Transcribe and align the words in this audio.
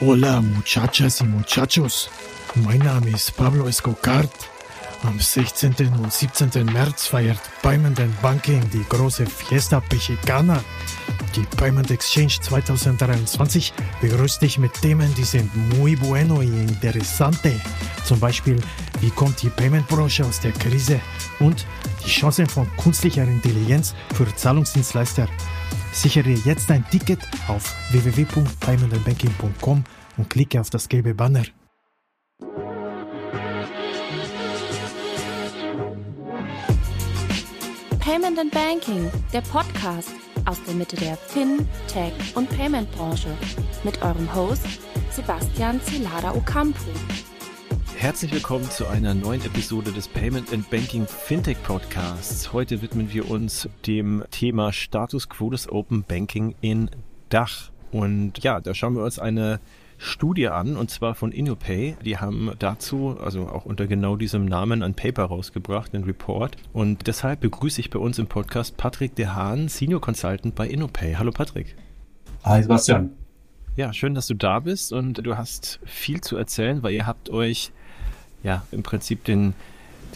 Hola 0.00 0.40
muchachas 0.40 1.20
y 1.22 1.24
muchachos, 1.24 2.08
mein 2.54 2.78
Name 2.78 3.10
ist 3.10 3.36
Pablo 3.36 3.66
Escocart. 3.66 4.30
Am 5.02 5.18
16. 5.18 5.74
und 6.00 6.12
17. 6.12 6.66
März 6.66 7.08
feiert 7.08 7.40
Payment 7.62 8.00
Banking 8.22 8.62
die 8.70 8.84
große 8.88 9.26
Fiesta 9.26 9.82
Mexicana. 9.90 10.62
Die 11.34 11.44
Payment 11.56 11.90
Exchange 11.90 12.38
2023 12.40 13.72
begrüßt 14.00 14.40
dich 14.40 14.58
mit 14.58 14.72
Themen, 14.80 15.12
die 15.16 15.24
sind 15.24 15.50
muy 15.76 15.96
bueno 15.96 16.42
y 16.42 16.46
interesante. 16.46 17.60
Zum 18.04 18.20
Beispiel, 18.20 18.60
wie 19.00 19.10
kommt 19.10 19.42
die 19.42 19.50
Payment-Branche 19.50 20.24
aus 20.24 20.38
der 20.38 20.52
Krise 20.52 21.00
und 21.40 21.66
die 22.04 22.10
Chancen 22.10 22.46
von 22.46 22.68
künstlicher 22.76 23.24
Intelligenz 23.24 23.96
für 24.14 24.32
Zahlungsdienstleister. 24.32 25.26
Sichere 25.92 26.30
jetzt 26.44 26.70
ein 26.70 26.84
Ticket 26.90 27.20
auf 27.48 27.74
www.paymentandbanking.com 27.92 29.84
und 30.16 30.30
klicke 30.30 30.60
auf 30.60 30.70
das 30.70 30.88
gelbe 30.88 31.14
Banner. 31.14 31.44
Payment 37.98 38.38
and 38.38 38.50
Banking, 38.52 39.10
der 39.32 39.42
Podcast 39.42 40.12
aus 40.46 40.56
der 40.64 40.74
Mitte 40.74 40.96
der 40.96 41.16
Fin-, 41.16 41.68
Tech- 41.88 42.34
und 42.34 42.48
Payment-Branche 42.48 43.28
mit 43.84 44.00
eurem 44.02 44.34
Host 44.34 44.64
Sebastian 45.10 45.80
Celada 45.82 46.34
Ocampo. 46.34 46.80
Herzlich 47.98 48.32
willkommen 48.32 48.70
zu 48.70 48.86
einer 48.86 49.12
neuen 49.12 49.44
Episode 49.44 49.90
des 49.90 50.06
Payment 50.06 50.52
and 50.52 50.70
Banking 50.70 51.04
Fintech 51.04 51.60
Podcasts. 51.64 52.52
Heute 52.52 52.80
widmen 52.80 53.12
wir 53.12 53.28
uns 53.28 53.68
dem 53.88 54.22
Thema 54.30 54.72
Status 54.72 55.28
Quo 55.28 55.50
des 55.50 55.68
Open 55.68 56.04
Banking 56.04 56.54
in 56.60 56.90
Dach. 57.28 57.72
Und 57.90 58.38
ja, 58.38 58.60
da 58.60 58.72
schauen 58.72 58.94
wir 58.94 59.02
uns 59.02 59.18
eine 59.18 59.58
Studie 59.96 60.46
an, 60.46 60.76
und 60.76 60.92
zwar 60.92 61.16
von 61.16 61.32
InnoPay. 61.32 61.96
Die 62.04 62.18
haben 62.18 62.52
dazu, 62.60 63.18
also 63.20 63.48
auch 63.48 63.64
unter 63.64 63.88
genau 63.88 64.14
diesem 64.14 64.44
Namen, 64.44 64.84
ein 64.84 64.94
Paper 64.94 65.24
rausgebracht, 65.24 65.92
ein 65.92 66.04
Report. 66.04 66.56
Und 66.72 67.08
deshalb 67.08 67.40
begrüße 67.40 67.80
ich 67.80 67.90
bei 67.90 67.98
uns 67.98 68.20
im 68.20 68.28
Podcast 68.28 68.76
Patrick 68.76 69.16
De 69.16 69.26
Haan, 69.26 69.66
Senior 69.66 70.00
Consultant 70.00 70.54
bei 70.54 70.68
InnoPay. 70.68 71.16
Hallo 71.16 71.32
Patrick. 71.32 71.74
Hi 72.44 72.62
Sebastian. 72.62 73.10
Ja, 73.74 73.92
schön, 73.92 74.14
dass 74.14 74.28
du 74.28 74.34
da 74.34 74.60
bist 74.60 74.92
und 74.92 75.26
du 75.26 75.36
hast 75.36 75.80
viel 75.84 76.20
zu 76.20 76.36
erzählen, 76.36 76.84
weil 76.84 76.94
ihr 76.94 77.06
habt 77.06 77.30
euch 77.30 77.72
ja, 78.42 78.64
im 78.70 78.82
Prinzip 78.82 79.24
den, 79.24 79.54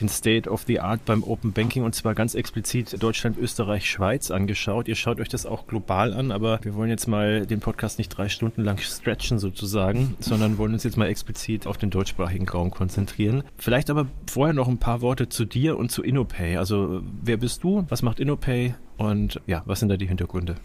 den 0.01 0.09
State 0.09 0.49
of 0.49 0.63
the 0.67 0.81
Art 0.81 1.05
beim 1.05 1.23
Open 1.23 1.53
Banking 1.53 1.85
und 1.85 1.95
zwar 1.95 2.15
ganz 2.15 2.35
explizit 2.35 3.03
Deutschland, 3.03 3.39
Österreich, 3.39 3.89
Schweiz 3.89 4.31
angeschaut. 4.31 4.89
Ihr 4.89 4.95
schaut 4.95 5.21
euch 5.21 5.29
das 5.29 5.47
auch 5.47 5.67
global 5.67 6.13
an, 6.13 6.33
aber 6.33 6.61
wir 6.63 6.75
wollen 6.75 6.91
jetzt 6.91 7.07
mal 7.07 7.47
den 7.47 7.61
Podcast 7.61 7.99
nicht 7.99 8.09
drei 8.09 8.29
Stunden 8.29 8.63
lang 8.63 8.79
stretchen 8.79 9.39
sozusagen, 9.39 10.17
sondern 10.21 10.59
wollen 10.59 10.73
uns 10.73 10.85
jetzt 10.85 10.97
mal 10.97 11.07
explizit 11.07 11.67
auf 11.67 11.79
den 11.79 11.91
deutschsprachigen 11.91 12.49
Raum 12.49 12.71
konzentrieren. 12.71 13.43
Vielleicht 13.59 13.91
aber 13.91 14.07
vorher 14.31 14.55
noch 14.55 14.69
ein 14.69 14.79
paar 14.79 15.01
Worte 15.01 15.29
zu 15.29 15.45
dir 15.45 15.77
und 15.77 15.91
zu 15.91 16.03
InnoPay. 16.03 16.57
Also 16.57 17.03
wer 17.23 17.37
bist 17.37 17.63
du? 17.63 17.85
Was 17.89 18.03
macht 18.03 18.21
InnoPay? 18.21 18.75
Und 18.97 19.41
ja, 19.47 19.63
was 19.67 19.81
sind 19.81 19.89
da 19.89 19.97
die 19.97 20.07
Hintergründe? 20.07 20.57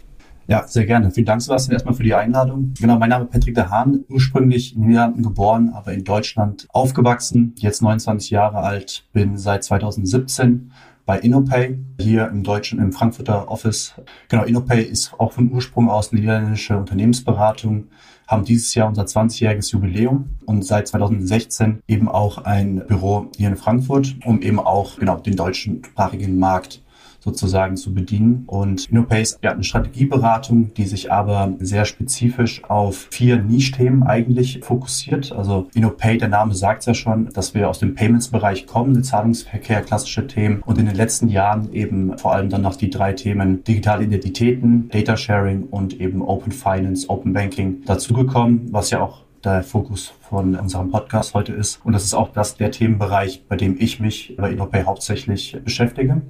Ja, 0.50 0.66
sehr 0.66 0.86
gerne. 0.86 1.10
Vielen 1.10 1.26
Dank, 1.26 1.42
Sebastian, 1.42 1.74
erstmal 1.74 1.92
für 1.92 2.02
die 2.02 2.14
Einladung. 2.14 2.72
Genau, 2.80 2.98
mein 2.98 3.10
Name 3.10 3.26
ist 3.26 3.32
Patrick 3.32 3.54
de 3.54 3.64
Haan, 3.64 4.06
ursprünglich 4.08 4.74
in 4.74 4.86
Niederlanden 4.86 5.22
geboren, 5.22 5.72
aber 5.74 5.92
in 5.92 6.04
Deutschland 6.04 6.66
aufgewachsen, 6.72 7.54
jetzt 7.58 7.82
29 7.82 8.30
Jahre 8.30 8.60
alt, 8.60 9.04
bin 9.12 9.36
seit 9.36 9.62
2017 9.62 10.72
bei 11.04 11.18
InnoPay, 11.18 11.78
hier 12.00 12.28
im 12.28 12.44
deutschen, 12.44 12.78
im 12.78 12.92
Frankfurter 12.92 13.50
Office. 13.50 13.92
Genau, 14.30 14.44
InnoPay 14.44 14.82
ist 14.82 15.12
auch 15.18 15.32
von 15.32 15.52
Ursprung 15.52 15.90
aus 15.90 16.12
eine 16.12 16.22
niederländische 16.22 16.78
Unternehmensberatung, 16.78 17.88
haben 18.26 18.46
dieses 18.46 18.74
Jahr 18.74 18.88
unser 18.88 19.02
20-jähriges 19.02 19.72
Jubiläum 19.72 20.30
und 20.46 20.64
seit 20.64 20.88
2016 20.88 21.82
eben 21.86 22.08
auch 22.08 22.38
ein 22.38 22.86
Büro 22.86 23.30
hier 23.36 23.48
in 23.48 23.56
Frankfurt, 23.56 24.16
um 24.24 24.40
eben 24.40 24.60
auch 24.60 24.96
genau 24.98 25.16
den 25.18 25.36
deutschsprachigen 25.36 26.38
Markt 26.38 26.82
sozusagen 27.28 27.76
zu 27.76 27.92
bedienen. 27.92 28.44
Und 28.46 28.90
InnoPay 28.90 29.22
ist 29.22 29.38
ja 29.42 29.52
eine 29.52 29.64
Strategieberatung, 29.64 30.72
die 30.74 30.84
sich 30.84 31.12
aber 31.12 31.54
sehr 31.60 31.84
spezifisch 31.84 32.64
auf 32.64 33.08
vier 33.10 33.36
Niche-Themen 33.42 34.02
eigentlich 34.02 34.60
fokussiert. 34.62 35.32
Also 35.32 35.68
InnoPay, 35.74 36.18
der 36.18 36.28
Name 36.28 36.54
sagt 36.54 36.86
ja 36.86 36.94
schon, 36.94 37.28
dass 37.32 37.54
wir 37.54 37.68
aus 37.68 37.78
dem 37.78 37.94
Payments-Bereich 37.94 38.66
kommen, 38.66 38.94
den 38.94 39.04
Zahlungsverkehr, 39.04 39.82
klassische 39.82 40.26
Themen 40.26 40.62
und 40.64 40.78
in 40.78 40.86
den 40.86 40.96
letzten 40.96 41.28
Jahren 41.28 41.72
eben 41.72 42.16
vor 42.18 42.32
allem 42.34 42.48
dann 42.48 42.62
noch 42.62 42.76
die 42.76 42.90
drei 42.90 43.12
Themen 43.12 43.62
digitale 43.64 44.04
Identitäten, 44.04 44.88
Data 44.88 45.16
Sharing 45.16 45.64
und 45.64 46.00
eben 46.00 46.22
Open 46.22 46.52
Finance, 46.52 47.08
Open 47.08 47.32
Banking 47.32 47.84
dazugekommen, 47.84 48.68
was 48.72 48.90
ja 48.90 49.00
auch 49.00 49.22
der 49.44 49.62
Fokus 49.62 50.12
von 50.28 50.54
unserem 50.56 50.90
Podcast 50.90 51.34
heute 51.34 51.52
ist. 51.52 51.80
Und 51.84 51.92
das 51.92 52.04
ist 52.04 52.14
auch 52.14 52.32
das 52.32 52.56
der 52.56 52.70
Themenbereich, 52.70 53.44
bei 53.48 53.56
dem 53.56 53.76
ich 53.78 54.00
mich 54.00 54.34
bei 54.36 54.50
InnoPay 54.50 54.84
hauptsächlich 54.84 55.56
beschäftige. 55.64 56.22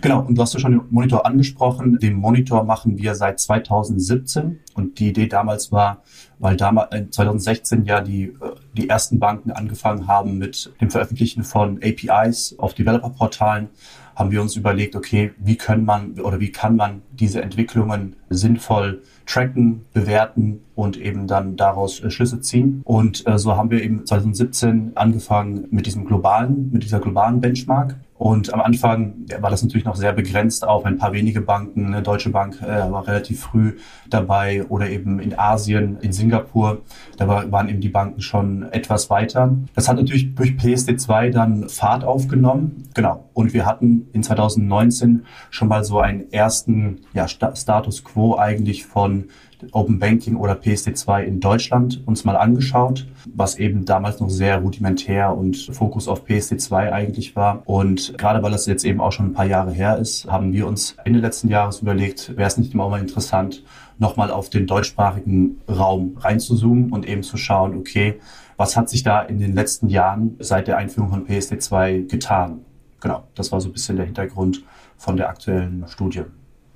Genau, 0.00 0.20
und 0.20 0.36
du 0.36 0.42
hast 0.42 0.52
ja 0.54 0.60
schon 0.60 0.72
den 0.72 0.82
Monitor 0.90 1.24
angesprochen. 1.24 1.98
Den 1.98 2.14
Monitor 2.14 2.64
machen 2.64 2.98
wir 2.98 3.14
seit 3.14 3.40
2017 3.40 4.60
und 4.74 4.98
die 4.98 5.08
Idee 5.08 5.26
damals 5.26 5.72
war, 5.72 6.02
weil 6.38 6.56
damals 6.56 6.90
2016 7.10 7.84
ja 7.86 8.00
die, 8.00 8.24
äh, 8.24 8.32
die 8.76 8.88
ersten 8.88 9.18
Banken 9.18 9.50
angefangen 9.50 10.06
haben 10.06 10.38
mit 10.38 10.72
dem 10.80 10.90
Veröffentlichen 10.90 11.42
von 11.42 11.80
APIs 11.82 12.56
auf 12.58 12.74
Developer-Portalen, 12.74 13.68
haben 14.14 14.30
wir 14.30 14.40
uns 14.40 14.56
überlegt, 14.56 14.94
okay, 14.94 15.32
wie 15.38 15.56
können 15.56 15.84
man 15.84 16.20
oder 16.20 16.38
wie 16.40 16.52
kann 16.52 16.76
man 16.76 17.02
diese 17.12 17.42
Entwicklungen 17.42 18.16
sinnvoll 18.30 19.02
tracken, 19.26 19.86
bewerten 19.92 20.60
und 20.74 20.96
eben 20.96 21.26
dann 21.26 21.56
daraus 21.56 22.00
äh, 22.00 22.10
Schlüsse 22.10 22.40
ziehen. 22.40 22.82
Und 22.84 23.26
äh, 23.26 23.38
so 23.38 23.56
haben 23.56 23.70
wir 23.70 23.82
eben 23.82 24.06
2017 24.06 24.92
angefangen 24.96 25.66
mit 25.70 25.86
diesem 25.86 26.04
globalen, 26.04 26.70
mit 26.72 26.84
dieser 26.84 27.00
globalen 27.00 27.40
Benchmark 27.40 27.96
und 28.24 28.54
am 28.54 28.62
Anfang 28.62 29.26
war 29.38 29.50
das 29.50 29.62
natürlich 29.62 29.84
noch 29.84 29.96
sehr 29.96 30.14
begrenzt 30.14 30.66
auf 30.66 30.86
ein 30.86 30.96
paar 30.96 31.12
wenige 31.12 31.42
Banken. 31.42 31.88
Eine 31.88 32.00
Deutsche 32.00 32.30
Bank 32.30 32.58
äh, 32.62 32.90
war 32.90 33.06
relativ 33.06 33.42
früh 33.42 33.76
dabei 34.08 34.64
oder 34.70 34.88
eben 34.88 35.20
in 35.20 35.38
Asien, 35.38 35.98
in 36.00 36.10
Singapur. 36.10 36.80
Da 37.18 37.28
war, 37.28 37.52
waren 37.52 37.68
eben 37.68 37.82
die 37.82 37.90
Banken 37.90 38.22
schon 38.22 38.62
etwas 38.72 39.10
weiter. 39.10 39.54
Das 39.74 39.90
hat 39.90 39.98
natürlich 39.98 40.34
durch 40.34 40.52
PSD2 40.52 41.32
dann 41.32 41.68
Fahrt 41.68 42.02
aufgenommen. 42.02 42.84
Genau. 42.94 43.28
Und 43.34 43.52
wir 43.52 43.66
hatten 43.66 44.08
in 44.14 44.22
2019 44.22 45.26
schon 45.50 45.68
mal 45.68 45.84
so 45.84 45.98
einen 46.00 46.32
ersten 46.32 47.02
ja, 47.12 47.28
Status 47.28 48.04
quo 48.04 48.38
eigentlich 48.38 48.86
von 48.86 49.26
Open 49.72 49.98
Banking 49.98 50.36
oder 50.36 50.54
PSD2 50.54 51.22
in 51.22 51.40
Deutschland 51.40 52.02
uns 52.06 52.24
mal 52.24 52.36
angeschaut, 52.36 53.06
was 53.34 53.58
eben 53.58 53.84
damals 53.84 54.20
noch 54.20 54.30
sehr 54.30 54.58
rudimentär 54.58 55.36
und 55.36 55.56
Fokus 55.56 56.08
auf 56.08 56.26
PSD2 56.26 56.92
eigentlich 56.92 57.36
war. 57.36 57.62
Und 57.64 58.16
gerade 58.18 58.42
weil 58.42 58.52
das 58.52 58.66
jetzt 58.66 58.84
eben 58.84 59.00
auch 59.00 59.12
schon 59.12 59.26
ein 59.26 59.32
paar 59.32 59.46
Jahre 59.46 59.72
her 59.72 59.98
ist, 59.98 60.26
haben 60.30 60.52
wir 60.52 60.66
uns 60.66 60.96
Ende 61.04 61.20
letzten 61.20 61.48
Jahres 61.48 61.80
überlegt, 61.80 62.36
wäre 62.36 62.48
es 62.48 62.56
nicht 62.56 62.74
immer 62.74 62.88
mal 62.88 63.00
interessant, 63.00 63.62
nochmal 63.98 64.30
auf 64.30 64.50
den 64.50 64.66
deutschsprachigen 64.66 65.60
Raum 65.68 66.16
reinzuzoomen 66.18 66.92
und 66.92 67.08
eben 67.08 67.22
zu 67.22 67.36
schauen, 67.36 67.76
okay, 67.76 68.20
was 68.56 68.76
hat 68.76 68.88
sich 68.88 69.02
da 69.02 69.20
in 69.20 69.38
den 69.38 69.54
letzten 69.54 69.88
Jahren 69.88 70.36
seit 70.38 70.68
der 70.68 70.76
Einführung 70.76 71.10
von 71.10 71.26
PSD2 71.26 72.08
getan? 72.08 72.60
Genau, 73.00 73.24
das 73.34 73.52
war 73.52 73.60
so 73.60 73.68
ein 73.68 73.72
bisschen 73.72 73.96
der 73.96 74.06
Hintergrund 74.06 74.64
von 74.96 75.16
der 75.16 75.28
aktuellen 75.28 75.84
Studie. 75.88 76.22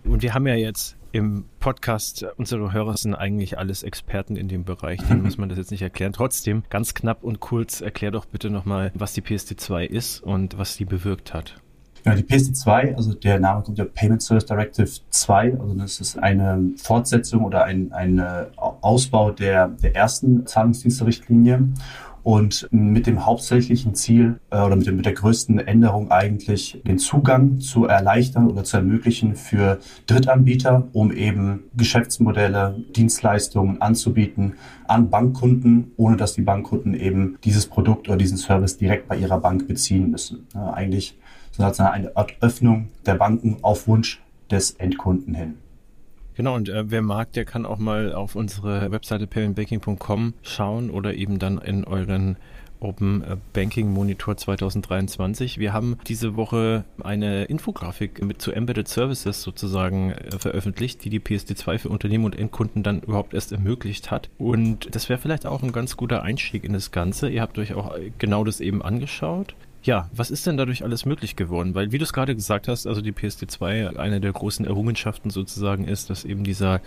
Und 0.05 0.23
wir 0.23 0.35
haben 0.35 0.47
ja 0.47 0.55
jetzt 0.55 0.98
im 1.13 1.45
Podcast, 1.61 2.27
unsere 2.37 2.73
Hörer 2.73 2.97
sind 2.97 3.15
eigentlich 3.15 3.59
alles 3.59 3.83
Experten 3.83 4.37
in 4.37 4.49
dem 4.49 4.65
Bereich, 4.65 5.01
denen 5.07 5.23
muss 5.25 5.39
man 5.39 5.49
das 5.49 5.59
jetzt 5.59 5.71
nicht 5.71 5.83
erklären. 5.83 6.13
Trotzdem, 6.13 6.63
ganz 6.71 6.95
knapp 6.95 7.25
und 7.25 7.41
kurz, 7.41 7.81
erklär 7.81 8.11
doch 8.11 8.27
bitte 8.27 8.51
nochmal, 8.51 8.93
was 8.95 9.13
die 9.13 9.23
PSD2 9.23 9.85
ist 9.85 10.23
und 10.23 10.59
was 10.59 10.77
die 10.77 10.85
bewirkt 10.85 11.35
hat. 11.35 11.61
Ja, 12.05 12.15
die 12.15 12.23
PSD2, 12.23 12.95
also 12.95 13.13
der 13.13 13.41
Name 13.41 13.63
kommt 13.63 13.79
ja 13.79 13.85
Payment 13.85 14.23
Service 14.23 14.47
Directive 14.47 14.89
2, 15.11 15.59
also 15.61 15.75
das 15.75 16.01
ist 16.01 16.19
eine 16.19 16.71
Fortsetzung 16.77 17.45
oder 17.45 17.65
ein, 17.65 17.93
ein 17.93 18.23
Ausbau 18.57 19.33
der, 19.33 19.69
der 19.69 19.97
ersten 19.97 20.47
Zahlungsdienste-Richtlinie 20.47 21.69
und 22.29 22.69
mit 22.71 23.07
dem 23.07 23.25
hauptsächlichen 23.25 23.95
Ziel 23.95 24.39
äh, 24.51 24.61
oder 24.61 24.77
mit, 24.77 24.87
dem, 24.87 24.97
mit 24.97 25.07
der 25.07 25.15
größten 25.15 25.61
Änderung 25.61 26.11
eigentlich 26.11 26.79
den 26.87 26.99
Zugang 26.99 27.59
zu 27.59 27.87
erleichtern 27.87 28.51
oder 28.51 28.65
zu 28.65 28.77
ermöglichen 28.77 29.35
für 29.35 29.79
Drittanbieter, 30.07 30.89
um 30.93 31.11
eben 31.11 31.63
Geschäftsmodelle, 31.75 32.85
Dienstleistungen 32.95 33.81
anzubieten 33.81 34.57
an 34.87 35.09
Bankkunden, 35.09 35.93
ohne 35.97 36.19
dass 36.19 36.35
die 36.35 36.43
Bankkunden 36.43 36.93
eben 36.93 37.39
dieses 37.45 37.67
Produkt 37.67 38.11
oder 38.11 38.19
diesen 38.19 38.37
Service 38.37 38.77
direkt 38.77 39.09
bei 39.09 39.17
ihrer 39.17 39.41
Bank 39.41 39.67
beziehen 39.67 40.11
müssen. 40.11 40.47
Ja, 40.53 40.75
eigentlich 40.75 41.17
sozusagen 41.51 41.95
eine 41.95 42.15
Art 42.15 42.35
Öffnung 42.43 42.91
der 43.07 43.15
Banken 43.15 43.57
auf 43.63 43.89
Wunsch 43.89 44.23
des 44.51 44.73
Endkunden 44.73 45.33
hin. 45.33 45.55
Genau, 46.39 46.55
und 46.55 46.69
äh, 46.69 46.89
wer 46.89 47.03
mag, 47.03 47.33
der 47.33 47.45
kann 47.45 47.67
auch 47.67 47.79
mal 47.79 48.13
auf 48.13 48.37
unsere 48.37 48.93
Webseite 48.93 49.27
paymentbanking.com 49.27 50.35
schauen 50.43 50.89
oder 50.89 51.15
eben 51.15 51.41
dann 51.41 51.59
in 51.59 51.83
euren 51.83 52.37
Open 52.79 53.25
Banking 53.53 53.93
Monitor 53.93 54.37
2023. 54.37 55.59
Wir 55.59 55.73
haben 55.73 55.99
diese 56.07 56.37
Woche 56.37 56.85
eine 57.03 57.47
Infografik 57.47 58.25
mit 58.25 58.41
zu 58.41 58.53
Embedded 58.53 58.87
Services 58.87 59.43
sozusagen 59.43 60.13
äh, 60.13 60.39
veröffentlicht, 60.39 61.05
die 61.05 61.11
die 61.11 61.19
PSD2 61.19 61.79
für 61.79 61.89
Unternehmen 61.89 62.25
und 62.25 62.39
Endkunden 62.39 62.85
dann 62.85 63.01
überhaupt 63.01 63.35
erst 63.35 63.51
ermöglicht 63.51 64.13
hat. 64.13 64.31
Und 64.39 64.95
das 64.95 65.09
wäre 65.09 65.19
vielleicht 65.19 65.45
auch 65.45 65.65
ein 65.65 65.73
ganz 65.73 65.97
guter 65.97 66.23
Einstieg 66.23 66.63
in 66.63 66.73
das 66.73 66.93
Ganze. 66.93 67.29
Ihr 67.31 67.43
habt 67.43 67.59
euch 67.59 67.75
auch 67.75 67.97
genau 68.19 68.45
das 68.45 68.61
eben 68.61 68.81
angeschaut. 68.81 69.57
Ja, 69.89 70.11
was 70.13 70.31
ist 70.31 70.47
denn 70.47 70.59
dadurch 70.59 70.85
alles 70.85 71.07
möglich 71.07 71.35
geworden? 71.35 71.75
Weil, 71.75 71.93
wie 71.93 71.97
du 71.97 72.05
es 72.05 72.13
gerade 72.13 72.35
gesagt 72.35 72.69
hast, 72.69 72.87
also 72.87 73.01
die 73.01 73.15
PSD2 73.15 73.97
eine 73.97 74.21
der 74.21 74.33
großen 74.33 74.67
Errungenschaften 74.67 75.31
sozusagen 75.31 75.89
ist, 75.89 76.11
dass 76.11 76.27
eben 76.27 76.45
dieser 76.45 76.83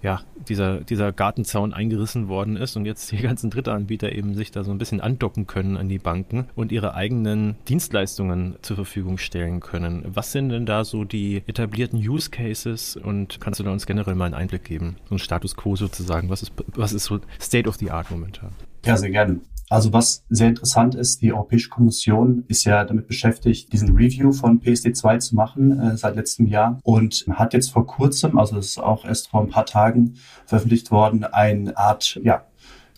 ja, 0.00 0.22
dieser, 0.48 0.78
dieser 0.78 1.12
Gartenzaun 1.12 1.74
eingerissen 1.74 2.28
worden 2.28 2.56
ist 2.56 2.74
und 2.76 2.86
jetzt 2.86 3.12
die 3.12 3.16
ganzen 3.22 3.50
Drittanbieter 3.50 4.12
eben 4.12 4.34
sich 4.34 4.50
da 4.50 4.64
so 4.64 4.70
ein 4.70 4.78
bisschen 4.78 5.02
andocken 5.02 5.46
können 5.46 5.76
an 5.76 5.90
die 5.90 5.98
Banken 5.98 6.46
und 6.54 6.72
ihre 6.72 6.94
eigenen 6.94 7.56
Dienstleistungen 7.68 8.56
zur 8.62 8.76
Verfügung 8.76 9.18
stellen 9.18 9.60
können. 9.60 10.06
Was 10.06 10.32
sind 10.32 10.48
denn 10.48 10.64
da 10.64 10.84
so 10.84 11.04
die 11.04 11.42
etablierten 11.48 11.98
Use 11.98 12.30
Cases 12.30 12.96
und 12.96 13.40
kannst 13.42 13.60
du 13.60 13.64
da 13.64 13.72
uns 13.72 13.84
generell 13.84 14.14
mal 14.14 14.24
einen 14.24 14.34
Einblick 14.34 14.64
geben? 14.64 14.96
So 15.10 15.16
ein 15.16 15.18
Status 15.18 15.54
Quo 15.54 15.76
sozusagen. 15.76 16.30
Was 16.30 16.40
ist, 16.40 16.52
was 16.68 16.94
ist 16.94 17.04
so 17.04 17.20
State 17.38 17.68
of 17.68 17.74
the 17.74 17.90
Art 17.90 18.10
momentan? 18.10 18.52
Ja, 18.86 18.96
sehr 18.96 19.10
gerne. 19.10 19.40
Also 19.70 19.92
was 19.92 20.24
sehr 20.30 20.48
interessant 20.48 20.94
ist, 20.94 21.20
die 21.20 21.32
Europäische 21.32 21.68
Kommission 21.68 22.44
ist 22.48 22.64
ja 22.64 22.84
damit 22.84 23.06
beschäftigt, 23.06 23.72
diesen 23.72 23.94
Review 23.94 24.32
von 24.32 24.60
PSD2 24.60 25.18
zu 25.18 25.36
machen 25.36 25.78
äh, 25.78 25.96
seit 25.96 26.16
letztem 26.16 26.46
Jahr. 26.46 26.78
Und 26.82 27.26
hat 27.30 27.52
jetzt 27.52 27.70
vor 27.70 27.86
kurzem, 27.86 28.38
also 28.38 28.56
es 28.56 28.70
ist 28.70 28.78
auch 28.78 29.04
erst 29.04 29.28
vor 29.28 29.42
ein 29.42 29.50
paar 29.50 29.66
Tagen 29.66 30.14
veröffentlicht 30.46 30.90
worden, 30.90 31.24
eine 31.24 31.76
Art 31.76 32.18
ja, 32.22 32.44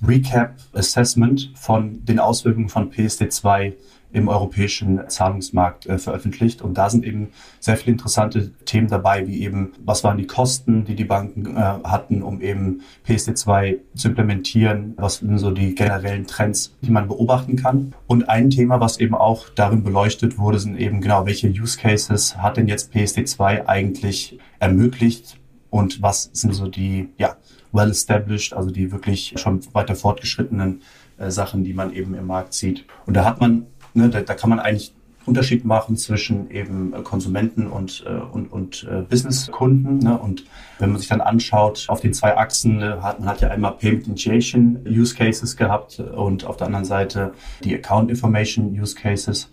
Recap 0.06 0.54
Assessment 0.72 1.50
von 1.54 2.04
den 2.04 2.20
Auswirkungen 2.20 2.68
von 2.68 2.90
PSD2 2.90 3.74
im 4.12 4.28
europäischen 4.28 5.00
Zahlungsmarkt 5.08 5.86
äh, 5.86 5.98
veröffentlicht. 5.98 6.62
Und 6.62 6.74
da 6.74 6.90
sind 6.90 7.04
eben 7.04 7.28
sehr 7.60 7.76
viele 7.76 7.92
interessante 7.92 8.52
Themen 8.64 8.88
dabei, 8.88 9.26
wie 9.26 9.42
eben, 9.42 9.72
was 9.84 10.02
waren 10.04 10.18
die 10.18 10.26
Kosten, 10.26 10.84
die 10.84 10.94
die 10.94 11.04
Banken 11.04 11.56
äh, 11.56 11.60
hatten, 11.60 12.22
um 12.22 12.40
eben 12.40 12.80
PSD2 13.06 13.78
zu 13.94 14.08
implementieren, 14.08 14.94
was 14.96 15.16
sind 15.16 15.38
so 15.38 15.50
die 15.50 15.74
generellen 15.74 16.26
Trends, 16.26 16.76
die 16.82 16.90
man 16.90 17.08
beobachten 17.08 17.56
kann. 17.56 17.94
Und 18.06 18.28
ein 18.28 18.50
Thema, 18.50 18.80
was 18.80 18.98
eben 18.98 19.14
auch 19.14 19.48
darin 19.50 19.82
beleuchtet 19.82 20.38
wurde, 20.38 20.58
sind 20.58 20.78
eben 20.78 21.00
genau, 21.00 21.26
welche 21.26 21.48
Use 21.48 21.78
Cases 21.78 22.36
hat 22.36 22.56
denn 22.56 22.68
jetzt 22.68 22.92
PSD2 22.92 23.66
eigentlich 23.66 24.38
ermöglicht 24.58 25.38
und 25.70 26.02
was 26.02 26.30
sind 26.32 26.52
so 26.52 26.66
die, 26.66 27.08
ja, 27.16 27.36
well 27.72 27.90
established, 27.90 28.52
also 28.52 28.70
die 28.70 28.90
wirklich 28.90 29.34
schon 29.36 29.60
weiter 29.72 29.94
fortgeschrittenen 29.94 30.82
äh, 31.18 31.30
Sachen, 31.30 31.64
die 31.64 31.72
man 31.72 31.92
eben 31.92 32.14
im 32.14 32.26
Markt 32.26 32.54
sieht. 32.54 32.84
Und 33.06 33.14
da 33.14 33.24
hat 33.24 33.40
man 33.40 33.66
Ne, 33.94 34.08
da, 34.08 34.20
da 34.20 34.34
kann 34.34 34.50
man 34.50 34.60
eigentlich 34.60 34.92
Unterschied 35.26 35.64
machen 35.64 35.96
zwischen 35.96 36.50
eben 36.50 36.94
äh, 36.94 37.02
Konsumenten 37.02 37.66
und, 37.66 38.04
äh, 38.06 38.10
und, 38.10 38.50
und 38.52 38.86
äh, 38.90 39.02
Businesskunden. 39.02 39.98
Ne? 39.98 40.18
Und 40.18 40.44
wenn 40.78 40.90
man 40.90 40.98
sich 40.98 41.08
dann 41.08 41.20
anschaut, 41.20 41.84
auf 41.88 42.00
den 42.00 42.14
zwei 42.14 42.36
Achsen 42.36 42.82
hat 43.02 43.20
man 43.20 43.28
hat 43.28 43.40
ja 43.40 43.48
einmal 43.48 43.72
Payment 43.72 44.06
Initiation 44.06 44.80
Use 44.86 45.14
Cases 45.14 45.56
gehabt 45.56 46.00
und 46.00 46.44
auf 46.44 46.56
der 46.56 46.66
anderen 46.66 46.86
Seite 46.86 47.32
die 47.62 47.74
Account 47.74 48.10
Information 48.10 48.70
Use 48.70 48.94
Cases. 48.94 49.50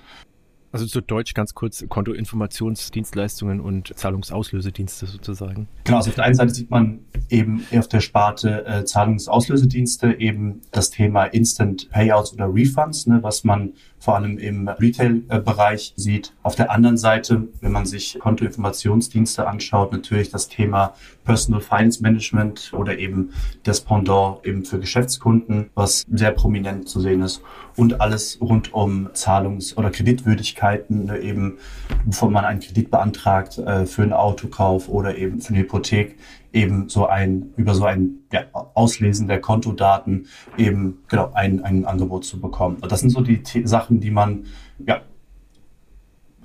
Also 0.71 0.85
zu 0.85 1.01
Deutsch 1.01 1.33
ganz 1.33 1.53
kurz 1.53 1.85
Kontoinformationsdienstleistungen 1.87 3.61
und 3.61 3.97
Zahlungsauslösedienste 3.97 5.05
sozusagen. 5.05 5.67
Genau, 5.85 5.97
also 5.97 6.09
auf 6.09 6.15
der 6.15 6.25
einen 6.25 6.35
Seite 6.35 6.53
sieht 6.53 6.69
man 6.69 6.99
eben 7.29 7.65
auf 7.75 7.87
der 7.87 8.01
Sparte 8.01 8.65
äh, 8.65 8.85
Zahlungsauslösedienste 8.85 10.19
eben 10.19 10.61
das 10.71 10.89
Thema 10.89 11.25
Instant 11.25 11.89
Payouts 11.89 12.33
oder 12.33 12.53
Refunds, 12.53 13.07
ne, 13.07 13.19
was 13.23 13.43
man 13.43 13.73
vor 13.99 14.15
allem 14.15 14.37
im 14.37 14.67
Retail-Bereich 14.67 15.93
sieht. 15.95 16.33
Auf 16.43 16.55
der 16.55 16.71
anderen 16.71 16.97
Seite, 16.97 17.47
wenn 17.61 17.71
man 17.71 17.85
sich 17.85 18.17
Kontoinformationsdienste 18.19 19.47
anschaut, 19.47 19.91
natürlich 19.91 20.29
das 20.29 20.49
Thema 20.49 20.93
Personal 21.27 21.59
Finance 21.59 22.01
Management 22.01 22.71
oder 22.73 22.97
eben 22.97 23.33
das 23.63 23.81
Pendant 23.81 24.45
eben 24.45 24.63
für 24.63 24.79
Geschäftskunden, 24.79 25.69
was 25.75 26.05
sehr 26.09 26.31
prominent 26.31 26.87
zu 26.87 27.01
sehen 27.01 27.21
ist. 27.21 27.41
Und 27.75 27.99
alles 27.99 28.39
rund 28.39 28.73
um 28.73 29.09
Zahlungs- 29.13 29.75
oder 29.75 29.91
Kreditwürdigkeiten, 29.91 31.05
ne, 31.05 31.19
eben 31.19 31.57
bevor 32.05 32.31
man 32.31 32.45
einen 32.45 32.61
Kredit 32.61 32.89
beantragt 32.89 33.57
äh, 33.57 33.85
für 33.85 34.03
einen 34.03 34.13
Autokauf 34.13 34.87
oder 34.87 35.17
eben 35.17 35.41
für 35.41 35.49
eine 35.49 35.63
Hypothek, 35.63 36.17
eben 36.53 36.87
so 36.87 37.07
ein, 37.07 37.53
über 37.57 37.75
so 37.75 37.83
ein 37.83 38.19
ja, 38.31 38.45
Auslesen 38.53 39.27
der 39.27 39.41
Kontodaten 39.41 40.27
eben 40.57 40.99
genau 41.09 41.31
ein, 41.33 41.61
ein 41.61 41.83
Angebot 41.83 42.23
zu 42.23 42.39
bekommen. 42.39 42.77
Und 42.79 42.89
das 42.89 43.01
sind 43.01 43.09
so 43.09 43.19
die 43.19 43.41
The 43.43 43.67
Sachen, 43.67 43.99
die 43.99 44.11
man 44.11 44.45
ja 44.79 45.01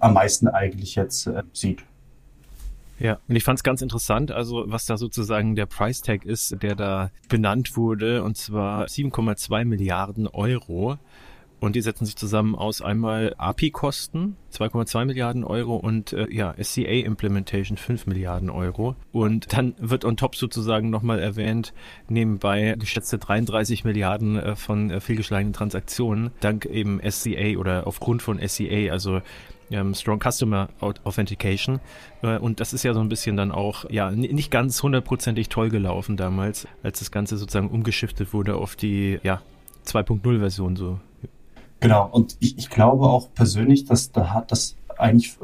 am 0.01 0.15
meisten 0.15 0.49
eigentlich 0.49 0.97
jetzt 0.97 1.29
äh, 1.29 1.45
sieht. 1.53 1.85
Ja, 3.03 3.19
und 3.27 3.35
ich 3.35 3.43
fand 3.43 3.59
es 3.59 3.65
ganz 3.65 3.83
interessant, 3.83 4.31
also 4.31 4.63
was 4.69 4.87
da 4.87 4.97
sozusagen 4.97 5.57
der 5.57 5.67
Price 5.67 6.03
Tag 6.03 6.25
ist, 6.25 6.63
der 6.63 6.77
da 6.77 7.11
benannt 7.29 7.77
wurde, 7.77 8.23
und 8.23 8.37
zwar 8.37 8.85
7,2 8.85 9.65
Milliarden 9.65 10.29
Euro. 10.29 10.99
Und 11.59 11.77
die 11.77 11.81
setzen 11.81 12.07
sich 12.07 12.17
zusammen 12.17 12.57
aus 12.57 12.83
einmal 12.83 13.35
API-Kosten, 13.39 14.37
2,2 14.53 15.05
Milliarden 15.05 15.45
Euro 15.45 15.77
und 15.77 16.13
äh, 16.13 16.27
ja, 16.29 16.55
SCA 16.61 16.83
Implementation 16.83 17.77
5 17.77 18.07
Milliarden 18.07 18.51
Euro. 18.51 18.97
Und 19.13 19.53
dann 19.53 19.75
wird 19.79 20.05
on 20.05 20.17
top 20.17 20.35
sozusagen 20.35 20.91
nochmal 20.91 21.21
erwähnt, 21.21 21.73
nebenbei 22.09 22.75
geschätzte 22.79 23.19
33 23.19 23.85
Milliarden 23.85 24.37
äh, 24.37 24.57
von 24.57 24.91
äh, 24.91 25.01
fehlgeschlagenen 25.01 25.53
Transaktionen, 25.53 26.31
dank 26.41 26.67
eben 26.67 27.01
SCA 27.09 27.57
oder 27.57 27.87
aufgrund 27.87 28.23
von 28.23 28.41
SCA, 28.41 28.91
also 28.91 29.23
ähm, 29.73 29.95
Strong 29.95 30.21
Customer 30.21 30.69
Authentication. 30.81 31.81
Äh, 32.23 32.39
und 32.39 32.61
das 32.61 32.73
ist 32.73 32.83
ja 32.83 32.95
so 32.95 33.01
ein 33.01 33.09
bisschen 33.09 33.37
dann 33.37 33.53
auch, 33.53 33.89
ja, 33.91 34.11
nicht 34.11 34.51
ganz 34.51 34.83
hundertprozentig 34.83 35.49
toll 35.49 35.71
gelaufen 35.71 36.17
damals, 36.17 36.67
als 36.83 37.01
das 37.01 37.11
Ganze 37.11 37.37
sozusagen 37.37 37.69
umgeschiftet 37.69 38.33
wurde 38.33 38.57
auf 38.57 38.77
die, 38.77 39.19
ja, 39.23 39.43
2.0-Version 39.87 40.77
so. 40.77 41.01
Genau, 41.81 42.09
und 42.09 42.37
ich, 42.39 42.57
ich 42.59 42.71
glaube 42.71 43.07
auch 43.07 43.33
persönlich, 43.35 43.85
dass 43.85 44.13
da 44.13 44.31
hat 44.31 44.53
das 44.53 44.77
eigentlich 44.99 45.37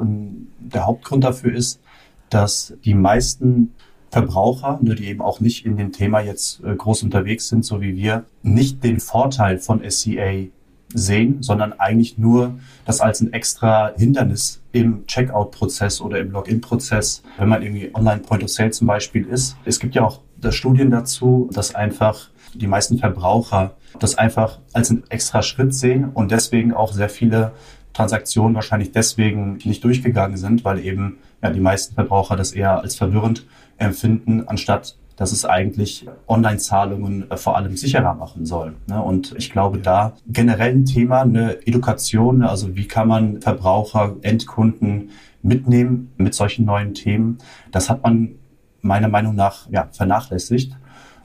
der 0.59 0.85
Hauptgrund 0.85 1.23
dafür 1.23 1.53
ist, 1.53 1.81
dass 2.29 2.73
die 2.85 2.93
meisten 2.93 3.73
Verbraucher, 4.11 4.79
die 4.81 5.05
eben 5.05 5.21
auch 5.21 5.39
nicht 5.39 5.65
in 5.65 5.77
dem 5.77 5.91
Thema 5.91 6.21
jetzt 6.21 6.63
äh, 6.63 6.75
groß 6.75 7.03
unterwegs 7.03 7.47
sind, 7.47 7.63
so 7.63 7.81
wie 7.81 7.95
wir, 7.95 8.25
nicht 8.41 8.83
den 8.83 8.99
Vorteil 8.99 9.59
von 9.59 9.81
SCA 9.87 10.47
sehen, 10.93 11.41
sondern 11.41 11.73
eigentlich 11.73 12.17
nur 12.17 12.59
das 12.85 13.01
als 13.01 13.21
ein 13.21 13.33
extra 13.33 13.93
Hindernis 13.95 14.61
im 14.71 15.05
Checkout-Prozess 15.05 16.01
oder 16.01 16.19
im 16.19 16.31
Login-Prozess, 16.31 17.23
wenn 17.37 17.49
man 17.49 17.61
irgendwie 17.61 17.91
online 17.93 18.21
Point 18.21 18.43
of 18.43 18.49
Sale 18.49 18.71
zum 18.71 18.87
Beispiel 18.87 19.25
ist. 19.25 19.55
Es 19.65 19.79
gibt 19.79 19.95
ja 19.95 20.03
auch 20.03 20.21
Studien 20.49 20.89
dazu, 20.89 21.49
dass 21.53 21.75
einfach 21.75 22.29
die 22.53 22.67
meisten 22.67 22.97
Verbraucher 22.97 23.75
das 23.99 24.17
einfach 24.17 24.59
als 24.73 24.89
einen 24.89 25.03
extra 25.09 25.41
Schritt 25.41 25.73
sehen 25.73 26.09
und 26.13 26.31
deswegen 26.31 26.73
auch 26.73 26.93
sehr 26.93 27.09
viele 27.09 27.51
Transaktionen 27.93 28.55
wahrscheinlich 28.55 28.91
deswegen 28.91 29.59
nicht 29.63 29.83
durchgegangen 29.83 30.37
sind, 30.37 30.63
weil 30.63 30.79
eben 30.79 31.17
ja, 31.41 31.49
die 31.49 31.59
meisten 31.59 31.95
Verbraucher 31.95 32.35
das 32.35 32.51
eher 32.51 32.79
als 32.79 32.95
verwirrend 32.95 33.45
empfinden, 33.77 34.47
anstatt 34.47 34.95
dass 35.19 35.33
es 35.33 35.43
eigentlich 35.43 36.07
Online-Zahlungen 36.29 37.29
äh, 37.29 37.35
vor 37.35 37.57
allem 37.57 37.75
sicherer 37.75 38.15
machen 38.15 38.45
soll. 38.45 38.75
Ne? 38.87 39.01
Und 39.01 39.35
ich 39.37 39.51
glaube, 39.51 39.77
da 39.77 40.13
generell 40.27 40.71
ein 40.71 40.85
Thema, 40.85 41.21
eine 41.21 41.57
Education, 41.67 42.39
ne? 42.39 42.49
also 42.49 42.77
wie 42.77 42.87
kann 42.87 43.09
man 43.09 43.41
Verbraucher, 43.41 44.15
Endkunden 44.21 45.09
mitnehmen 45.41 46.13
mit 46.15 46.33
solchen 46.33 46.65
neuen 46.65 46.93
Themen, 46.93 47.37
das 47.71 47.89
hat 47.89 48.01
man 48.01 48.35
meiner 48.81 49.09
Meinung 49.09 49.35
nach 49.35 49.69
ja, 49.69 49.89
vernachlässigt. 49.91 50.77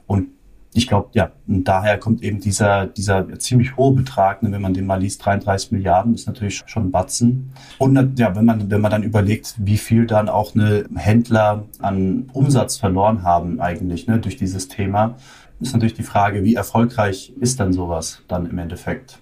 Und 0.07 0.27
ich 0.75 0.87
glaube, 0.87 1.09
ja, 1.13 1.31
und 1.47 1.63
daher 1.63 1.97
kommt 1.97 2.21
eben 2.21 2.41
dieser, 2.41 2.85
dieser 2.85 3.39
ziemlich 3.39 3.77
hohe 3.77 3.95
Betrag, 3.95 4.43
ne, 4.43 4.51
wenn 4.51 4.61
man 4.61 4.73
den 4.73 4.85
mal 4.85 4.99
liest, 4.99 5.25
33 5.25 5.71
Milliarden, 5.71 6.13
ist 6.13 6.27
natürlich 6.27 6.63
schon 6.65 6.87
ein 6.87 6.91
Batzen. 6.91 7.53
Und 7.77 8.19
ja, 8.19 8.35
wenn 8.35 8.43
man, 8.43 8.69
wenn 8.69 8.81
man 8.81 8.91
dann 8.91 9.03
überlegt, 9.03 9.55
wie 9.57 9.77
viel 9.77 10.05
dann 10.05 10.27
auch 10.27 10.53
eine 10.53 10.85
Händler 10.95 11.63
an 11.79 12.29
Umsatz 12.33 12.75
verloren 12.75 13.23
haben 13.23 13.61
eigentlich, 13.61 14.07
ne, 14.07 14.19
durch 14.19 14.35
dieses 14.35 14.67
Thema, 14.67 15.15
ist 15.61 15.71
natürlich 15.71 15.93
die 15.93 16.03
Frage, 16.03 16.43
wie 16.43 16.55
erfolgreich 16.55 17.31
ist 17.39 17.61
dann 17.61 17.71
sowas 17.71 18.21
dann 18.27 18.45
im 18.45 18.57
Endeffekt? 18.57 19.19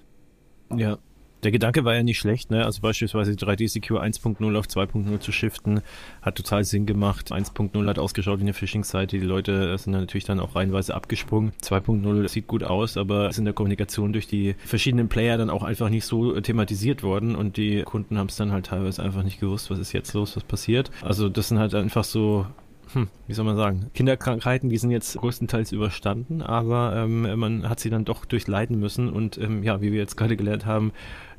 Ja, 0.74 0.98
der 1.44 1.52
Gedanke 1.52 1.84
war 1.84 1.94
ja 1.94 2.02
nicht 2.02 2.18
schlecht, 2.18 2.50
ne? 2.50 2.64
Also 2.64 2.80
beispielsweise 2.80 3.32
3D-CQ 3.32 4.00
1.0 4.00 4.58
auf 4.58 4.66
2.0 4.66 5.20
zu 5.20 5.30
shiften, 5.30 5.82
hat 6.22 6.36
total 6.36 6.64
Sinn 6.64 6.86
gemacht. 6.86 7.32
1.0 7.32 7.86
hat 7.86 7.98
ausgeschaut 7.98 8.38
wie 8.38 8.44
eine 8.44 8.54
Phishing-Seite. 8.54 9.18
Die 9.18 9.24
Leute 9.24 9.76
sind 9.78 9.92
natürlich 9.92 10.24
dann 10.24 10.40
auch 10.40 10.56
reihenweise 10.56 10.94
abgesprungen. 10.94 11.52
2.0 11.62 12.28
sieht 12.28 12.46
gut 12.46 12.64
aus, 12.64 12.96
aber 12.96 13.28
ist 13.28 13.38
in 13.38 13.44
der 13.44 13.54
Kommunikation 13.54 14.12
durch 14.12 14.26
die 14.26 14.54
verschiedenen 14.64 15.08
Player 15.08 15.36
dann 15.36 15.50
auch 15.50 15.62
einfach 15.62 15.90
nicht 15.90 16.06
so 16.06 16.40
thematisiert 16.40 17.02
worden 17.02 17.36
und 17.36 17.56
die 17.56 17.82
Kunden 17.82 18.18
haben 18.18 18.28
es 18.28 18.36
dann 18.36 18.50
halt 18.50 18.66
teilweise 18.66 19.02
einfach 19.02 19.22
nicht 19.22 19.38
gewusst, 19.38 19.70
was 19.70 19.78
ist 19.78 19.92
jetzt 19.92 20.14
los, 20.14 20.36
was 20.36 20.44
passiert. 20.44 20.90
Also 21.02 21.28
das 21.28 21.48
sind 21.48 21.58
halt 21.58 21.74
einfach 21.74 22.04
so 22.04 22.46
hm, 22.92 23.08
wie 23.26 23.32
soll 23.32 23.44
man 23.44 23.56
sagen, 23.56 23.90
Kinderkrankheiten, 23.94 24.68
die 24.68 24.78
sind 24.78 24.90
jetzt 24.90 25.16
größtenteils 25.16 25.72
überstanden, 25.72 26.42
aber 26.42 26.94
ähm, 26.96 27.38
man 27.38 27.68
hat 27.68 27.80
sie 27.80 27.90
dann 27.90 28.04
doch 28.04 28.24
durchleiden 28.24 28.78
müssen 28.78 29.10
und 29.10 29.38
ähm, 29.38 29.62
ja, 29.62 29.80
wie 29.80 29.90
wir 29.92 29.98
jetzt 29.98 30.16
gerade 30.16 30.36
gelernt 30.36 30.64
haben, 30.66 30.92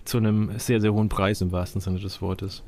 zu 0.05 0.17
einem 0.17 0.51
sehr, 0.57 0.79
sehr 0.79 0.93
hohen 0.93 1.09
Preis 1.09 1.41
im 1.41 1.51
wahrsten 1.51 1.81
Sinne 1.81 1.99
des 1.99 2.21
Wortes. 2.21 2.63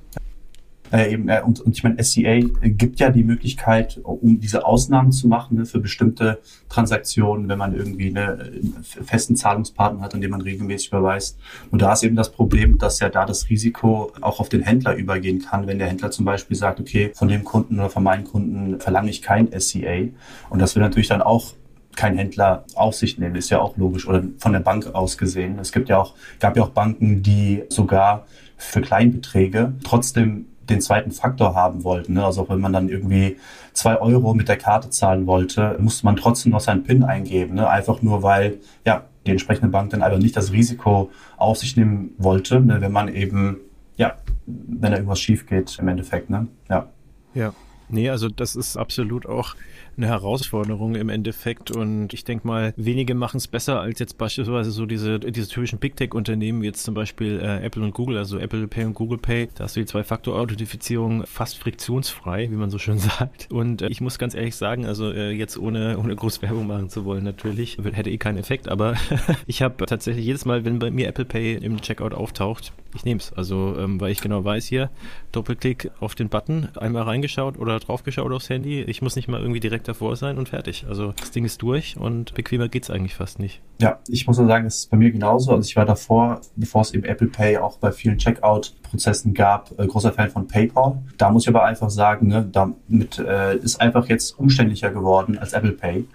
Äh, 0.92 1.14
eben, 1.14 1.28
äh, 1.28 1.42
und, 1.46 1.60
und 1.60 1.76
ich 1.76 1.84
meine, 1.84 2.02
SCA 2.02 2.40
gibt 2.64 3.00
ja 3.00 3.10
die 3.10 3.24
Möglichkeit, 3.24 4.00
um 4.04 4.40
diese 4.40 4.66
Ausnahmen 4.66 5.12
zu 5.12 5.28
machen 5.28 5.58
ne, 5.58 5.66
für 5.66 5.80
bestimmte 5.80 6.40
Transaktionen, 6.70 7.50
wenn 7.50 7.58
man 7.58 7.76
irgendwie 7.76 8.16
einen 8.16 8.74
festen 8.84 9.36
Zahlungspartner 9.36 10.02
hat, 10.02 10.16
an 10.16 10.22
dem 10.22 10.32
man 10.32 10.42
regelmäßig 10.42 10.90
überweist. 10.90 11.38
Und 11.72 11.82
da 11.82 11.92
ist 11.92 12.04
eben 12.04 12.16
das 12.16 12.32
Problem, 12.32 12.78
dass 12.78 13.00
ja 13.00 13.10
da 13.10 13.26
das 13.26 13.50
Risiko 13.50 14.14
auch 14.22 14.40
auf 14.40 14.48
den 14.48 14.62
Händler 14.62 14.96
übergehen 14.96 15.40
kann, 15.40 15.68
wenn 15.68 15.78
der 15.78 15.88
Händler 15.88 16.12
zum 16.12 16.24
Beispiel 16.24 16.56
sagt, 16.56 16.80
okay, 16.80 17.12
von 17.14 17.28
dem 17.28 17.44
Kunden 17.44 17.80
oder 17.80 17.90
von 17.90 18.04
meinen 18.04 18.24
Kunden 18.24 18.80
verlange 18.80 19.10
ich 19.10 19.22
kein 19.22 19.50
SCA. 19.60 20.08
Und 20.50 20.60
das 20.60 20.76
will 20.76 20.82
natürlich 20.82 21.10
dann 21.10 21.22
auch 21.22 21.54
kein 21.98 22.16
Händler 22.16 22.64
auf 22.76 22.96
sich 22.96 23.18
nehmen, 23.18 23.36
ist 23.36 23.50
ja 23.50 23.60
auch 23.60 23.76
logisch 23.76 24.08
oder 24.08 24.24
von 24.38 24.54
der 24.54 24.62
Bank 24.62 24.88
aus 24.94 25.18
gesehen. 25.18 25.60
Es 25.60 25.74
gibt 25.74 25.90
ja 25.90 25.98
auch, 25.98 26.14
gab 26.40 26.56
ja 26.56 26.64
auch 26.64 26.70
Banken, 26.70 27.24
die 27.24 27.64
sogar 27.70 28.26
für 28.56 28.82
Kleinbeträge 28.82 29.74
trotzdem 29.84 30.46
den 30.70 30.82
zweiten 30.82 31.12
Faktor 31.12 31.56
haben 31.56 31.84
wollten. 31.84 32.14
Ne? 32.14 32.26
Also 32.26 32.48
wenn 32.50 32.60
man 32.60 32.74
dann 32.74 32.90
irgendwie 32.90 33.38
zwei 33.74 34.00
Euro 34.00 34.34
mit 34.34 34.48
der 34.48 34.58
Karte 34.58 34.90
zahlen 34.90 35.26
wollte, 35.26 35.78
musste 35.80 36.06
man 36.06 36.16
trotzdem 36.16 36.52
noch 36.52 36.60
seinen 36.60 36.84
PIN 36.84 37.04
eingeben. 37.04 37.56
Ne? 37.56 37.70
Einfach 37.70 38.02
nur, 38.02 38.24
weil 38.24 38.60
ja 38.86 39.04
die 39.26 39.32
entsprechende 39.32 39.70
Bank 39.70 39.90
dann 39.90 40.02
einfach 40.02 40.20
nicht 40.20 40.38
das 40.38 40.52
Risiko 40.52 41.12
auf 41.38 41.58
sich 41.58 41.76
nehmen 41.76 42.12
wollte, 42.18 42.62
ne? 42.62 42.80
wenn 42.80 42.92
man 42.92 43.14
eben, 43.14 43.58
ja, 43.98 44.16
wenn 44.46 44.92
da 44.92 44.98
irgendwas 44.98 45.20
schief 45.20 45.48
geht 45.48 45.78
im 45.80 45.88
Endeffekt. 45.88 46.30
Ja. 46.70 46.88
Ja. 47.34 47.54
Nee, 47.90 48.10
also 48.10 48.28
das 48.28 48.56
ist 48.56 48.76
absolut 48.76 49.26
auch 49.26 49.56
eine 49.98 50.08
Herausforderung 50.08 50.96
im 50.96 51.10
Endeffekt. 51.10 51.72
Und 51.72 52.14
ich 52.14 52.24
denke 52.24 52.48
mal, 52.48 52.74
wenige 52.78 53.16
machen 53.16 53.38
es 53.38 53.48
besser 53.48 53.82
als 53.82 54.00
jetzt 54.00 54.18
beispielsweise 54.18 54.72
so 54.72 54.86
diese, 54.86 55.20
diese 55.20 55.48
typischen 55.48 55.80
Big 55.80 55.96
Tech-Unternehmen, 55.96 56.62
wie 56.62 56.68
jetzt 56.68 56.84
zum 56.84 56.94
Beispiel 56.94 57.40
äh, 57.42 57.66
Apple 57.66 57.84
und 57.84 57.94
Google, 57.94 58.18
also 58.18 58.38
Apple 58.38 58.68
Pay 58.68 58.86
und 58.86 58.94
Google 58.94 59.18
Pay. 59.18 59.50
Da 59.56 59.66
hast 59.66 59.76
du 59.76 59.80
die 59.80 59.86
Zwei-Faktor-Authentifizierung 59.86 61.26
fast 61.26 61.58
friktionsfrei, 61.58 62.50
wie 62.52 62.56
man 62.56 62.70
so 62.70 62.78
schön 62.78 62.98
sagt. 63.00 63.48
Und 63.52 63.82
äh, 63.82 63.88
ich 63.88 64.02
muss 64.02 64.20
ganz 64.20 64.36
ehrlich 64.36 64.56
sagen, 64.56 64.86
also 64.86 65.12
äh, 65.12 65.32
jetzt 65.32 65.58
ohne, 65.58 65.98
ohne 65.98 66.16
groß 66.16 66.42
Werbung 66.42 66.68
machen 66.68 66.90
zu 66.90 67.06
wollen, 67.06 67.24
natürlich, 67.24 67.78
hätte 67.94 68.10
eh 68.10 68.18
keinen 68.18 68.38
Effekt, 68.38 68.68
aber 68.70 68.96
ich 69.48 69.62
habe 69.62 69.86
tatsächlich 69.86 70.26
jedes 70.26 70.46
Mal, 70.46 70.66
wenn 70.66 70.80
bei 70.80 70.92
mir 70.92 71.08
Apple 71.08 71.26
Pay 71.26 71.56
im 71.56 71.82
Checkout 71.82 72.14
auftaucht, 72.14 72.74
ich 72.96 73.06
nehme 73.06 73.20
es. 73.20 73.32
Also, 73.34 73.76
ähm, 73.78 74.00
weil 74.02 74.12
ich 74.12 74.22
genau 74.22 74.44
weiß 74.44 74.66
hier, 74.66 74.90
Doppelklick 75.32 75.92
auf 76.00 76.16
den 76.16 76.30
Button, 76.30 76.70
einmal 76.76 77.04
reingeschaut 77.04 77.58
oder 77.58 77.80
draufgeschaut 77.80 78.32
aufs 78.32 78.50
Handy. 78.50 78.82
Ich 78.82 79.02
muss 79.02 79.16
nicht 79.16 79.28
mal 79.28 79.40
irgendwie 79.40 79.60
direkt 79.60 79.87
davor 79.88 80.16
sein 80.16 80.38
und 80.38 80.50
fertig. 80.50 80.86
Also 80.88 81.14
das 81.14 81.32
Ding 81.32 81.46
ist 81.46 81.62
durch 81.62 81.98
und 81.98 82.34
bequemer 82.34 82.68
geht 82.70 82.84
es 82.84 82.90
eigentlich 82.90 83.16
fast 83.16 83.40
nicht. 83.40 83.62
Ja, 83.80 84.00
ich 84.08 84.28
muss 84.28 84.38
nur 84.38 84.48
sagen, 84.48 84.66
es 84.66 84.80
ist 84.80 84.92
bei 84.92 84.98
mir 84.98 85.12
genauso. 85.12 85.52
Also 85.52 85.68
ich 85.68 85.76
war 85.76 85.86
davor, 85.86 86.42
bevor 86.56 86.82
es 86.82 86.94
eben 86.94 87.04
Apple 87.04 87.28
Pay 87.28 87.58
auch 87.58 87.78
bei 87.78 87.92
vielen 87.92 88.18
Checkout-Prozessen 88.18 89.34
gab, 89.34 89.78
äh, 89.80 89.88
großer 89.88 90.14
Fan 90.14 90.30
von 90.30 90.48
PayPal. 90.48 90.98
Da 91.18 91.30
muss 91.30 91.44
ich 91.44 91.50
aber 91.50 91.64
einfach 91.64 91.90
sagen, 91.90 92.28
ne, 92.28 92.48
damit 92.52 93.20
äh, 93.20 93.56
ist 93.58 93.80
einfach 93.82 94.08
jetzt 94.08 94.38
umständlicher 94.40 94.92
geworden 94.92 95.38
als 95.38 95.54
Apple 95.54 95.74
Pay. 95.74 96.06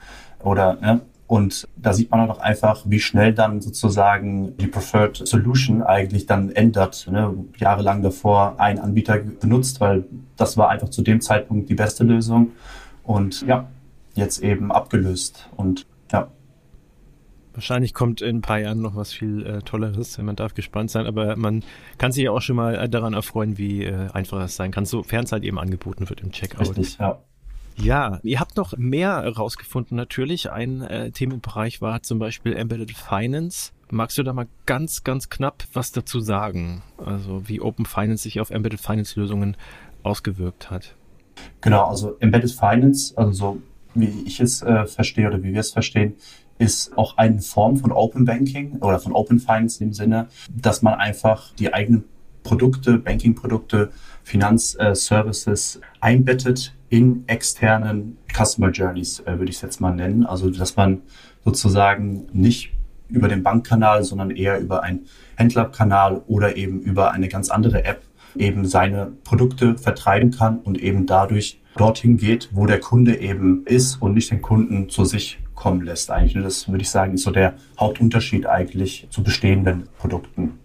Oder 0.42 0.74
ne, 0.80 1.00
und 1.32 1.66
da 1.76 1.94
sieht 1.94 2.10
man 2.10 2.28
auch 2.28 2.40
einfach, 2.40 2.82
wie 2.84 3.00
schnell 3.00 3.32
dann 3.32 3.62
sozusagen 3.62 4.54
die 4.58 4.66
Preferred 4.66 5.16
Solution 5.26 5.82
eigentlich 5.82 6.26
dann 6.26 6.50
ändert. 6.50 7.08
Ne? 7.10 7.32
Jahrelang 7.56 8.02
davor 8.02 8.56
ein 8.58 8.78
Anbieter 8.78 9.16
benutzt, 9.16 9.80
weil 9.80 10.04
das 10.36 10.58
war 10.58 10.68
einfach 10.68 10.90
zu 10.90 11.00
dem 11.00 11.22
Zeitpunkt 11.22 11.70
die 11.70 11.74
beste 11.74 12.04
Lösung. 12.04 12.50
Und 13.02 13.42
ja, 13.42 13.68
jetzt 14.14 14.42
eben 14.42 14.73
abgelöst. 14.73 15.49
Und 15.56 15.87
ja. 16.12 16.30
Wahrscheinlich 17.54 17.92
kommt 17.92 18.23
in 18.23 18.37
ein 18.37 18.40
paar 18.40 18.61
Jahren 18.61 18.80
noch 18.80 18.97
was 18.97 19.12
viel 19.12 19.44
äh, 19.44 19.59
Tolleres. 19.61 20.16
Man 20.18 20.37
darf 20.37 20.54
gespannt 20.54 20.90
sein, 20.90 21.06
aber 21.06 21.37
man 21.37 21.62
kann 21.99 22.12
sich 22.12 22.25
ja 22.25 22.30
auch 22.30 22.40
schon 22.40 22.56
mal 22.56 22.88
daran 22.88 23.12
erfreuen, 23.12 23.59
wie 23.59 23.85
äh, 23.85 24.09
einfach 24.12 24.42
es 24.42 24.56
sein 24.56 24.71
kann, 24.71 24.87
sofern 24.87 25.25
es 25.25 25.32
halt 25.32 25.44
eben 25.44 25.59
angeboten 25.59 26.09
wird 26.09 26.23
im 26.23 26.32
Checkout. 26.32 26.71
Richtig, 26.71 26.99
ja. 26.99 27.21
Ja, 27.76 28.21
ihr 28.23 28.38
habt 28.38 28.56
noch 28.56 28.76
mehr 28.76 29.23
herausgefunden 29.23 29.97
natürlich. 29.97 30.50
Ein 30.50 30.82
äh, 30.82 31.11
Themenbereich 31.11 31.80
war 31.80 32.02
zum 32.02 32.18
Beispiel 32.18 32.54
Embedded 32.54 32.92
Finance. 32.92 33.73
Magst 33.90 34.18
du 34.18 34.23
da 34.23 34.32
mal 34.32 34.47
ganz, 34.66 35.04
ganz 35.04 35.30
knapp 35.30 35.64
was 35.73 35.92
dazu 35.92 36.21
sagen? 36.21 36.82
Also 36.99 37.49
wie 37.49 37.61
Open 37.61 37.87
Finance 37.87 38.25
sich 38.25 38.40
auf 38.40 38.50
Embedded 38.50 38.80
Finance 38.80 39.18
Lösungen 39.18 39.56
ausgewirkt 40.02 40.71
hat? 40.71 40.97
Genau, 41.61 41.87
also 41.87 42.16
Embedded 42.20 42.52
Finance, 42.52 43.16
also 43.16 43.32
so 43.32 43.62
wie 43.94 44.25
ich 44.26 44.40
es 44.40 44.62
äh, 44.62 44.87
verstehe 44.87 45.28
oder 45.28 45.42
wie 45.42 45.52
wir 45.52 45.61
es 45.61 45.70
verstehen, 45.70 46.14
ist 46.58 46.96
auch 46.96 47.18
eine 47.18 47.40
Form 47.40 47.76
von 47.76 47.92
Open 47.92 48.25
Banking 48.25 48.78
oder 48.80 48.99
von 48.99 49.12
Open 49.12 49.40
Finance 49.40 49.82
im 49.82 49.92
Sinne, 49.92 50.28
dass 50.54 50.82
man 50.82 50.94
einfach 50.94 51.52
die 51.54 51.72
eigenen 51.72 52.04
Produkte, 52.42 52.99
Banking-Produkte, 52.99 53.90
Finanzservices 54.25 55.76
äh, 55.76 55.80
einbettet 56.00 56.75
in 56.88 57.25
externen 57.26 58.18
Customer 58.32 58.70
Journeys, 58.70 59.20
äh, 59.20 59.38
würde 59.38 59.50
ich 59.50 59.56
es 59.56 59.62
jetzt 59.62 59.80
mal 59.80 59.94
nennen. 59.94 60.25
Also, 60.26 60.50
dass 60.50 60.76
man 60.76 61.02
sozusagen 61.44 62.26
nicht 62.32 62.72
über 63.08 63.28
den 63.28 63.42
Bankkanal, 63.42 64.04
sondern 64.04 64.30
eher 64.30 64.58
über 64.61 64.82
einen 64.82 65.06
Händlerkanal 65.37 66.22
oder 66.26 66.56
eben 66.56 66.80
über 66.80 67.12
eine 67.12 67.28
ganz 67.28 67.50
andere 67.50 67.84
App 67.84 68.02
eben 68.36 68.66
seine 68.66 69.12
Produkte 69.24 69.76
vertreiben 69.78 70.30
kann 70.30 70.58
und 70.58 70.78
eben 70.78 71.06
dadurch 71.06 71.60
dorthin 71.76 72.16
geht, 72.16 72.50
wo 72.52 72.66
der 72.66 72.80
Kunde 72.80 73.18
eben 73.20 73.64
ist 73.66 74.00
und 74.00 74.14
nicht 74.14 74.30
den 74.30 74.42
Kunden 74.42 74.88
zu 74.88 75.04
sich 75.04 75.38
kommen 75.54 75.82
lässt. 75.82 76.10
Eigentlich, 76.10 76.42
das 76.42 76.68
würde 76.68 76.82
ich 76.82 76.90
sagen, 76.90 77.14
ist 77.14 77.22
so 77.22 77.30
der 77.30 77.54
Hauptunterschied 77.78 78.46
eigentlich 78.46 79.06
zu 79.10 79.22
bestehenden 79.22 79.84
Produkten. 79.98 80.58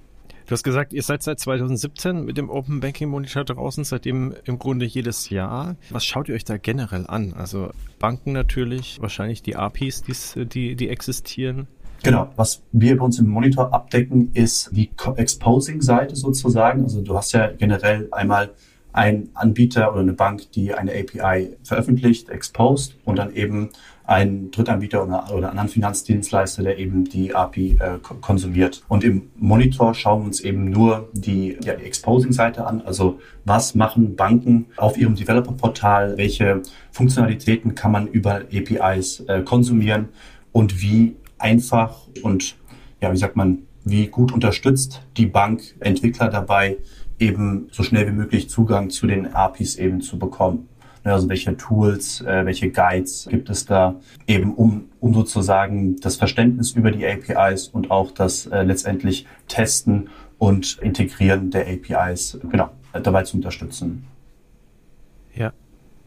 Du 0.47 0.53
hast 0.53 0.63
gesagt, 0.63 0.93
ihr 0.93 1.03
seid 1.03 1.23
seit 1.23 1.41
2017 1.41 2.23
mit 2.23 2.37
dem 2.37 2.49
Open 2.49 2.79
Banking 2.79 3.09
Monitor 3.09 3.43
draußen, 3.43 3.83
seitdem 3.83 4.33
im 4.45 4.57
Grunde 4.57 4.85
jedes 4.85 5.29
Jahr. 5.29 5.75
Was 5.89 6.05
schaut 6.05 6.29
ihr 6.29 6.35
euch 6.35 6.45
da 6.45 6.55
generell 6.55 7.05
an? 7.05 7.33
Also 7.33 7.71
Banken 7.99 8.31
natürlich, 8.31 9.01
wahrscheinlich 9.01 9.41
die 9.41 9.57
APIs, 9.57 10.03
die, 10.37 10.77
die 10.77 10.87
existieren. 10.87 11.67
Genau, 12.03 12.29
was 12.35 12.63
wir 12.71 12.97
bei 12.97 13.03
uns 13.03 13.19
im 13.19 13.27
Monitor 13.27 13.73
abdecken, 13.73 14.31
ist 14.33 14.69
die 14.71 14.89
Exposing-Seite 15.15 16.15
sozusagen. 16.15 16.83
Also 16.83 17.01
du 17.01 17.15
hast 17.15 17.33
ja 17.33 17.47
generell 17.47 18.07
einmal 18.11 18.51
ein 18.93 19.29
Anbieter 19.35 19.91
oder 19.91 20.01
eine 20.01 20.13
Bank, 20.13 20.51
die 20.53 20.73
eine 20.73 20.91
API 20.91 21.55
veröffentlicht, 21.63 22.29
exposed 22.29 22.95
und 23.05 23.17
dann 23.17 23.33
eben 23.35 23.69
ein 24.05 24.49
Drittanbieter 24.51 25.03
oder, 25.03 25.31
oder 25.33 25.49
anderen 25.49 25.69
Finanzdienstleister, 25.69 26.63
der 26.63 26.79
eben 26.79 27.03
die 27.03 27.35
API 27.35 27.77
äh, 27.79 27.97
konsumiert. 28.21 28.83
Und 28.87 29.03
im 29.03 29.29
Monitor 29.35 29.93
schauen 29.93 30.21
wir 30.21 30.27
uns 30.27 30.39
eben 30.39 30.69
nur 30.69 31.09
die, 31.11 31.57
ja, 31.61 31.75
die 31.75 31.83
Exposing-Seite 31.83 32.65
an, 32.65 32.81
also 32.81 33.19
was 33.43 33.75
machen 33.75 34.15
Banken 34.15 34.67
auf 34.77 34.97
ihrem 34.97 35.15
Developer-Portal, 35.15 36.17
welche 36.17 36.61
Funktionalitäten 36.91 37.75
kann 37.75 37.91
man 37.91 38.07
über 38.07 38.41
APIs 38.51 39.19
äh, 39.27 39.41
konsumieren 39.41 40.07
und 40.53 40.81
wie 40.81 41.17
einfach 41.37 42.07
und 42.23 42.55
ja, 43.01 43.11
wie 43.11 43.17
sagt 43.17 43.35
man, 43.35 43.59
wie 43.83 44.07
gut 44.07 44.31
unterstützt 44.33 45.03
die 45.15 45.27
Bank 45.27 45.75
Entwickler 45.79 46.29
dabei, 46.29 46.77
eben 47.19 47.67
so 47.71 47.83
schnell 47.83 48.07
wie 48.07 48.11
möglich 48.11 48.49
Zugang 48.49 48.89
zu 48.89 49.07
den 49.07 49.33
APIs 49.33 49.75
eben 49.75 50.01
zu 50.01 50.19
bekommen. 50.19 50.67
Ne, 51.03 51.13
also 51.13 51.29
welche 51.29 51.55
Tools, 51.55 52.21
äh, 52.21 52.45
welche 52.45 52.69
Guides 52.69 53.27
gibt 53.29 53.49
es 53.49 53.65
da 53.65 53.95
eben, 54.27 54.53
um, 54.53 54.89
um 54.99 55.13
sozusagen 55.13 55.95
das 56.01 56.17
Verständnis 56.17 56.71
über 56.71 56.91
die 56.91 57.05
APIs 57.05 57.67
und 57.67 57.91
auch 57.91 58.11
das 58.11 58.47
äh, 58.47 58.63
letztendlich 58.63 59.25
Testen 59.47 60.09
und 60.37 60.79
Integrieren 60.81 61.49
der 61.49 61.67
APIs 61.67 62.39
genau 62.49 62.69
dabei 62.91 63.23
zu 63.23 63.37
unterstützen. 63.37 64.05
Ja, 65.35 65.53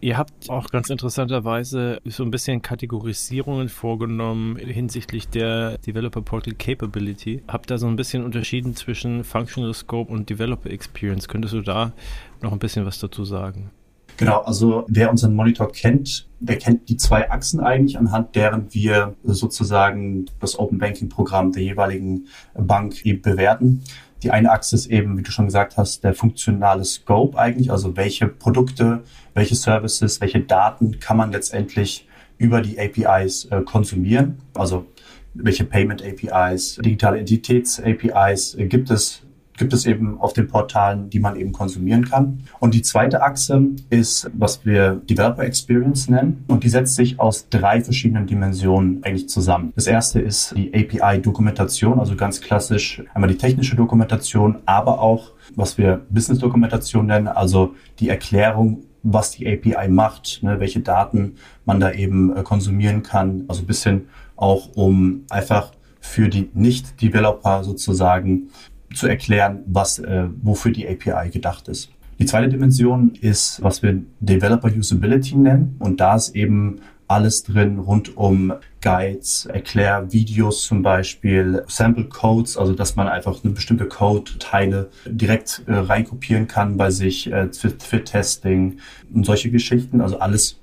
Ihr 0.03 0.17
habt 0.17 0.49
auch 0.49 0.71
ganz 0.71 0.89
interessanterweise 0.89 2.01
so 2.07 2.23
ein 2.23 2.31
bisschen 2.31 2.63
Kategorisierungen 2.63 3.69
vorgenommen 3.69 4.57
hinsichtlich 4.57 5.29
der 5.29 5.77
Developer 5.77 6.23
Portal 6.23 6.55
Capability. 6.55 7.43
Habt 7.47 7.71
da 7.71 7.77
so 7.77 7.87
ein 7.87 7.97
bisschen 7.97 8.25
unterschieden 8.25 8.75
zwischen 8.75 9.25
Functional 9.25 9.75
Scope 9.75 10.11
und 10.11 10.31
Developer 10.31 10.71
Experience. 10.71 11.29
Könntest 11.29 11.53
du 11.53 11.61
da 11.61 11.93
noch 12.41 12.53
ein 12.53 12.59
bisschen 12.59 12.87
was 12.87 12.99
dazu 12.99 13.27
sagen? 13.27 13.71
Genau, 14.17 14.41
also 14.41 14.85
wer 14.89 15.11
unseren 15.11 15.35
Monitor 15.35 15.71
kennt, 15.71 16.29
der 16.41 16.57
kennt 16.57 16.89
die 16.89 16.97
zwei 16.97 17.31
Achsen 17.31 17.61
eigentlich, 17.61 17.99
anhand 17.99 18.35
deren 18.35 18.73
wir 18.73 19.17
sozusagen 19.23 20.27
das 20.41 20.59
Open 20.59 20.79
Banking 20.79 21.11
Programm 21.11 21.53
der 21.53 21.63
jeweiligen 21.63 22.27
Bank 22.55 23.05
eben 23.05 23.21
bewerten. 23.21 23.83
Die 24.23 24.31
eine 24.31 24.51
Achse 24.53 24.75
ist 24.77 24.87
eben, 24.87 25.17
wie 25.17 25.23
du 25.23 25.31
schon 25.31 25.47
gesagt 25.47 25.77
hast, 25.77 26.05
der 26.05 26.15
funktionale 26.15 26.85
Scope 26.85 27.39
eigentlich, 27.39 27.71
also 27.71 27.97
welche 27.97 28.29
Produkte, 28.29 29.03
welche 29.35 29.55
Services, 29.55 30.21
welche 30.21 30.41
Daten 30.41 31.01
kann 31.01 31.17
man 31.17 31.33
letztendlich 31.33 32.07
über 32.37 32.61
die 32.61 32.79
APIs 32.79 33.47
äh, 33.47 33.63
konsumieren. 33.63 34.39
Also 34.55 34.87
welche 35.35 35.65
Payment 35.65 36.03
APIs, 36.03 36.77
digitale 36.77 37.19
Identitäts 37.19 37.81
APIs 37.81 38.55
äh, 38.55 38.67
gibt 38.67 38.91
es 38.91 39.23
gibt 39.61 39.73
es 39.75 39.87
eben 39.87 40.19
auf 40.21 40.33
den 40.33 40.49
Portalen, 40.49 41.11
die 41.11 41.21
man 41.21 41.37
eben 41.37 41.53
konsumieren 41.53 42.05
kann. 42.05 42.41
Und 42.59 42.75
die 42.75 42.83
zweite 42.83 43.23
Achse 43.23 43.63
ist, 43.91 44.31
was 44.35 44.65
wir 44.65 45.03
Developer 45.09 45.45
Experience 45.45 46.09
nennen. 46.09 46.45
Und 46.49 46.65
die 46.65 46.71
setzt 46.71 46.97
sich 46.97 47.21
aus 47.21 47.49
drei 47.51 47.81
verschiedenen 47.83 48.27
Dimensionen 48.27 49.05
eigentlich 49.05 49.29
zusammen. 49.29 49.73
Das 49.77 49.87
erste 49.87 50.19
ist 50.19 50.57
die 50.57 50.73
API-Dokumentation, 50.75 52.01
also 52.01 52.17
ganz 52.17 52.41
klassisch 52.41 53.03
einmal 53.15 53.29
die 53.31 53.37
technische 53.37 53.77
Dokumentation, 53.77 54.57
aber 54.65 55.01
auch 55.01 55.33
was 55.55 55.77
wir 55.79 56.01
Business-Dokumentation 56.09 57.07
nennen, 57.07 57.29
also 57.29 57.75
die 57.99 58.09
Erklärung, 58.09 58.85
was 59.03 59.31
die 59.31 59.47
API 59.47 59.89
macht, 59.89 60.43
ne, 60.43 60.59
welche 60.59 60.81
Daten 60.81 61.37
man 61.65 61.81
da 61.81 61.93
eben 61.93 62.35
äh, 62.37 62.43
konsumieren 62.43 63.03
kann, 63.03 63.45
also 63.49 63.63
bisschen 63.65 64.09
auch 64.37 64.71
um 64.75 65.25
einfach 65.29 65.73
für 66.01 66.29
die 66.29 66.51
Nicht-Developer 66.55 67.63
sozusagen 67.63 68.49
zu 68.95 69.07
erklären, 69.07 69.61
was, 69.67 69.99
äh, 69.99 70.27
wofür 70.43 70.73
die 70.73 70.89
API 70.89 71.31
gedacht 71.31 71.69
ist. 71.69 71.91
Die 72.19 72.27
zweite 72.27 72.49
Dimension 72.51 73.15
ist, 73.21 73.63
was 73.63 73.83
wir 73.83 74.03
Developer 74.21 74.69
Usability 74.69 75.37
nennen. 75.37 75.77
Und 75.79 76.01
da 76.01 76.17
ist 76.17 76.35
eben 76.37 76.81
alles 77.09 77.43
drin 77.43 77.79
rund 77.79 78.17
um 78.17 78.53
Guides, 78.83 79.47
Erklärvideos 79.47 80.65
zum 80.65 80.83
Beispiel, 80.83 81.65
Sample 81.67 82.05
Codes, 82.05 82.57
also 82.57 82.73
dass 82.73 82.95
man 82.95 83.09
einfach 83.09 83.43
eine 83.43 83.53
bestimmte 83.53 83.87
Code-Teile 83.87 84.91
direkt 85.07 85.63
äh, 85.67 85.73
reinkopieren 85.73 86.47
kann 86.47 86.77
bei 86.77 86.91
sich 86.91 87.33
äh, 87.33 87.53
für, 87.53 87.71
für 87.71 88.05
Testing 88.05 88.79
und 89.13 89.27
solche 89.27 89.51
Geschichten. 89.51 90.01
Also 90.01 90.19
alles, 90.19 90.61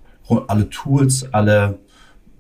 alle 0.48 0.70
Tools, 0.70 1.28
alle 1.34 1.80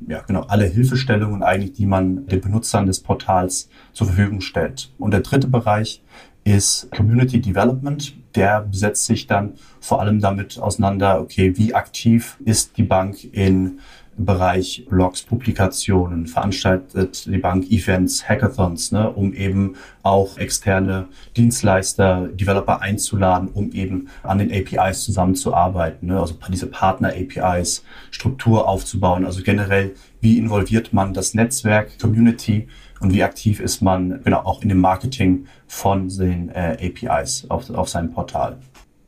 ja, 0.07 0.21
genau, 0.21 0.41
alle 0.41 0.65
Hilfestellungen 0.65 1.43
eigentlich, 1.43 1.73
die 1.73 1.85
man 1.85 2.27
den 2.27 2.41
Benutzern 2.41 2.85
des 2.85 2.99
Portals 2.99 3.69
zur 3.93 4.07
Verfügung 4.07 4.41
stellt. 4.41 4.91
Und 4.97 5.11
der 5.11 5.21
dritte 5.21 5.47
Bereich 5.47 6.03
ist 6.43 6.89
Community 6.91 7.41
Development. 7.41 8.15
Der 8.35 8.67
setzt 8.71 9.05
sich 9.05 9.27
dann 9.27 9.53
vor 9.79 10.01
allem 10.01 10.19
damit 10.19 10.59
auseinander, 10.59 11.19
okay, 11.19 11.57
wie 11.57 11.73
aktiv 11.73 12.37
ist 12.45 12.77
die 12.77 12.83
Bank 12.83 13.23
in 13.33 13.79
Bereich 14.17 14.85
Blogs, 14.89 15.21
Publikationen, 15.21 16.25
veranstaltet 16.25 17.25
die 17.27 17.37
Bank 17.37 17.69
Events, 17.69 18.27
Hackathons, 18.27 18.91
ne, 18.91 19.09
um 19.09 19.33
eben 19.33 19.75
auch 20.01 20.37
externe 20.37 21.07
Dienstleister, 21.35 22.27
Developer 22.29 22.81
einzuladen, 22.81 23.49
um 23.49 23.71
eben 23.71 24.09
an 24.23 24.39
den 24.39 24.51
APIs 24.51 25.03
zusammenzuarbeiten, 25.03 26.07
ne, 26.07 26.19
also 26.19 26.35
diese 26.49 26.67
Partner-APIs, 26.67 27.83
Struktur 28.09 28.67
aufzubauen, 28.67 29.23
also 29.25 29.43
generell, 29.43 29.93
wie 30.19 30.39
involviert 30.39 30.93
man 30.93 31.13
das 31.13 31.35
Netzwerk, 31.35 31.99
Community 31.99 32.67
und 32.99 33.13
wie 33.13 33.23
aktiv 33.23 33.59
ist 33.59 33.81
man 33.81 34.21
genau 34.23 34.39
auch 34.39 34.61
in 34.63 34.69
dem 34.69 34.79
Marketing 34.79 35.45
von 35.67 36.09
den 36.09 36.49
äh, 36.49 36.77
APIs 36.81 37.45
auf, 37.49 37.69
auf 37.69 37.89
seinem 37.89 38.11
Portal. 38.11 38.57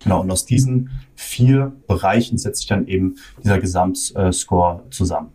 Genau, 0.03 0.21
und 0.21 0.31
aus 0.31 0.45
diesen 0.45 0.89
vier 1.15 1.73
Bereichen 1.87 2.37
setzt 2.37 2.59
sich 2.59 2.67
dann 2.67 2.87
eben 2.87 3.15
dieser 3.43 3.59
Gesamtscore 3.59 4.83
zusammen. 4.89 5.29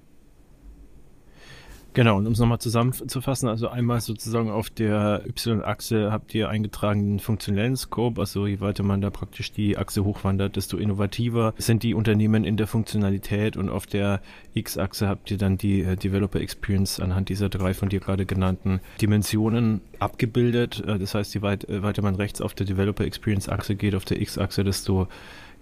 Genau, 1.95 2.19
und 2.19 2.27
um 2.27 2.33
es 2.33 2.41
nochmal 2.41 2.59
zusammenzufassen, 2.59 3.49
also 3.49 3.69
einmal 3.69 4.01
sozusagen 4.01 4.51
auf 4.51 4.69
der 4.69 5.23
Y-Achse 5.29 6.11
habt 6.11 6.35
ihr 6.35 6.49
eingetragen 6.49 7.07
den 7.07 7.21
funktionellen 7.21 7.77
Scope, 7.77 8.21
also 8.21 8.49
je 8.49 8.59
weiter 8.59 8.83
man 8.83 9.01
da 9.01 9.11
praktisch 9.11 9.53
die 9.53 9.79
Achse 9.79 10.05
hochwandert, 10.05 10.57
desto 10.57 10.77
innovativer 10.77 11.55
sind 11.57 11.85
die 11.85 11.95
Unternehmen 11.95 12.43
in 12.43 12.57
der 12.57 12.67
Funktionalität 12.67 13.57
und 13.57 13.69
auf 13.71 13.87
der 13.87 14.21
X-Achse 14.55 15.09
habt 15.09 15.31
ihr 15.31 15.39
dann 15.39 15.57
die 15.57 15.83
äh, 15.83 15.95
Developer 15.95 16.41
Experience 16.41 16.99
anhand 16.99 17.29
dieser 17.29 17.49
drei 17.49 17.75
von 17.75 17.91
dir 17.91 18.01
gerade 18.01 18.27
genannten 18.27 18.81
Dimensionen 19.01 19.81
abgebildet. 20.01 20.83
Äh, 20.85 20.99
das 20.99 21.15
heißt, 21.15 21.33
je 21.33 21.43
weit, 21.43 21.69
äh, 21.69 21.85
weiter 21.85 22.03
man 22.03 22.17
rechts 22.17 22.41
auf 22.41 22.55
der 22.55 22.67
Developer 22.67 23.05
Experience 23.05 23.49
Achse 23.49 23.77
geht, 23.77 23.95
auf 23.95 24.05
der 24.05 24.21
X-Achse, 24.21 24.65
desto 24.65 25.07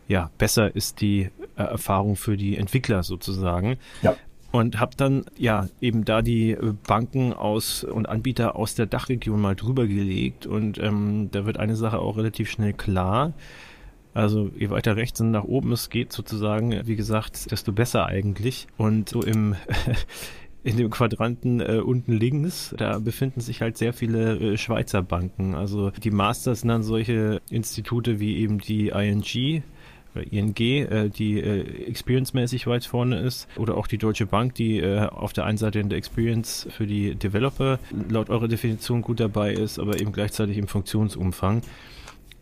ja, 0.09 0.31
besser 0.39 0.75
ist 0.75 1.01
die 1.03 1.29
Erfahrung 1.57 2.17
für 2.17 2.37
die 2.39 2.57
Entwickler 2.57 3.03
sozusagen. 3.03 3.77
Ja 4.01 4.17
und 4.53 4.79
habe 4.79 4.93
dann 4.97 5.25
ja 5.37 5.69
eben 5.81 6.05
da 6.05 6.23
die 6.23 6.53
äh, 6.53 6.75
Banken 6.87 7.33
aus 7.33 7.83
und 7.85 8.09
Anbieter 8.09 8.55
aus 8.55 8.75
der 8.75 8.87
Dachregion 8.87 9.41
mal 9.41 9.57
drüber 9.57 9.87
gelegt 9.87 10.47
und 10.47 10.79
ähm, 10.79 11.31
da 11.33 11.47
wird 11.47 11.59
eine 11.59 11.75
Sache 11.75 11.99
auch 11.99 12.17
relativ 12.17 12.51
schnell 12.51 12.75
klar. 12.75 13.33
Also 14.15 14.51
je 14.59 14.69
weiter 14.69 14.97
rechts 14.97 15.21
und 15.23 15.31
nach 15.31 15.45
oben 15.45 15.73
es 15.73 15.89
geht 15.89 16.13
sozusagen, 16.13 16.87
wie 16.87 16.97
gesagt, 16.97 17.51
desto 17.51 17.73
besser 17.73 18.05
eigentlich. 18.05 18.67
Und 18.77 19.09
so 19.09 19.23
im 19.23 19.57
in 20.65 20.77
dem 20.77 20.91
Quadranten 20.91 21.61
äh, 21.61 21.81
unten 21.85 22.13
links, 22.13 22.75
da 22.77 22.99
befinden 22.99 23.41
sich 23.41 23.63
halt 23.63 23.77
sehr 23.77 23.93
viele 23.93 24.37
äh, 24.37 24.59
Schweizer 24.59 25.03
Banken. 25.03 25.55
Also 25.55 25.91
die 25.91 26.11
Masters 26.11 26.61
sind 26.61 26.69
dann 26.69 26.83
solche 26.83 27.41
Institute 27.51 28.21
wie 28.21 28.37
eben 28.37 28.59
die 28.59 28.89
ING, 28.89 29.63
ING, 30.21 30.55
äh, 30.59 31.09
die 31.09 31.41
äh, 31.41 31.87
experience-mäßig 31.87 32.67
weit 32.67 32.85
vorne 32.85 33.19
ist, 33.21 33.49
oder 33.57 33.77
auch 33.77 33.87
die 33.87 33.99
Deutsche 33.99 34.27
Bank, 34.27 34.55
die 34.55 34.79
äh, 34.79 35.07
auf 35.07 35.33
der 35.33 35.45
einen 35.45 35.59
Seite 35.59 35.81
in 35.81 35.89
der 35.89 35.99
Experience 35.99 36.67
für 36.71 36.87
die 36.87 37.15
Developer 37.15 37.79
laut 38.09 38.31
eurer 38.31 38.49
Definition 38.49 39.03
gut 39.03 39.21
dabei 39.21 39.53
ist, 39.53 39.79
aber 39.79 40.01
eben 40.01 40.13
gleichzeitig 40.13 40.59
im 40.59 40.69
Funktionsumfang. 40.69 41.63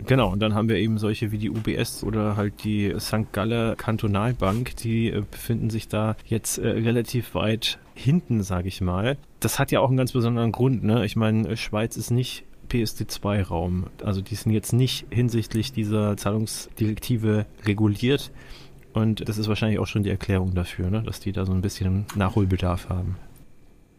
Genau, 0.06 0.32
und 0.32 0.40
dann 0.40 0.54
haben 0.54 0.68
wir 0.68 0.76
eben 0.76 0.98
solche 0.98 1.30
wie 1.30 1.38
die 1.38 1.50
UBS 1.50 2.04
oder 2.04 2.36
halt 2.36 2.64
die 2.64 2.94
St. 2.98 3.32
Galler 3.32 3.76
Kantonalbank, 3.76 4.76
die 4.76 5.10
äh, 5.10 5.22
befinden 5.30 5.70
sich 5.70 5.88
da 5.88 6.16
jetzt 6.24 6.58
äh, 6.58 6.68
relativ 6.68 7.34
weit 7.34 7.78
hinten, 7.94 8.42
sage 8.42 8.68
ich 8.68 8.80
mal. 8.80 9.18
Das 9.40 9.58
hat 9.58 9.70
ja 9.70 9.80
auch 9.80 9.88
einen 9.88 9.96
ganz 9.96 10.12
besonderen 10.12 10.52
Grund. 10.52 10.84
Ne? 10.84 11.04
Ich 11.04 11.16
meine, 11.16 11.56
Schweiz 11.56 11.96
ist 11.96 12.10
nicht 12.10 12.44
PSD2-Raum. 12.70 13.86
Also 14.04 14.20
die 14.20 14.34
sind 14.34 14.52
jetzt 14.52 14.72
nicht 14.72 15.06
hinsichtlich 15.10 15.72
dieser 15.72 16.16
Zahlungsdirektive 16.16 17.46
reguliert. 17.64 18.30
Und 18.92 19.28
das 19.28 19.38
ist 19.38 19.48
wahrscheinlich 19.48 19.78
auch 19.78 19.86
schon 19.86 20.02
die 20.02 20.10
Erklärung 20.10 20.54
dafür, 20.54 20.90
ne? 20.90 21.02
dass 21.02 21.20
die 21.20 21.32
da 21.32 21.46
so 21.46 21.52
ein 21.52 21.60
bisschen 21.60 22.06
Nachholbedarf 22.16 22.88
haben. 22.88 23.16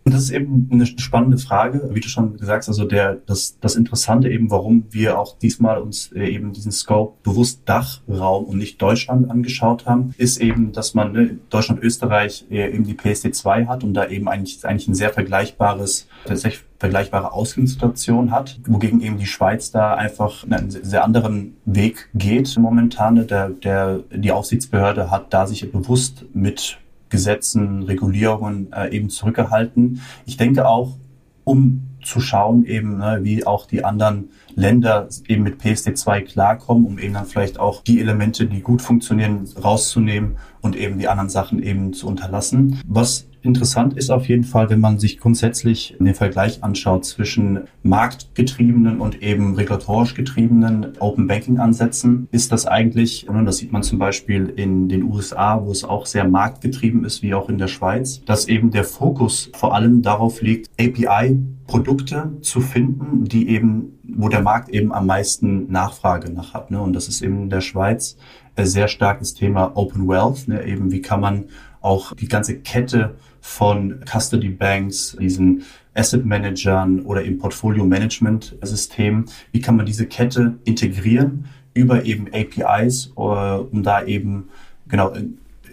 Und 0.04 0.14
das 0.14 0.24
ist 0.24 0.32
eben 0.32 0.68
eine 0.72 0.86
spannende 0.86 1.38
Frage, 1.38 1.90
wie 1.94 2.00
du 2.00 2.08
schon 2.08 2.38
gesagt 2.38 2.64
hast, 2.64 2.70
also 2.70 2.86
der, 2.86 3.16
das, 3.26 3.60
das 3.60 3.76
Interessante 3.76 4.30
eben, 4.30 4.50
warum 4.50 4.86
wir 4.90 5.20
auch 5.20 5.38
diesmal 5.38 5.80
uns 5.80 6.12
äh, 6.14 6.28
eben 6.28 6.54
diesen 6.54 6.72
Scope 6.72 7.18
bewusst 7.24 7.62
Dachraum 7.66 8.46
und 8.46 8.58
nicht 8.58 8.82
Deutschland 8.82 9.30
angeschaut 9.30 9.86
haben, 9.86 10.16
ist 10.18 10.38
eben, 10.40 10.72
dass 10.72 10.96
man 10.96 11.12
ne, 11.12 11.38
Deutschland, 11.50 11.84
Österreich 11.84 12.46
äh, 12.50 12.74
eben 12.74 12.84
die 12.84 12.96
PSD2 12.96 13.68
hat 13.68 13.84
und 13.84 13.94
da 13.94 14.08
eben 14.08 14.28
eigentlich, 14.28 14.66
eigentlich 14.66 14.88
ein 14.88 14.96
sehr 14.96 15.12
vergleichbares, 15.12 16.08
tatsächlich 16.26 16.64
vergleichbare 16.80 17.32
Ausgangssituation 17.32 18.32
hat, 18.32 18.60
wogegen 18.66 19.02
eben 19.02 19.20
die 19.20 19.28
Schweiz 19.28 19.70
da 19.70 19.94
einfach 19.94 20.44
einen 20.50 20.72
sehr 20.72 21.04
anderen 21.04 21.58
Weg 21.66 22.10
geht 22.16 22.58
momentan. 22.58 23.28
Der, 23.28 23.50
der, 23.50 24.00
die 24.12 24.32
Aufsichtsbehörde 24.32 25.12
hat 25.12 25.32
da 25.32 25.46
sich 25.46 25.72
bewusst 25.72 26.26
mit 26.34 26.80
Gesetzen, 27.12 27.84
Regulierungen 27.84 28.74
äh, 28.74 28.90
eben 28.90 29.10
zurückgehalten. 29.10 30.02
Ich 30.26 30.38
denke 30.38 30.68
auch, 30.68 30.98
um 31.44 31.88
zu 32.04 32.20
schauen 32.20 32.66
eben, 32.66 32.98
ne, 32.98 33.20
wie 33.22 33.46
auch 33.46 33.68
die 33.68 33.86
anderen 33.86 34.30
Länder 34.56 35.08
eben 35.28 35.44
mit 35.44 35.62
PSD2 35.62 36.22
klarkommen, 36.22 36.86
um 36.86 36.98
eben 36.98 37.14
dann 37.14 37.26
vielleicht 37.26 37.60
auch 37.60 37.84
die 37.84 38.00
Elemente, 38.00 38.48
die 38.48 38.62
gut 38.62 38.82
funktionieren, 38.82 39.48
rauszunehmen 39.62 40.38
und 40.62 40.76
eben 40.76 40.98
die 40.98 41.08
anderen 41.08 41.30
Sachen 41.30 41.62
eben 41.62 41.94
zu 41.94 42.08
unterlassen. 42.08 42.82
Was 42.88 43.28
Interessant 43.44 43.98
ist 43.98 44.12
auf 44.12 44.28
jeden 44.30 44.44
Fall, 44.44 44.70
wenn 44.70 44.80
man 44.80 45.00
sich 45.00 45.18
grundsätzlich 45.18 45.96
den 46.00 46.14
Vergleich 46.14 46.64
anschaut 46.64 47.06
zwischen 47.06 47.62
marktgetriebenen 47.82 49.00
und 49.00 49.24
eben 49.24 49.56
regulatorisch 49.56 50.14
getriebenen 50.14 50.94
Open 51.00 51.28
Banking 51.28 51.58
Ansätzen, 51.58 52.28
ist 52.32 52.52
das 52.52 52.68
eigentlich, 52.68 53.28
und 53.28 53.46
das 53.46 53.58
sieht 53.58 53.72
man 53.72 53.82
zum 53.82 53.98
Beispiel 53.98 54.54
in 54.56 54.90
den 54.90 55.04
USA, 55.04 55.60
wo 55.64 55.72
es 55.72 55.84
auch 55.84 56.06
sehr 56.06 56.28
marktgetrieben 56.28 57.04
ist, 57.04 57.24
wie 57.24 57.34
auch 57.34 57.50
in 57.50 57.58
der 57.58 57.68
Schweiz, 57.68 58.22
dass 58.26 58.48
eben 58.48 58.70
der 58.70 58.84
Fokus 58.84 59.50
vor 59.54 59.74
allem 59.74 60.04
darauf 60.04 60.42
liegt, 60.42 60.70
API 60.80 61.40
Produkte 61.66 62.34
zu 62.42 62.60
finden, 62.60 63.26
die 63.26 63.50
eben, 63.50 63.98
wo 64.04 64.30
der 64.30 64.42
Markt 64.42 64.70
eben 64.70 64.92
am 64.92 65.06
meisten 65.06 65.72
Nachfrage 65.72 66.32
nach 66.32 66.54
hat. 66.54 66.70
Ne? 66.70 66.80
Und 66.82 66.94
das 66.94 67.08
ist 67.08 67.22
eben 67.22 67.44
in 67.44 67.50
der 67.50 67.62
Schweiz 67.62 68.18
sehr 68.58 68.90
stark 68.90 69.20
das 69.20 69.34
Thema 69.34 69.72
Open 69.76 70.08
Wealth, 70.08 70.48
ne? 70.48 70.64
eben 70.66 70.92
wie 70.92 71.02
kann 71.02 71.22
man 71.22 71.46
auch 71.82 72.16
die 72.16 72.28
ganze 72.28 72.60
Kette 72.60 73.16
von 73.42 74.00
Custody 74.06 74.50
Banks, 74.50 75.18
diesen 75.20 75.64
Asset 75.94 76.26
Managern 76.26 77.02
oder 77.02 77.24
im 77.24 77.38
Portfolio 77.38 77.84
Management 77.84 78.56
System. 78.62 79.26
Wie 79.52 79.62
kann 79.62 79.76
man 79.76 79.86
diese 79.86 80.06
Kette 80.06 80.56
integrieren 80.64 81.46
über 81.74 82.06
eben 82.06 82.28
APIs, 82.34 83.12
äh, 83.18 83.20
um 83.20 83.84
da 83.84 84.04
eben 84.04 84.50
genau 84.88 85.14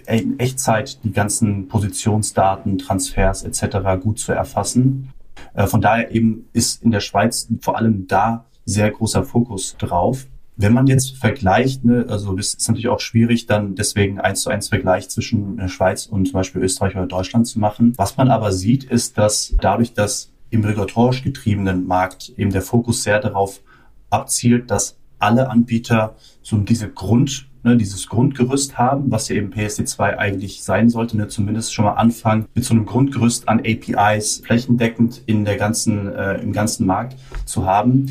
in 0.07 0.39
Echtzeit 0.39 1.05
die 1.05 1.13
ganzen 1.13 1.69
Positionsdaten, 1.69 2.79
Transfers 2.79 3.45
etc. 3.45 4.01
gut 4.01 4.19
zu 4.19 4.33
erfassen. 4.33 5.11
Äh, 5.55 5.67
von 5.67 5.81
daher 5.81 6.11
eben 6.13 6.47
ist 6.53 6.83
in 6.83 6.91
der 6.91 7.01
Schweiz 7.01 7.49
vor 7.61 7.77
allem 7.77 8.07
da 8.07 8.47
sehr 8.65 8.91
großer 8.91 9.25
Fokus 9.25 9.77
drauf. 9.79 10.27
Wenn 10.61 10.73
man 10.73 10.89
jetzt 10.89 11.17
vergleicht, 11.17 11.85
ne, 11.85 12.07
also 12.09 12.33
das 12.33 12.53
ist 12.53 12.67
natürlich 12.67 12.89
auch 12.89 12.99
schwierig, 12.99 13.47
dann 13.47 13.77
deswegen 13.77 14.19
eins 14.21 14.41
zu 14.41 14.51
eins 14.51 14.69
Vergleich 14.69 15.09
zwischen 15.09 15.57
der 15.57 15.69
Schweiz 15.69 16.07
und 16.07 16.27
zum 16.27 16.33
Beispiel 16.33 16.61
Österreich 16.61 16.97
oder 16.97 17.07
Deutschland 17.07 17.47
zu 17.47 17.61
machen. 17.61 17.93
Was 17.97 18.17
man 18.17 18.29
aber 18.29 18.51
sieht, 18.51 18.83
ist, 18.83 19.17
dass 19.19 19.55
dadurch, 19.61 19.95
dass 19.95 20.33
im 20.51 20.65
regulatorisch 20.65 21.23
getriebenen 21.23 21.87
Markt 21.87 22.33
eben 22.37 22.51
der 22.51 22.63
Fokus 22.63 23.05
sehr 23.05 23.21
darauf 23.21 23.61
abzielt, 24.11 24.69
dass 24.73 24.97
alle 25.21 25.49
Anbieter 25.49 26.17
so 26.43 26.57
diese 26.57 26.89
Grund, 26.89 27.49
ne, 27.63 27.77
dieses 27.77 28.09
Grundgerüst 28.09 28.77
haben, 28.77 29.13
was 29.13 29.29
ja 29.29 29.37
eben 29.37 29.53
PSD2 29.53 30.17
eigentlich 30.17 30.65
sein 30.65 30.91
sollte, 30.91 31.17
ne, 31.17 31.29
zumindest 31.29 31.73
schon 31.73 31.85
mal 31.85 31.95
anfangen 31.95 32.47
mit 32.57 32.65
so 32.65 32.75
einem 32.75 32.85
Grundgerüst 32.85 33.49
an 33.49 33.61
APIs 33.61 34.43
flächendeckend 34.45 35.23
in 35.27 35.45
der 35.45 35.57
ganzen, 35.57 36.13
äh, 36.13 36.39
im 36.39 36.53
ganzen 36.53 36.85
Markt 36.85 37.17
zu 37.45 37.65
haben 37.65 38.07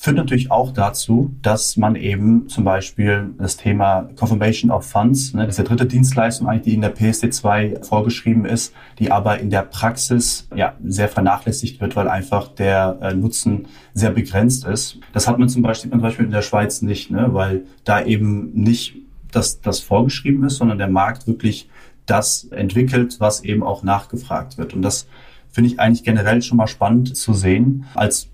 führt 0.00 0.16
natürlich 0.16 0.52
auch 0.52 0.72
dazu, 0.72 1.34
dass 1.42 1.76
man 1.76 1.96
eben 1.96 2.48
zum 2.48 2.62
Beispiel 2.62 3.34
das 3.36 3.56
Thema 3.56 4.08
Confirmation 4.14 4.70
of 4.70 4.86
Funds, 4.86 5.34
ne, 5.34 5.44
diese 5.44 5.64
dritte 5.64 5.86
Dienstleistung 5.86 6.48
eigentlich, 6.48 6.62
die 6.62 6.74
in 6.74 6.82
der 6.82 6.96
PSD2 6.96 7.84
vorgeschrieben 7.84 8.44
ist, 8.44 8.72
die 9.00 9.10
aber 9.10 9.40
in 9.40 9.50
der 9.50 9.62
Praxis 9.62 10.46
ja 10.54 10.74
sehr 10.84 11.08
vernachlässigt 11.08 11.80
wird, 11.80 11.96
weil 11.96 12.06
einfach 12.06 12.46
der 12.46 12.98
äh, 13.02 13.12
Nutzen 13.12 13.66
sehr 13.92 14.12
begrenzt 14.12 14.64
ist. 14.66 15.00
Das 15.12 15.26
hat 15.26 15.40
man 15.40 15.48
zum 15.48 15.62
Beispiel, 15.62 15.90
zum 15.90 16.00
Beispiel 16.00 16.26
in 16.26 16.30
der 16.30 16.42
Schweiz 16.42 16.80
nicht, 16.80 17.10
ne, 17.10 17.34
weil 17.34 17.64
da 17.82 18.04
eben 18.04 18.52
nicht 18.54 18.94
das, 19.32 19.60
das 19.60 19.80
vorgeschrieben 19.80 20.44
ist, 20.44 20.58
sondern 20.58 20.78
der 20.78 20.88
Markt 20.88 21.26
wirklich 21.26 21.68
das 22.06 22.44
entwickelt, 22.44 23.16
was 23.18 23.42
eben 23.42 23.64
auch 23.64 23.82
nachgefragt 23.82 24.58
wird. 24.58 24.74
Und 24.74 24.82
das 24.82 25.08
finde 25.50 25.70
ich 25.70 25.80
eigentlich 25.80 26.04
generell 26.04 26.40
schon 26.40 26.56
mal 26.56 26.68
spannend 26.68 27.16
zu 27.16 27.34
sehen 27.34 27.86
als 27.94 28.28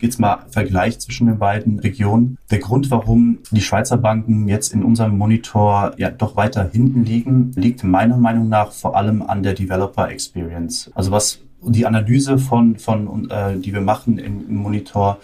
jetzt 0.00 0.18
mal 0.18 0.44
Vergleich 0.48 0.98
zwischen 0.98 1.26
den 1.26 1.38
beiden 1.38 1.78
Regionen. 1.78 2.38
Der 2.50 2.58
Grund, 2.58 2.90
warum 2.90 3.38
die 3.50 3.60
Schweizer 3.60 3.96
Banken 3.96 4.48
jetzt 4.48 4.72
in 4.72 4.82
unserem 4.82 5.16
Monitor 5.16 5.92
ja 5.96 6.10
doch 6.10 6.36
weiter 6.36 6.68
hinten 6.70 7.04
liegen, 7.04 7.52
liegt 7.54 7.84
meiner 7.84 8.16
Meinung 8.16 8.48
nach 8.48 8.72
vor 8.72 8.96
allem 8.96 9.22
an 9.22 9.42
der 9.42 9.54
Developer 9.54 10.08
Experience. 10.08 10.90
Also 10.94 11.10
was 11.10 11.40
die 11.62 11.86
Analyse 11.86 12.38
von, 12.38 12.76
von 12.78 13.30
äh, 13.30 13.58
die 13.58 13.72
wir 13.72 13.80
machen 13.80 14.18
im, 14.18 14.48
im 14.48 14.56
Monitor 14.56 15.18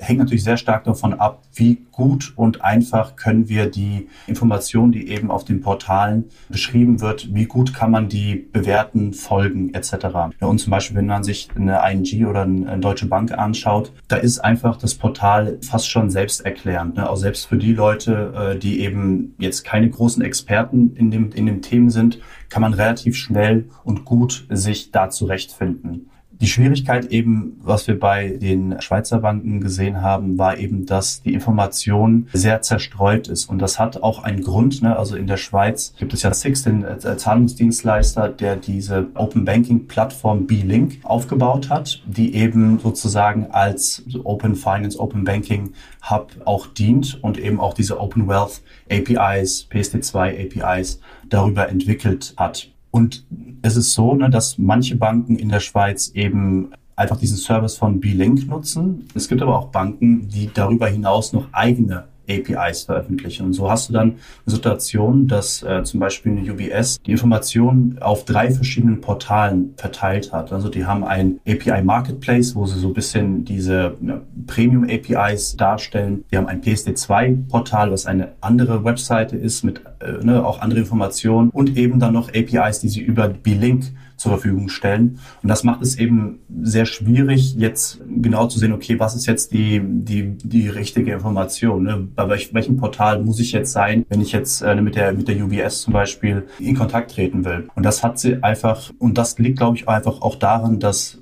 hängt 0.00 0.18
natürlich 0.18 0.44
sehr 0.44 0.56
stark 0.56 0.84
davon 0.84 1.14
ab, 1.14 1.42
wie 1.54 1.82
gut 1.92 2.32
und 2.36 2.64
einfach 2.64 3.16
können 3.16 3.48
wir 3.48 3.66
die 3.70 4.08
Informationen, 4.26 4.92
die 4.92 5.08
eben 5.08 5.30
auf 5.30 5.44
den 5.44 5.60
Portalen 5.60 6.24
beschrieben 6.48 7.00
wird, 7.00 7.34
wie 7.34 7.44
gut 7.44 7.74
kann 7.74 7.90
man 7.90 8.08
die 8.08 8.48
bewerten, 8.52 9.12
folgen 9.12 9.74
etc. 9.74 9.92
Ja, 10.40 10.46
und 10.46 10.58
zum 10.58 10.70
Beispiel, 10.70 10.96
wenn 10.96 11.06
man 11.06 11.24
sich 11.24 11.48
eine 11.54 11.80
ING 11.90 12.26
oder 12.26 12.42
eine 12.42 12.78
Deutsche 12.78 13.06
Bank 13.06 13.32
anschaut, 13.32 13.92
da 14.08 14.16
ist 14.16 14.38
einfach 14.38 14.76
das 14.76 14.94
Portal 14.94 15.58
fast 15.62 15.88
schon 15.88 16.10
selbsterklärend. 16.10 16.96
Ne? 16.96 17.08
Auch 17.08 17.16
selbst 17.16 17.46
für 17.46 17.58
die 17.58 17.74
Leute, 17.74 18.54
äh, 18.54 18.58
die 18.58 18.80
eben 18.80 19.34
jetzt 19.38 19.64
keine 19.64 19.90
großen 19.90 20.22
Experten 20.22 20.94
in 20.96 21.10
dem, 21.10 21.30
in 21.32 21.46
dem 21.46 21.62
Themen 21.62 21.90
sind, 21.90 22.18
kann 22.48 22.62
man 22.62 22.74
relativ 22.74 23.16
schnell 23.16 23.68
und 23.84 24.04
gut 24.04 24.46
sich 24.50 24.90
da 24.90 25.10
zurechtfinden. 25.10 26.09
Die 26.40 26.46
Schwierigkeit 26.46 27.06
eben, 27.06 27.60
was 27.62 27.86
wir 27.86 28.00
bei 28.00 28.30
den 28.30 28.80
Schweizer 28.80 29.18
Banken 29.18 29.60
gesehen 29.60 30.00
haben, 30.00 30.38
war 30.38 30.56
eben, 30.56 30.86
dass 30.86 31.20
die 31.20 31.34
Information 31.34 32.28
sehr 32.32 32.62
zerstreut 32.62 33.28
ist. 33.28 33.44
Und 33.44 33.58
das 33.58 33.78
hat 33.78 34.02
auch 34.02 34.22
einen 34.22 34.42
Grund. 34.42 34.80
Ne? 34.80 34.96
Also 34.96 35.16
in 35.16 35.26
der 35.26 35.36
Schweiz 35.36 35.92
gibt 35.98 36.14
es 36.14 36.22
ja 36.22 36.32
Six, 36.32 36.62
den 36.62 36.82
äh, 36.82 36.98
Zahlungsdienstleister, 36.98 38.30
der 38.30 38.56
diese 38.56 39.08
Open 39.16 39.44
Banking 39.44 39.86
Plattform 39.86 40.46
B-Link 40.46 41.00
aufgebaut 41.02 41.68
hat, 41.68 42.02
die 42.06 42.34
eben 42.34 42.78
sozusagen 42.78 43.48
als 43.50 44.02
Open 44.24 44.54
Finance, 44.54 44.98
Open 44.98 45.24
Banking 45.24 45.74
Hub 46.08 46.32
auch 46.46 46.68
dient 46.68 47.22
und 47.22 47.38
eben 47.38 47.60
auch 47.60 47.74
diese 47.74 48.00
Open 48.00 48.26
Wealth 48.28 48.62
APIs, 48.90 49.68
PSD2 49.70 50.46
APIs 50.46 51.00
darüber 51.28 51.68
entwickelt 51.68 52.32
hat. 52.38 52.70
Und 52.90 53.24
es 53.62 53.76
ist 53.76 53.92
so, 53.92 54.14
ne, 54.14 54.30
dass 54.30 54.58
manche 54.58 54.96
Banken 54.96 55.36
in 55.36 55.48
der 55.48 55.60
Schweiz 55.60 56.10
eben 56.14 56.70
einfach 56.96 57.16
diesen 57.16 57.36
Service 57.36 57.76
von 57.76 58.00
B-Link 58.00 58.46
nutzen. 58.48 59.08
Es 59.14 59.28
gibt 59.28 59.40
aber 59.42 59.58
auch 59.58 59.68
Banken, 59.68 60.28
die 60.28 60.50
darüber 60.52 60.88
hinaus 60.88 61.32
noch 61.32 61.46
eigene 61.52 62.04
APIs 62.30 62.84
veröffentlichen. 62.84 63.46
Und 63.46 63.52
so 63.52 63.70
hast 63.70 63.88
du 63.88 63.92
dann 63.92 64.10
eine 64.10 64.16
Situation, 64.46 65.26
dass 65.26 65.62
äh, 65.62 65.82
zum 65.82 66.00
Beispiel 66.00 66.32
eine 66.32 66.52
UBS 66.52 67.00
die 67.02 67.12
Informationen 67.12 67.98
auf 68.00 68.24
drei 68.24 68.50
verschiedenen 68.50 69.00
Portalen 69.00 69.74
verteilt 69.76 70.32
hat. 70.32 70.52
Also 70.52 70.68
die 70.68 70.84
haben 70.84 71.04
ein 71.04 71.40
API 71.46 71.82
Marketplace, 71.82 72.54
wo 72.54 72.66
sie 72.66 72.78
so 72.78 72.88
ein 72.88 72.94
bisschen 72.94 73.44
diese 73.44 73.94
ne, 74.00 74.20
Premium 74.46 74.84
APIs 74.84 75.56
darstellen. 75.56 76.24
Die 76.30 76.36
haben 76.36 76.46
ein 76.46 76.62
PSD2 76.62 77.48
Portal, 77.48 77.90
was 77.90 78.06
eine 78.06 78.28
andere 78.40 78.84
Webseite 78.84 79.36
ist 79.36 79.64
mit 79.64 79.82
äh, 80.00 80.24
ne, 80.24 80.44
auch 80.44 80.60
andere 80.60 80.80
Informationen 80.80 81.50
und 81.50 81.76
eben 81.76 81.98
dann 81.98 82.12
noch 82.12 82.28
APIs, 82.28 82.80
die 82.80 82.88
sie 82.88 83.00
über 83.00 83.28
B-Link 83.28 83.84
zur 84.20 84.32
Verfügung 84.32 84.68
stellen. 84.68 85.18
Und 85.42 85.48
das 85.48 85.64
macht 85.64 85.80
es 85.80 85.96
eben 85.96 86.40
sehr 86.62 86.84
schwierig, 86.84 87.54
jetzt 87.56 88.02
genau 88.06 88.48
zu 88.48 88.58
sehen, 88.58 88.74
okay, 88.74 89.00
was 89.00 89.14
ist 89.16 89.24
jetzt 89.24 89.54
die, 89.54 89.80
die, 89.82 90.36
die 90.36 90.68
richtige 90.68 91.14
Information? 91.14 91.84
Ne? 91.84 92.08
Bei 92.14 92.28
welch, 92.28 92.52
welchem 92.52 92.76
Portal 92.76 93.22
muss 93.22 93.40
ich 93.40 93.52
jetzt 93.52 93.72
sein, 93.72 94.04
wenn 94.10 94.20
ich 94.20 94.32
jetzt 94.32 94.60
äh, 94.60 94.74
mit, 94.74 94.94
der, 94.94 95.12
mit 95.12 95.26
der 95.26 95.42
UBS 95.42 95.80
zum 95.80 95.94
Beispiel 95.94 96.46
in 96.58 96.76
Kontakt 96.76 97.12
treten 97.12 97.46
will? 97.46 97.70
Und 97.74 97.82
das 97.82 98.02
hat 98.02 98.18
sie 98.18 98.42
einfach, 98.42 98.90
und 98.98 99.16
das 99.16 99.38
liegt, 99.38 99.56
glaube 99.56 99.78
ich, 99.78 99.88
einfach 99.88 100.20
auch 100.20 100.36
daran, 100.36 100.80
dass 100.80 101.16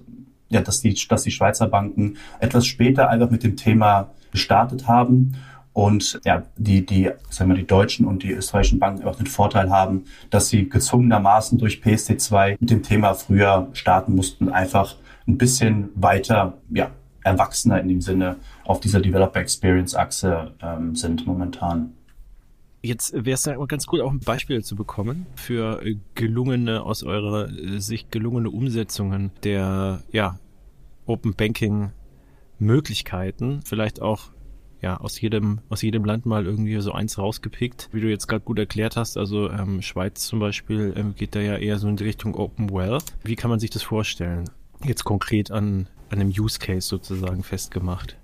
ja, 0.51 0.63
dass 0.63 0.81
die, 0.81 0.99
dass 1.09 1.23
die 1.23 1.31
Schweizer 1.31 1.69
Banken 1.69 2.17
etwas 2.41 2.67
später 2.67 3.11
einfach 3.11 3.31
mit 3.31 3.45
dem 3.45 3.55
Thema 3.57 4.11
gestartet 4.33 4.89
haben 4.89 5.35
und 5.79 6.21
ja, 6.25 6.43
die, 6.57 6.85
die, 6.85 7.09
sagen 7.31 7.51
wir, 7.51 7.57
die 7.57 7.65
deutschen 7.65 8.05
und 8.05 8.25
die 8.25 8.33
österreichischen 8.33 8.81
Banken 8.81 9.05
auch 9.05 9.15
den 9.15 9.29
Vorteil 9.29 9.71
haben, 9.71 10.07
dass 10.29 10.49
sie 10.49 10.69
gezwungenermaßen 10.69 11.57
durch 11.57 11.83
PSD2 11.85 12.57
mit 12.59 12.69
dem 12.71 12.83
Thema 12.83 13.15
früher 13.15 13.69
starten 13.75 14.17
mussten, 14.17 14.49
einfach 14.49 14.97
ein 15.29 15.39
bisschen 15.39 15.91
weiter, 15.95 16.59
ja, 16.71 16.91
erwachsener 17.23 17.81
in 17.81 17.87
dem 17.87 18.01
Sinne 18.01 18.39
auf 18.65 18.81
dieser 18.81 19.01
Developer 19.01 19.39
Experience 19.39 19.95
Achse 19.95 20.53
ähm, 20.61 20.97
sind 20.97 21.29
momentan. 21.29 21.93
Jetzt 22.83 23.13
wäre 23.13 23.35
es 23.35 23.45
ja 23.45 23.55
ganz 23.67 23.87
gut, 23.87 24.01
auch 24.01 24.11
ein 24.11 24.19
Beispiel 24.19 24.65
zu 24.65 24.75
bekommen 24.75 25.27
für 25.37 25.81
gelungene, 26.17 26.83
aus 26.83 27.05
eurer 27.05 27.51
Sicht 27.79 28.11
gelungene 28.11 28.51
Umsetzungen 28.51 29.31
der 29.45 30.03
ja, 30.11 30.41
Open 31.07 31.35
Banking 31.35 31.93
Möglichkeiten, 32.59 33.61
vielleicht 33.65 34.03
auch 34.03 34.31
ja, 34.81 34.97
aus 34.99 35.21
jedem, 35.21 35.61
aus 35.69 35.83
jedem 35.83 36.05
Land 36.05 36.27
mal 36.27 36.47
irgendwie 36.47 36.81
so 36.81 36.93
eins 36.93 37.19
rausgepickt, 37.19 37.89
wie 37.93 38.01
du 38.01 38.09
jetzt 38.09 38.29
gerade 38.29 38.45
gut 38.45 38.59
erklärt 38.59 38.97
hast. 38.97 39.17
Also 39.17 39.51
ähm, 39.51 39.83
Schweiz 39.83 40.27
zum 40.27 40.39
Beispiel 40.39 40.93
ähm, 40.97 41.15
geht 41.17 41.35
da 41.35 41.41
ja 41.41 41.57
eher 41.57 41.79
so 41.79 41.89
in 41.89 41.97
die 41.97 42.05
Richtung 42.05 42.35
Open 42.35 42.71
Wealth. 42.71 43.17
Wie 43.25 43.37
kann 43.37 43.51
man 43.51 43.59
sich 43.59 43.71
das 43.71 43.83
vorstellen? 43.83 44.45
Jetzt 44.85 45.05
konkret 45.05 45.51
an, 45.51 45.89
an 46.11 46.21
einem 46.21 46.31
Use 46.31 46.59
Case 46.59 46.87
sozusagen 46.87 47.43
festgemacht. 47.43 48.17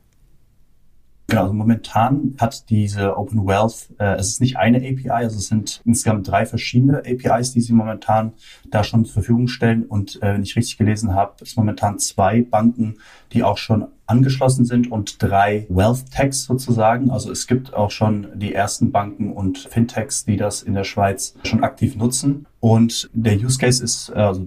Genau, 1.34 1.46
also 1.46 1.54
momentan 1.54 2.36
hat 2.38 2.70
diese 2.70 3.18
Open 3.18 3.44
Wealth, 3.44 3.88
äh, 3.98 4.14
es 4.20 4.28
ist 4.28 4.40
nicht 4.40 4.56
eine 4.56 4.78
API, 4.78 5.10
also 5.10 5.36
es 5.36 5.48
sind 5.48 5.80
insgesamt 5.84 6.28
drei 6.28 6.46
verschiedene 6.46 6.98
APIs, 6.98 7.50
die 7.50 7.60
sie 7.60 7.72
momentan 7.72 8.34
da 8.70 8.84
schon 8.84 9.04
zur 9.04 9.14
Verfügung 9.14 9.48
stellen. 9.48 9.82
Und 9.84 10.22
äh, 10.22 10.34
wenn 10.34 10.44
ich 10.44 10.54
richtig 10.54 10.78
gelesen 10.78 11.12
habe, 11.12 11.32
es 11.42 11.56
momentan 11.56 11.98
zwei 11.98 12.42
Banken, 12.42 12.98
die 13.32 13.42
auch 13.42 13.58
schon 13.58 13.88
angeschlossen 14.06 14.64
sind 14.64 14.92
und 14.92 15.20
drei 15.20 15.66
Wealth 15.70 16.08
Techs 16.12 16.44
sozusagen. 16.44 17.10
Also 17.10 17.32
es 17.32 17.48
gibt 17.48 17.74
auch 17.74 17.90
schon 17.90 18.28
die 18.36 18.54
ersten 18.54 18.92
Banken 18.92 19.32
und 19.32 19.58
Fintechs, 19.58 20.24
die 20.24 20.36
das 20.36 20.62
in 20.62 20.74
der 20.74 20.84
Schweiz 20.84 21.34
schon 21.42 21.64
aktiv 21.64 21.96
nutzen. 21.96 22.46
Und 22.60 23.10
der 23.12 23.34
Use 23.34 23.58
Case 23.58 23.82
ist, 23.82 24.12
also 24.12 24.46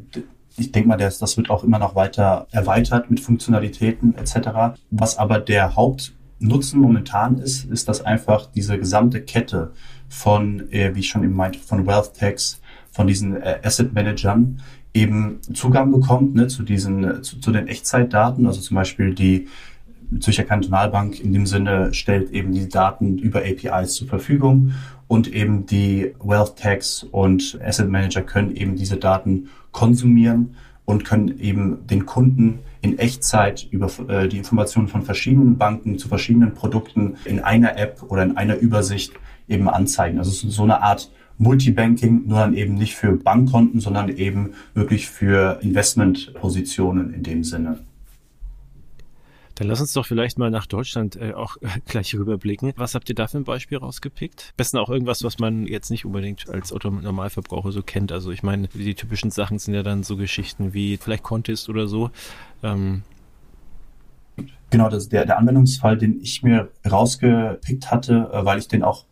ich 0.58 0.72
denke 0.72 0.88
mal, 0.88 0.98
das, 0.98 1.20
das 1.20 1.36
wird 1.36 1.50
auch 1.50 1.64
immer 1.64 1.80
noch 1.80 1.96
weiter 1.96 2.48
erweitert 2.52 3.12
mit 3.12 3.20
Funktionalitäten 3.20 4.16
etc. 4.16 4.80
Was 4.90 5.18
aber 5.18 5.40
der 5.40 5.76
Haupt 5.76 6.14
Nutzen 6.40 6.80
momentan 6.80 7.40
ist, 7.40 7.66
ist, 7.66 7.88
dass 7.88 8.02
einfach 8.02 8.48
diese 8.48 8.78
gesamte 8.78 9.22
Kette 9.22 9.72
von, 10.08 10.72
äh, 10.72 10.94
wie 10.96 11.00
ich 11.00 11.10
schon 11.10 11.24
eben 11.24 11.36
meinte, 11.36 11.60
von 11.60 11.86
Wealth 11.88 12.14
Techs, 12.14 12.62
von 12.92 13.08
diesen 13.08 13.42
äh, 13.42 13.60
Asset 13.64 13.94
Managern 13.94 14.60
eben 14.94 15.40
Zugang 15.54 15.92
bekommt 15.92 16.36
ne, 16.36 16.48
zu 16.48 16.64
diesen, 16.64 17.04
äh, 17.04 17.22
zu, 17.22 17.40
zu 17.40 17.52
den 17.52 17.68
Echtzeitdaten. 17.68 18.46
Also 18.46 18.62
zum 18.62 18.76
Beispiel 18.76 19.14
die 19.14 19.48
Zürcher 20.20 20.44
Kantonalbank 20.44 21.20
in 21.20 21.34
dem 21.34 21.46
Sinne 21.46 21.94
stellt 21.94 22.32
eben 22.32 22.54
die 22.54 22.70
Daten 22.70 23.18
über 23.18 23.40
APIs 23.40 23.96
zur 23.96 24.08
Verfügung 24.08 24.74
und 25.08 25.32
eben 25.34 25.66
die 25.66 26.14
Wealth 26.24 26.56
Techs 26.56 27.04
und 27.04 27.60
Asset 27.64 27.90
Manager 27.90 28.22
können 28.22 28.56
eben 28.56 28.76
diese 28.76 28.98
Daten 28.98 29.50
konsumieren 29.72 30.56
und 30.86 31.04
können 31.04 31.40
eben 31.40 31.86
den 31.88 32.06
Kunden 32.06 32.60
in 32.88 33.00
Echtzeit 33.00 33.68
über 33.70 33.90
äh, 34.08 34.28
die 34.28 34.38
Informationen 34.38 34.88
von 34.88 35.04
verschiedenen 35.04 35.58
Banken 35.58 35.98
zu 35.98 36.08
verschiedenen 36.08 36.54
Produkten 36.54 37.18
in 37.26 37.40
einer 37.40 37.78
App 37.78 38.04
oder 38.08 38.24
in 38.24 38.38
einer 38.38 38.58
Übersicht 38.58 39.14
eben 39.48 39.70
anzeigen. 39.70 40.18
Also 40.18 40.32
so 40.32 40.64
eine 40.64 40.82
Art 40.82 41.12
Multibanking, 41.38 42.28
nur 42.28 42.40
dann 42.40 42.56
eben 42.56 42.76
nicht 42.76 42.96
für 42.96 43.12
Bankkonten, 43.12 43.80
sondern 43.80 44.10
eben 44.10 44.54
wirklich 44.74 45.08
für 45.08 45.60
Investmentpositionen 45.62 47.14
in 47.14 47.24
dem 47.24 47.44
Sinne. 47.44 47.80
Dann 49.58 49.68
lass 49.68 49.82
uns 49.82 49.92
doch 49.94 50.06
vielleicht 50.06 50.38
mal 50.38 50.52
nach 50.52 50.68
Deutschland 50.68 51.16
äh, 51.16 51.34
auch 51.34 51.58
äh, 51.62 51.68
gleich 51.88 52.14
rüberblicken. 52.14 52.74
Was 52.76 52.94
habt 52.94 53.10
ihr 53.10 53.16
da 53.16 53.28
für 53.28 53.38
ein 53.38 53.44
Beispiel 53.44 53.80
rausgepickt? 53.80 54.54
Besten 54.56 54.78
auch 54.78 54.90
irgendwas, 54.90 55.24
was 55.24 55.40
man 55.40 55.66
jetzt 55.66 55.90
nicht 55.90 56.06
unbedingt 56.06 56.48
als 56.50 56.72
Autonormalverbraucher 56.72 57.72
so 57.72 57.82
kennt. 57.82 58.12
Also 58.12 58.32
ich 58.32 58.44
meine, 58.44 58.68
die 58.68 58.94
typischen 58.94 59.32
Sachen 59.32 59.58
sind 59.58 59.74
ja 59.74 59.82
dann 59.82 60.04
so 60.04 60.16
Geschichten 60.16 60.74
wie 60.74 60.98
vielleicht 60.98 61.24
Contest 61.24 61.70
oder 61.70 61.88
so. 61.88 62.12
Ähm, 62.64 63.04
Genau, 64.70 64.90
das 64.90 65.04
ist 65.04 65.14
der, 65.14 65.26
der 65.26 65.38
Anwendungsfall, 65.38 65.98
den 65.98 66.20
ich 66.22 66.44
mir 66.44 66.70
rausgepickt 66.90 67.90
hatte, 67.90 68.30
äh, 68.34 68.46
weil 68.46 68.60
ich 68.60 68.68
den 68.68 68.84
auch 68.84 69.06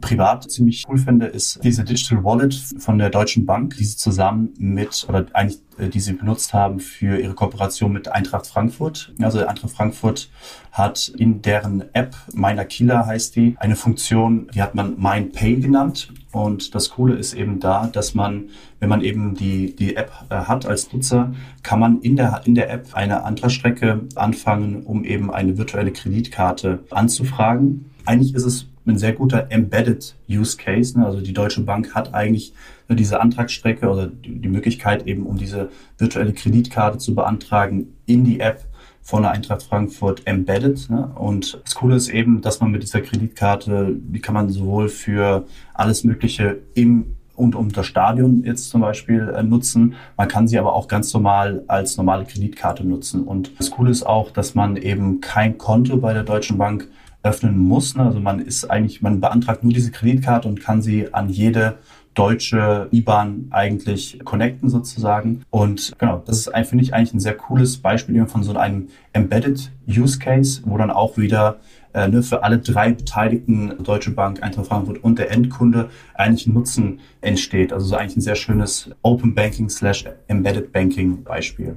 privat 0.00 0.50
ziemlich 0.50 0.84
cool 0.88 0.98
finde, 0.98 1.26
ist 1.26 1.62
diese 1.62 1.84
Digital 1.84 2.24
Wallet 2.24 2.54
von 2.78 2.98
der 2.98 3.10
Deutschen 3.10 3.46
Bank, 3.46 3.76
die 3.76 3.84
sie 3.84 3.96
zusammen 3.96 4.54
mit, 4.58 5.06
oder 5.08 5.26
eigentlich, 5.32 5.60
äh, 5.78 5.88
die 5.88 6.00
sie 6.00 6.14
benutzt 6.14 6.52
haben 6.54 6.80
für 6.80 7.18
ihre 7.18 7.34
Kooperation 7.34 7.92
mit 7.92 8.08
Eintracht 8.08 8.46
Frankfurt. 8.46 9.12
Also 9.20 9.44
Eintracht 9.44 9.72
Frankfurt 9.72 10.30
hat 10.72 11.08
in 11.08 11.42
deren 11.42 11.84
App, 11.94 12.16
Meiner 12.32 12.64
Killer 12.64 13.06
heißt 13.06 13.36
die, 13.36 13.56
eine 13.58 13.76
Funktion, 13.76 14.48
die 14.54 14.62
hat 14.62 14.74
man 14.74 14.94
Mein 14.98 15.32
Pay 15.32 15.56
genannt. 15.56 16.12
Und 16.32 16.74
das 16.74 16.90
Coole 16.90 17.14
ist 17.14 17.34
eben 17.34 17.58
da, 17.58 17.86
dass 17.86 18.14
man, 18.14 18.50
wenn 18.78 18.88
man 18.88 19.02
eben 19.02 19.34
die, 19.34 19.74
die 19.74 19.96
App 19.96 20.12
äh, 20.30 20.36
hat 20.36 20.64
als 20.66 20.92
Nutzer, 20.92 21.32
kann 21.62 21.80
man 21.80 22.00
in 22.00 22.16
der, 22.16 22.42
in 22.44 22.54
der 22.54 22.70
App 22.70 22.88
eine 22.92 23.24
Antragsstrecke 23.24 24.00
anfangen, 24.14 24.84
um 24.84 25.04
eben 25.04 25.30
eine 25.32 25.58
virtuelle 25.58 25.92
Kreditkarte 25.92 26.84
anzufragen. 26.90 27.90
Eigentlich 28.04 28.34
ist 28.34 28.44
es 28.44 28.69
ein 28.86 28.98
sehr 28.98 29.12
guter 29.12 29.50
Embedded 29.50 30.16
Use 30.28 30.56
Case. 30.56 30.98
Ne? 30.98 31.06
Also 31.06 31.20
die 31.20 31.32
Deutsche 31.32 31.62
Bank 31.62 31.94
hat 31.94 32.14
eigentlich 32.14 32.52
diese 32.88 33.20
Antragsstrecke 33.20 33.88
oder 33.88 34.06
die 34.08 34.48
Möglichkeit 34.48 35.06
eben, 35.06 35.26
um 35.26 35.36
diese 35.36 35.68
virtuelle 35.98 36.32
Kreditkarte 36.32 36.98
zu 36.98 37.14
beantragen, 37.14 37.94
in 38.06 38.24
die 38.24 38.40
App 38.40 38.64
von 39.02 39.22
der 39.22 39.32
Eintracht 39.32 39.62
Frankfurt 39.62 40.22
embedded. 40.26 40.90
Ne? 40.90 41.10
Und 41.14 41.60
das 41.64 41.74
Coole 41.74 41.96
ist 41.96 42.08
eben, 42.08 42.40
dass 42.40 42.60
man 42.60 42.70
mit 42.70 42.82
dieser 42.82 43.00
Kreditkarte, 43.00 43.94
die 43.94 44.20
kann 44.20 44.34
man 44.34 44.50
sowohl 44.50 44.88
für 44.88 45.46
alles 45.74 46.04
Mögliche 46.04 46.58
im 46.74 47.16
und 47.40 47.54
um 47.54 47.72
das 47.72 47.86
Stadion 47.86 48.44
jetzt 48.44 48.68
zum 48.68 48.82
Beispiel 48.82 49.32
äh, 49.34 49.42
nutzen. 49.42 49.94
Man 50.18 50.28
kann 50.28 50.46
sie 50.46 50.58
aber 50.58 50.74
auch 50.74 50.88
ganz 50.88 51.12
normal 51.14 51.64
als 51.68 51.96
normale 51.96 52.26
Kreditkarte 52.26 52.86
nutzen. 52.86 53.24
Und 53.24 53.58
das 53.58 53.70
Coole 53.70 53.90
ist 53.90 54.02
auch, 54.02 54.30
dass 54.30 54.54
man 54.54 54.76
eben 54.76 55.22
kein 55.22 55.56
Konto 55.56 55.96
bei 55.96 56.12
der 56.12 56.22
Deutschen 56.22 56.58
Bank 56.58 56.88
öffnen 57.22 57.58
muss. 57.58 57.96
Ne? 57.96 58.04
Also 58.04 58.20
man 58.20 58.40
ist 58.40 58.70
eigentlich, 58.70 59.02
man 59.02 59.20
beantragt 59.20 59.62
nur 59.62 59.72
diese 59.72 59.90
Kreditkarte 59.90 60.48
und 60.48 60.60
kann 60.60 60.82
sie 60.82 61.12
an 61.12 61.28
jede 61.28 61.78
deutsche 62.14 62.88
IBAN 62.90 63.46
eigentlich 63.50 64.18
connecten 64.24 64.68
sozusagen. 64.68 65.42
Und 65.50 65.92
genau, 65.98 66.22
das 66.26 66.38
ist, 66.38 66.68
finde 66.68 66.84
ich, 66.84 66.92
eigentlich 66.92 67.14
ein 67.14 67.20
sehr 67.20 67.36
cooles 67.36 67.78
Beispiel 67.78 68.26
von 68.26 68.42
so 68.42 68.56
einem 68.56 68.88
Embedded 69.12 69.70
Use 69.86 70.18
Case, 70.18 70.62
wo 70.64 70.76
dann 70.76 70.90
auch 70.90 71.16
wieder 71.16 71.60
äh, 71.94 72.08
ne, 72.08 72.22
für 72.22 72.42
alle 72.42 72.58
drei 72.58 72.92
Beteiligten, 72.92 73.74
Deutsche 73.82 74.10
Bank, 74.10 74.42
Eintracht 74.42 74.66
Frankfurt 74.66 75.02
und 75.02 75.18
der 75.18 75.30
Endkunde, 75.30 75.90
eigentlich 76.14 76.46
ein 76.46 76.54
Nutzen 76.54 77.00
entsteht. 77.20 77.72
Also 77.72 77.86
so 77.86 77.96
eigentlich 77.96 78.16
ein 78.16 78.22
sehr 78.22 78.36
schönes 78.36 78.90
Open 79.02 79.34
Banking 79.34 79.68
slash 79.68 80.04
Embedded 80.28 80.72
Banking 80.72 81.22
Beispiel. 81.22 81.76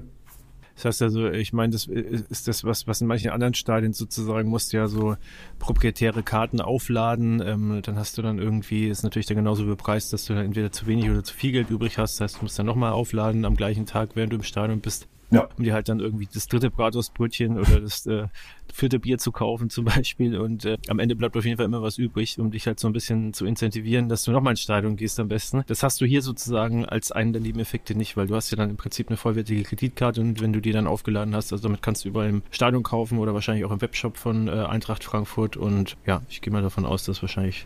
Das 0.75 0.85
heißt 0.85 1.01
also, 1.03 1.29
ich 1.29 1.53
meine, 1.53 1.71
das 1.71 1.85
ist 1.85 2.47
das, 2.47 2.63
was, 2.63 2.87
was 2.87 3.01
in 3.01 3.07
manchen 3.07 3.31
anderen 3.31 3.53
Stadien 3.53 3.93
sozusagen 3.93 4.49
musst 4.49 4.73
du 4.73 4.77
ja 4.77 4.87
so 4.87 5.15
proprietäre 5.59 6.23
Karten 6.23 6.61
aufladen, 6.61 7.41
ähm, 7.45 7.81
dann 7.83 7.97
hast 7.97 8.17
du 8.17 8.21
dann 8.21 8.39
irgendwie, 8.39 8.87
ist 8.87 9.03
natürlich 9.03 9.27
dann 9.27 9.37
genauso 9.37 9.65
bepreist, 9.65 10.13
dass 10.13 10.25
du 10.25 10.33
dann 10.33 10.45
entweder 10.45 10.71
zu 10.71 10.87
wenig 10.87 11.09
oder 11.09 11.23
zu 11.23 11.33
viel 11.33 11.51
Geld 11.51 11.69
übrig 11.69 11.97
hast. 11.97 12.15
Das 12.15 12.21
heißt, 12.21 12.37
du 12.37 12.45
musst 12.45 12.57
dann 12.57 12.65
nochmal 12.65 12.91
aufladen 12.91 13.45
am 13.45 13.55
gleichen 13.55 13.85
Tag, 13.85 14.11
während 14.15 14.33
du 14.33 14.37
im 14.37 14.43
Stadion 14.43 14.79
bist. 14.79 15.07
Ja. 15.33 15.49
Um 15.57 15.63
dir 15.63 15.73
halt 15.73 15.89
dann 15.89 15.99
irgendwie 15.99 16.27
das 16.31 16.47
dritte 16.47 16.69
Bratwurstbrötchen 16.69 17.59
oder 17.59 17.81
das 17.81 18.05
äh, 18.05 18.27
vierte 18.71 18.99
Bier 18.99 19.17
zu 19.17 19.31
kaufen 19.31 19.69
zum 19.69 19.85
Beispiel. 19.85 20.37
Und 20.37 20.65
äh, 20.65 20.77
am 20.87 20.99
Ende 20.99 21.15
bleibt 21.15 21.35
auf 21.35 21.45
jeden 21.45 21.57
Fall 21.57 21.65
immer 21.65 21.81
was 21.81 21.97
übrig, 21.97 22.39
um 22.39 22.51
dich 22.51 22.67
halt 22.67 22.79
so 22.79 22.87
ein 22.87 22.93
bisschen 22.93 23.33
zu 23.33 23.45
incentivieren, 23.45 24.09
dass 24.09 24.23
du 24.23 24.31
nochmal 24.31 24.51
ins 24.51 24.61
Stadion 24.61 24.95
gehst 24.95 25.19
am 25.19 25.27
besten. 25.27 25.63
Das 25.67 25.83
hast 25.83 26.01
du 26.01 26.05
hier 26.05 26.21
sozusagen 26.21 26.85
als 26.85 27.11
einen 27.11 27.33
der 27.33 27.41
Nebeneffekte 27.41 27.95
nicht, 27.95 28.17
weil 28.17 28.27
du 28.27 28.35
hast 28.35 28.51
ja 28.51 28.57
dann 28.57 28.69
im 28.69 28.77
Prinzip 28.77 29.09
eine 29.09 29.17
vollwertige 29.17 29.63
Kreditkarte 29.63 30.21
und 30.21 30.41
wenn 30.41 30.53
du 30.53 30.61
die 30.61 30.71
dann 30.71 30.87
aufgeladen 30.87 31.35
hast, 31.35 31.51
also 31.51 31.63
damit 31.63 31.81
kannst 31.81 32.05
du 32.05 32.09
überall 32.09 32.29
im 32.29 32.43
Stadion 32.51 32.83
kaufen 32.83 33.17
oder 33.17 33.33
wahrscheinlich 33.33 33.65
auch 33.65 33.71
im 33.71 33.81
Webshop 33.81 34.17
von 34.17 34.47
äh, 34.47 34.51
Eintracht 34.51 35.03
Frankfurt. 35.03 35.57
Und 35.57 35.97
ja, 36.05 36.21
ich 36.29 36.41
gehe 36.41 36.53
mal 36.53 36.61
davon 36.61 36.85
aus, 36.85 37.05
dass 37.05 37.21
wahrscheinlich 37.21 37.65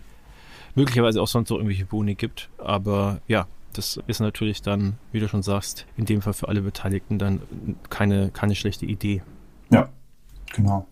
möglicherweise 0.75 1.21
auch 1.21 1.27
sonst 1.27 1.49
noch 1.49 1.57
irgendwelche 1.57 1.85
Boni 1.85 2.15
gibt. 2.15 2.49
Aber 2.57 3.21
ja, 3.27 3.47
das 3.77 3.99
ist 4.07 4.19
natürlich 4.19 4.61
dann, 4.61 4.97
wie 5.11 5.19
du 5.19 5.27
schon 5.27 5.43
sagst, 5.43 5.85
in 5.95 6.05
dem 6.05 6.21
Fall 6.21 6.33
für 6.33 6.47
alle 6.47 6.61
Beteiligten 6.61 7.19
dann 7.19 7.41
keine, 7.89 8.29
keine 8.31 8.55
schlechte 8.55 8.85
Idee. 8.85 9.21
Ja, 9.69 9.89
genau. 10.53 10.87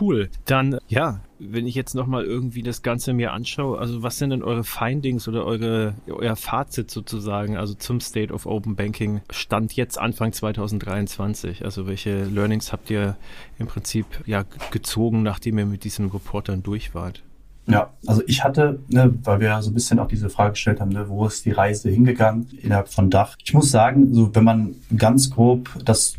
Cool. 0.00 0.30
Dann, 0.46 0.78
ja, 0.88 1.20
wenn 1.38 1.66
ich 1.66 1.76
jetzt 1.76 1.94
nochmal 1.94 2.24
irgendwie 2.24 2.62
das 2.62 2.82
Ganze 2.82 3.12
mir 3.12 3.32
anschaue, 3.32 3.78
also 3.78 4.02
was 4.02 4.18
sind 4.18 4.30
denn 4.30 4.42
eure 4.42 4.64
Findings 4.64 5.28
oder 5.28 5.44
eure, 5.44 5.94
euer 6.08 6.34
Fazit 6.34 6.90
sozusagen, 6.90 7.56
also 7.56 7.74
zum 7.74 8.00
State 8.00 8.32
of 8.32 8.46
Open 8.46 8.74
Banking 8.74 9.20
Stand 9.30 9.74
jetzt 9.74 9.98
Anfang 9.98 10.32
2023? 10.32 11.64
Also 11.64 11.86
welche 11.86 12.24
Learnings 12.24 12.72
habt 12.72 12.90
ihr 12.90 13.16
im 13.58 13.68
Prinzip 13.68 14.06
ja 14.26 14.44
gezogen, 14.72 15.22
nachdem 15.22 15.58
ihr 15.58 15.66
mit 15.66 15.84
diesen 15.84 16.10
Reportern 16.10 16.64
durch 16.64 16.94
wart? 16.94 17.22
Ja, 17.68 17.90
also 18.06 18.22
ich 18.26 18.44
hatte, 18.44 18.78
ne, 18.88 19.12
weil 19.24 19.40
wir 19.40 19.60
so 19.60 19.70
ein 19.70 19.74
bisschen 19.74 19.98
auch 19.98 20.06
diese 20.06 20.30
Frage 20.30 20.52
gestellt 20.52 20.80
haben, 20.80 20.90
ne, 20.90 21.08
wo 21.08 21.26
ist 21.26 21.44
die 21.44 21.50
Reise 21.50 21.90
hingegangen 21.90 22.48
innerhalb 22.62 22.88
von 22.88 23.10
Dach. 23.10 23.36
Ich 23.44 23.54
muss 23.54 23.70
sagen, 23.70 24.14
so 24.14 24.34
wenn 24.34 24.44
man 24.44 24.74
ganz 24.96 25.30
grob 25.30 25.70
das 25.84 26.14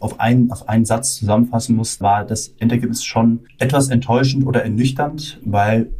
auf 0.00 0.20
einen, 0.20 0.50
auf 0.50 0.68
einen 0.68 0.84
Satz 0.84 1.16
zusammenfassen 1.16 1.76
muss, 1.76 2.00
war 2.00 2.24
das 2.24 2.48
Endergebnis 2.58 3.04
schon 3.04 3.40
etwas 3.58 3.88
enttäuschend 3.88 4.46
oder 4.46 4.62
ernüchternd, 4.62 5.40
weil 5.44 5.90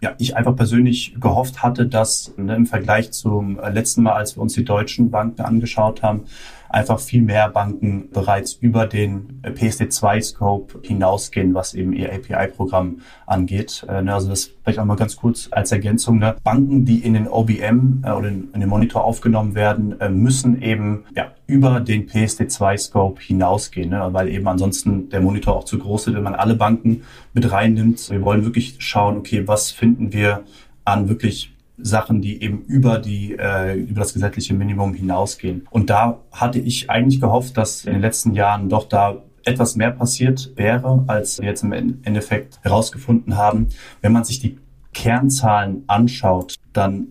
ja, 0.00 0.14
ich 0.18 0.36
einfach 0.36 0.54
persönlich 0.54 1.16
gehofft 1.20 1.62
hatte, 1.62 1.86
dass 1.86 2.32
ne, 2.36 2.56
im 2.56 2.66
Vergleich 2.66 3.12
zum 3.12 3.58
letzten 3.72 4.02
Mal, 4.02 4.12
als 4.12 4.36
wir 4.36 4.42
uns 4.42 4.54
die 4.54 4.64
deutschen 4.64 5.10
Banken 5.10 5.42
angeschaut 5.42 6.02
haben, 6.02 6.24
einfach 6.68 7.00
viel 7.00 7.22
mehr 7.22 7.48
Banken 7.48 8.10
bereits 8.10 8.54
über 8.54 8.86
den 8.86 9.40
PSD2-Scope 9.42 10.80
hinausgehen, 10.82 11.54
was 11.54 11.74
eben 11.74 11.92
ihr 11.92 12.12
API-Programm 12.12 13.00
angeht. 13.26 13.84
Äh, 13.88 14.02
ne, 14.02 14.14
also 14.14 14.28
das 14.28 14.50
vielleicht 14.62 14.78
auch 14.78 14.84
mal 14.84 14.96
ganz 14.96 15.16
kurz 15.16 15.48
als 15.50 15.72
Ergänzung. 15.72 16.18
Ne? 16.18 16.36
Banken, 16.44 16.84
die 16.84 16.98
in 16.98 17.14
den 17.14 17.28
OBM 17.28 18.02
äh, 18.04 18.10
oder 18.10 18.28
in 18.28 18.52
den 18.52 18.68
Monitor 18.68 19.04
aufgenommen 19.04 19.54
werden, 19.54 19.98
äh, 20.00 20.08
müssen 20.08 20.60
eben 20.62 21.04
ja, 21.14 21.32
über 21.46 21.80
den 21.80 22.08
PSD2-Scope 22.08 23.20
hinausgehen, 23.20 23.90
ne? 23.90 24.08
weil 24.12 24.28
eben 24.28 24.46
ansonsten 24.48 25.08
der 25.08 25.20
Monitor 25.20 25.56
auch 25.56 25.64
zu 25.64 25.78
groß 25.78 26.08
ist, 26.08 26.14
wenn 26.14 26.22
man 26.22 26.34
alle 26.34 26.54
Banken 26.54 27.02
mit 27.32 27.50
reinnimmt. 27.50 28.10
Wir 28.10 28.22
wollen 28.22 28.44
wirklich 28.44 28.76
schauen, 28.78 29.16
okay, 29.16 29.46
was 29.46 29.70
finden 29.70 30.12
wir 30.12 30.44
an 30.84 31.08
wirklich 31.08 31.54
Sachen, 31.78 32.20
die 32.20 32.42
eben 32.42 32.62
über 32.62 32.98
die 32.98 33.36
äh, 33.38 33.74
über 33.74 34.00
das 34.00 34.14
gesetzliche 34.14 34.54
Minimum 34.54 34.94
hinausgehen. 34.94 35.66
Und 35.70 35.90
da 35.90 36.20
hatte 36.32 36.58
ich 36.58 36.90
eigentlich 36.90 37.20
gehofft, 37.20 37.56
dass 37.56 37.84
in 37.84 37.92
den 37.94 38.02
letzten 38.02 38.34
Jahren 38.34 38.68
doch 38.68 38.88
da 38.88 39.22
etwas 39.44 39.76
mehr 39.76 39.90
passiert 39.90 40.52
wäre, 40.56 41.04
als 41.06 41.38
wir 41.40 41.48
jetzt 41.48 41.62
im 41.62 41.72
Endeffekt 41.72 42.58
herausgefunden 42.62 43.36
haben. 43.36 43.68
Wenn 44.02 44.12
man 44.12 44.24
sich 44.24 44.40
die 44.40 44.58
Kernzahlen 44.92 45.84
anschaut, 45.86 46.54
dann 46.72 47.08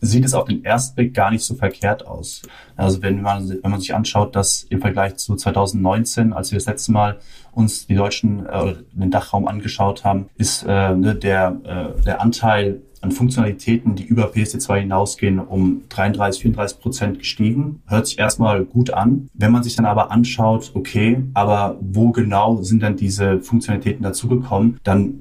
sieht 0.00 0.24
es 0.24 0.34
auf 0.34 0.44
den 0.44 0.64
ersten 0.64 0.96
Blick 0.96 1.14
gar 1.14 1.30
nicht 1.30 1.44
so 1.44 1.54
verkehrt 1.54 2.06
aus. 2.06 2.42
Also 2.76 3.02
wenn 3.02 3.22
man, 3.22 3.48
wenn 3.48 3.70
man 3.70 3.80
sich 3.80 3.94
anschaut, 3.94 4.36
dass 4.36 4.64
im 4.64 4.80
Vergleich 4.80 5.16
zu 5.16 5.34
2019, 5.34 6.32
als 6.32 6.50
wir 6.50 6.58
das 6.58 6.66
letzte 6.66 6.92
Mal 6.92 7.18
uns 7.52 7.86
die 7.86 7.94
Deutschen 7.94 8.46
äh, 8.46 8.74
den 8.92 9.10
Dachraum 9.10 9.48
angeschaut 9.48 10.04
haben, 10.04 10.28
ist 10.36 10.64
äh, 10.64 10.94
ne, 10.94 11.14
der, 11.14 11.56
äh, 11.64 12.02
der 12.02 12.20
Anteil 12.20 12.82
an 13.04 13.12
Funktionalitäten, 13.12 13.94
die 13.94 14.04
über 14.04 14.30
PSD2 14.30 14.80
hinausgehen, 14.80 15.38
um 15.38 15.82
33, 15.90 16.42
34 16.42 16.80
Prozent 16.80 17.18
gestiegen. 17.18 17.82
Hört 17.86 18.06
sich 18.06 18.18
erstmal 18.18 18.64
gut 18.64 18.90
an. 18.90 19.28
Wenn 19.34 19.52
man 19.52 19.62
sich 19.62 19.76
dann 19.76 19.84
aber 19.84 20.10
anschaut, 20.10 20.72
okay, 20.74 21.22
aber 21.34 21.76
wo 21.80 22.10
genau 22.10 22.62
sind 22.62 22.82
dann 22.82 22.96
diese 22.96 23.40
Funktionalitäten 23.40 24.02
dazugekommen, 24.02 24.80
dann 24.82 25.20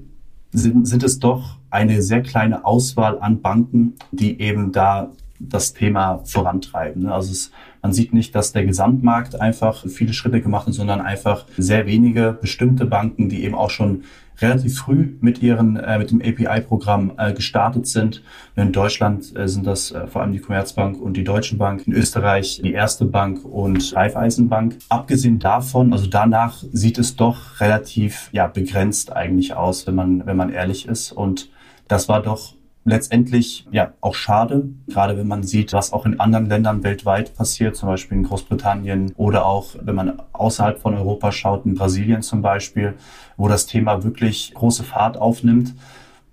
sind, 0.51 0.87
sind 0.87 1.03
es 1.03 1.19
doch 1.19 1.57
eine 1.69 2.01
sehr 2.01 2.21
kleine 2.21 2.65
Auswahl 2.65 3.19
an 3.19 3.41
Banken, 3.41 3.95
die 4.11 4.39
eben 4.39 4.71
da 4.71 5.11
das 5.39 5.73
Thema 5.73 6.21
vorantreiben. 6.23 7.07
Also 7.07 7.31
es, 7.31 7.51
man 7.83 7.93
sieht 7.93 8.13
nicht, 8.13 8.33
dass 8.33 8.53
der 8.53 8.65
Gesamtmarkt 8.65 9.39
einfach 9.39 9.85
viele 9.87 10.13
Schritte 10.13 10.41
gemacht 10.41 10.67
hat, 10.67 10.73
sondern 10.73 11.01
einfach 11.01 11.45
sehr 11.57 11.85
wenige 11.85 12.31
bestimmte 12.31 12.85
Banken, 12.85 13.27
die 13.27 13.43
eben 13.43 13.55
auch 13.55 13.69
schon 13.69 14.03
relativ 14.41 14.79
früh 14.79 15.15
mit 15.19 15.43
ihren 15.43 15.75
äh, 15.75 15.99
mit 15.99 16.09
dem 16.09 16.21
API-Programm 16.21 17.11
äh, 17.17 17.33
gestartet 17.33 17.85
sind. 17.85 18.23
In 18.55 18.71
Deutschland 18.71 19.35
äh, 19.37 19.47
sind 19.47 19.67
das 19.67 19.91
äh, 19.91 20.07
vor 20.07 20.21
allem 20.21 20.31
die 20.31 20.39
Commerzbank 20.39 20.99
und 20.99 21.17
die 21.17 21.25
Deutsche 21.25 21.57
Bank, 21.57 21.85
in 21.85 21.93
Österreich 21.93 22.61
die 22.63 22.73
Erste 22.73 23.05
Bank 23.05 23.43
und 23.43 23.93
Raiffeisenbank. 23.95 24.77
Abgesehen 24.89 25.39
davon, 25.39 25.91
also 25.91 26.07
danach 26.07 26.63
sieht 26.71 26.97
es 26.97 27.15
doch 27.17 27.59
relativ 27.59 28.29
ja 28.31 28.47
begrenzt 28.47 29.13
eigentlich 29.13 29.55
aus, 29.55 29.85
wenn 29.87 29.95
man 29.95 30.25
wenn 30.25 30.37
man 30.37 30.49
ehrlich 30.49 30.87
ist 30.87 31.11
und 31.11 31.49
das 31.89 32.07
war 32.07 32.21
doch 32.21 32.55
letztendlich 32.85 33.65
ja 33.71 33.93
auch 34.01 34.15
schade, 34.15 34.69
gerade 34.87 35.17
wenn 35.17 35.27
man 35.27 35.43
sieht, 35.43 35.73
was 35.73 35.93
auch 35.93 36.05
in 36.05 36.19
anderen 36.19 36.47
Ländern 36.47 36.83
weltweit 36.83 37.35
passiert, 37.35 37.75
zum 37.75 37.89
Beispiel 37.89 38.17
in 38.17 38.23
Großbritannien 38.23 39.13
oder 39.15 39.45
auch 39.45 39.75
wenn 39.81 39.95
man 39.95 40.21
außerhalb 40.33 40.79
von 40.79 40.95
Europa 40.95 41.31
schaut, 41.31 41.65
in 41.65 41.75
Brasilien 41.75 42.21
zum 42.21 42.41
Beispiel, 42.41 42.95
wo 43.37 43.47
das 43.47 43.65
Thema 43.65 44.03
wirklich 44.03 44.53
große 44.53 44.83
Fahrt 44.83 45.17
aufnimmt. 45.17 45.73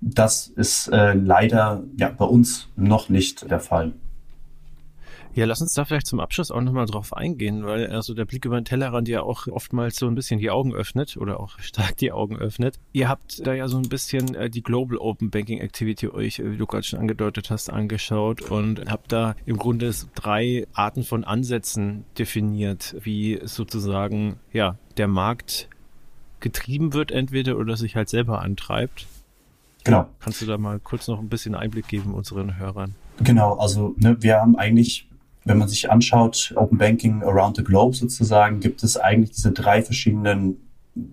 Das 0.00 0.48
ist 0.48 0.88
äh, 0.88 1.12
leider 1.12 1.82
ja 1.96 2.08
bei 2.08 2.24
uns 2.24 2.68
noch 2.74 3.08
nicht 3.08 3.50
der 3.50 3.60
Fall. 3.60 3.92
Ja, 5.34 5.46
lass 5.46 5.60
uns 5.60 5.74
da 5.74 5.84
vielleicht 5.84 6.08
zum 6.08 6.18
Abschluss 6.18 6.50
auch 6.50 6.60
nochmal 6.60 6.86
drauf 6.86 7.16
eingehen, 7.16 7.64
weil 7.64 7.86
also 7.86 8.14
der 8.14 8.24
Blick 8.24 8.44
über 8.44 8.60
den 8.60 8.64
Tellerrand 8.64 9.08
ja 9.08 9.22
auch 9.22 9.46
oftmals 9.46 9.96
so 9.96 10.08
ein 10.08 10.16
bisschen 10.16 10.40
die 10.40 10.50
Augen 10.50 10.74
öffnet 10.74 11.16
oder 11.16 11.38
auch 11.38 11.58
stark 11.60 11.96
die 11.98 12.10
Augen 12.10 12.36
öffnet. 12.36 12.78
Ihr 12.92 13.08
habt 13.08 13.46
da 13.46 13.54
ja 13.54 13.68
so 13.68 13.78
ein 13.78 13.88
bisschen 13.88 14.34
äh, 14.34 14.50
die 14.50 14.62
Global 14.62 14.98
Open 14.98 15.30
Banking 15.30 15.60
Activity 15.60 16.08
euch, 16.08 16.40
äh, 16.40 16.52
wie 16.52 16.56
du 16.56 16.66
gerade 16.66 16.82
schon 16.82 16.98
angedeutet 16.98 17.50
hast, 17.50 17.70
angeschaut 17.70 18.42
und 18.42 18.90
habt 18.90 19.12
da 19.12 19.36
im 19.46 19.56
Grunde 19.56 19.94
drei 20.14 20.66
Arten 20.72 21.04
von 21.04 21.24
Ansätzen 21.24 22.04
definiert, 22.18 22.96
wie 23.00 23.40
sozusagen 23.44 24.40
ja 24.52 24.76
der 24.96 25.08
Markt 25.08 25.68
getrieben 26.40 26.92
wird 26.92 27.12
entweder 27.12 27.56
oder 27.56 27.76
sich 27.76 27.94
halt 27.94 28.08
selber 28.08 28.40
antreibt. 28.40 29.06
Genau. 29.84 30.06
Kannst 30.18 30.42
du 30.42 30.46
da 30.46 30.58
mal 30.58 30.78
kurz 30.80 31.06
noch 31.08 31.20
ein 31.20 31.28
bisschen 31.28 31.54
Einblick 31.54 31.88
geben 31.88 32.14
unseren 32.14 32.58
Hörern? 32.58 32.94
Genau, 33.22 33.56
also 33.56 33.94
ne, 33.98 34.16
wir 34.20 34.40
haben 34.40 34.56
eigentlich 34.56 35.09
wenn 35.44 35.58
man 35.58 35.68
sich 35.68 35.90
anschaut, 35.90 36.52
Open 36.56 36.78
Banking 36.78 37.22
around 37.22 37.56
the 37.56 37.64
globe 37.64 37.96
sozusagen, 37.96 38.60
gibt 38.60 38.82
es 38.82 38.96
eigentlich 38.96 39.30
diese 39.30 39.52
drei 39.52 39.82
verschiedenen 39.82 40.56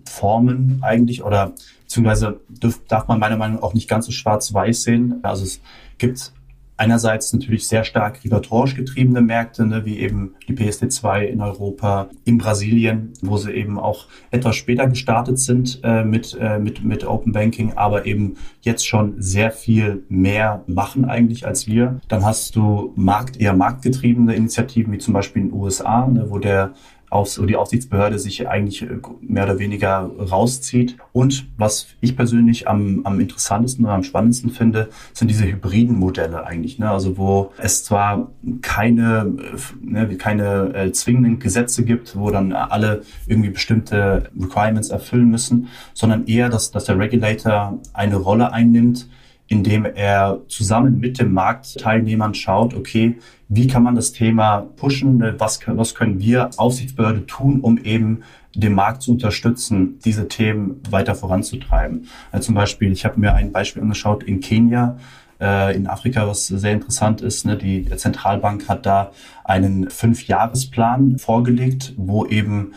Formen 0.06 0.80
eigentlich 0.82 1.22
oder 1.22 1.54
beziehungsweise 1.84 2.40
darf 2.88 3.08
man 3.08 3.18
meiner 3.18 3.36
Meinung 3.36 3.56
nach 3.56 3.62
auch 3.62 3.74
nicht 3.74 3.88
ganz 3.88 4.06
so 4.06 4.12
schwarz-weiß 4.12 4.82
sehen. 4.82 5.20
Also 5.22 5.44
es 5.44 5.60
gibt 5.98 6.32
einerseits 6.78 7.32
natürlich 7.32 7.66
sehr 7.66 7.84
stark 7.84 8.24
regulatorisch 8.24 8.74
getriebene 8.74 9.20
Märkte, 9.20 9.66
ne, 9.66 9.84
wie 9.84 9.98
eben 9.98 10.34
die 10.46 10.54
PSD2 10.54 11.22
in 11.22 11.40
Europa, 11.40 12.08
in 12.24 12.38
Brasilien, 12.38 13.12
wo 13.20 13.36
sie 13.36 13.52
eben 13.52 13.78
auch 13.78 14.06
etwas 14.30 14.56
später 14.56 14.86
gestartet 14.86 15.38
sind 15.38 15.80
äh, 15.82 16.04
mit, 16.04 16.38
äh, 16.40 16.58
mit, 16.58 16.84
mit 16.84 17.04
Open 17.04 17.32
Banking, 17.32 17.72
aber 17.74 18.06
eben 18.06 18.36
jetzt 18.62 18.86
schon 18.86 19.20
sehr 19.20 19.50
viel 19.50 20.04
mehr 20.08 20.62
machen 20.66 21.04
eigentlich 21.04 21.46
als 21.46 21.66
wir. 21.66 22.00
Dann 22.08 22.24
hast 22.24 22.54
du 22.54 22.92
Markt, 22.94 23.40
eher 23.40 23.54
marktgetriebene 23.54 24.34
Initiativen, 24.34 24.92
wie 24.92 24.98
zum 24.98 25.14
Beispiel 25.14 25.42
in 25.42 25.48
den 25.48 25.58
USA, 25.58 26.06
ne, 26.06 26.30
wo 26.30 26.38
der 26.38 26.74
auf, 27.10 27.38
wo 27.38 27.44
die 27.44 27.56
Aufsichtsbehörde 27.56 28.18
sich 28.18 28.48
eigentlich 28.48 28.82
äh, 28.82 28.98
mehr 29.20 29.44
oder 29.44 29.58
weniger 29.58 30.10
rauszieht. 30.18 30.96
Und 31.12 31.48
was 31.56 31.88
ich 32.00 32.16
persönlich 32.16 32.68
am, 32.68 33.00
am 33.04 33.20
interessantesten 33.20 33.84
oder 33.84 33.94
am 33.94 34.02
spannendsten 34.02 34.50
finde, 34.50 34.88
sind 35.12 35.28
diese 35.28 35.46
hybriden 35.46 35.98
Modelle 35.98 36.46
eigentlich. 36.46 36.78
Ne? 36.78 36.90
Also 36.90 37.16
wo 37.16 37.52
es 37.58 37.84
zwar 37.84 38.30
keine, 38.62 39.34
äh, 39.38 39.58
ne, 39.80 40.16
keine 40.16 40.74
äh, 40.74 40.92
zwingenden 40.92 41.38
Gesetze 41.38 41.84
gibt, 41.84 42.16
wo 42.16 42.30
dann 42.30 42.52
alle 42.52 43.02
irgendwie 43.26 43.50
bestimmte 43.50 44.30
Requirements 44.38 44.90
erfüllen 44.90 45.30
müssen, 45.30 45.68
sondern 45.94 46.26
eher, 46.26 46.48
dass, 46.48 46.70
dass 46.70 46.84
der 46.84 46.98
Regulator 46.98 47.78
eine 47.92 48.16
Rolle 48.16 48.52
einnimmt, 48.52 49.08
indem 49.48 49.86
er 49.86 50.42
zusammen 50.48 51.00
mit 51.00 51.18
dem 51.18 51.32
Marktteilnehmern 51.32 52.34
schaut, 52.34 52.74
okay, 52.74 53.16
wie 53.48 53.66
kann 53.66 53.82
man 53.82 53.94
das 53.94 54.12
Thema 54.12 54.60
pushen, 54.76 55.22
was, 55.38 55.60
was 55.66 55.94
können 55.94 56.20
wir 56.20 56.50
Aufsichtsbehörde 56.56 57.26
tun, 57.26 57.60
um 57.60 57.78
eben 57.78 58.22
den 58.54 58.74
Markt 58.74 59.02
zu 59.02 59.12
unterstützen, 59.12 59.98
diese 60.04 60.28
Themen 60.28 60.80
weiter 60.90 61.14
voranzutreiben. 61.14 62.08
Also 62.32 62.46
zum 62.46 62.54
Beispiel, 62.54 62.92
ich 62.92 63.04
habe 63.04 63.20
mir 63.20 63.34
ein 63.34 63.52
Beispiel 63.52 63.82
angeschaut 63.82 64.22
in 64.22 64.40
Kenia, 64.40 64.98
äh, 65.40 65.74
in 65.76 65.86
Afrika, 65.86 66.26
was 66.26 66.46
sehr 66.46 66.72
interessant 66.72 67.20
ist. 67.20 67.46
Ne? 67.46 67.56
Die 67.56 67.88
Zentralbank 67.96 68.68
hat 68.68 68.84
da 68.84 69.12
einen 69.44 69.88
Fünfjahresplan 69.90 71.18
vorgelegt, 71.18 71.94
wo 71.96 72.26
eben 72.26 72.72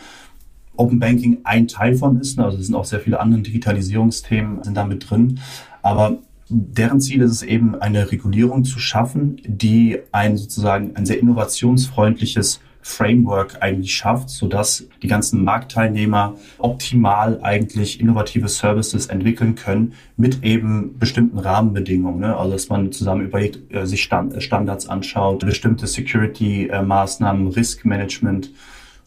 Open 0.76 0.98
Banking 0.98 1.38
ein 1.44 1.68
Teil 1.68 1.96
von 1.96 2.20
ist. 2.20 2.38
Ne? 2.38 2.44
Also 2.44 2.58
es 2.58 2.66
sind 2.66 2.74
auch 2.74 2.84
sehr 2.84 3.00
viele 3.00 3.20
andere 3.20 3.42
Digitalisierungsthemen 3.42 4.62
sind 4.62 4.76
da 4.76 4.84
mit 4.84 5.10
drin. 5.10 5.40
Aber 5.82 6.18
deren 6.52 7.00
Ziel 7.00 7.22
ist 7.22 7.32
es 7.32 7.42
eben, 7.42 7.74
eine 7.74 8.10
Regulierung 8.12 8.64
zu 8.64 8.78
schaffen, 8.78 9.40
die 9.44 9.98
ein 10.12 10.36
sozusagen 10.36 10.96
ein 10.96 11.06
sehr 11.06 11.18
innovationsfreundliches 11.18 12.60
Framework 12.82 13.58
eigentlich 13.60 13.94
schafft, 13.94 14.28
sodass 14.28 14.88
die 15.02 15.06
ganzen 15.06 15.44
Marktteilnehmer 15.44 16.34
optimal 16.58 17.40
eigentlich 17.42 18.00
innovative 18.00 18.48
Services 18.48 19.06
entwickeln 19.06 19.54
können 19.54 19.94
mit 20.16 20.42
eben 20.42 20.98
bestimmten 20.98 21.38
Rahmenbedingungen. 21.38 22.20
Ne? 22.20 22.36
Also 22.36 22.52
dass 22.52 22.68
man 22.68 22.90
zusammen 22.90 23.24
überlegt, 23.24 23.72
äh, 23.72 23.86
sich 23.86 24.10
äh, 24.10 24.40
Standards 24.40 24.88
anschaut, 24.88 25.46
bestimmte 25.46 25.86
Security-Maßnahmen, 25.86 27.48
Risk-Management, 27.48 28.50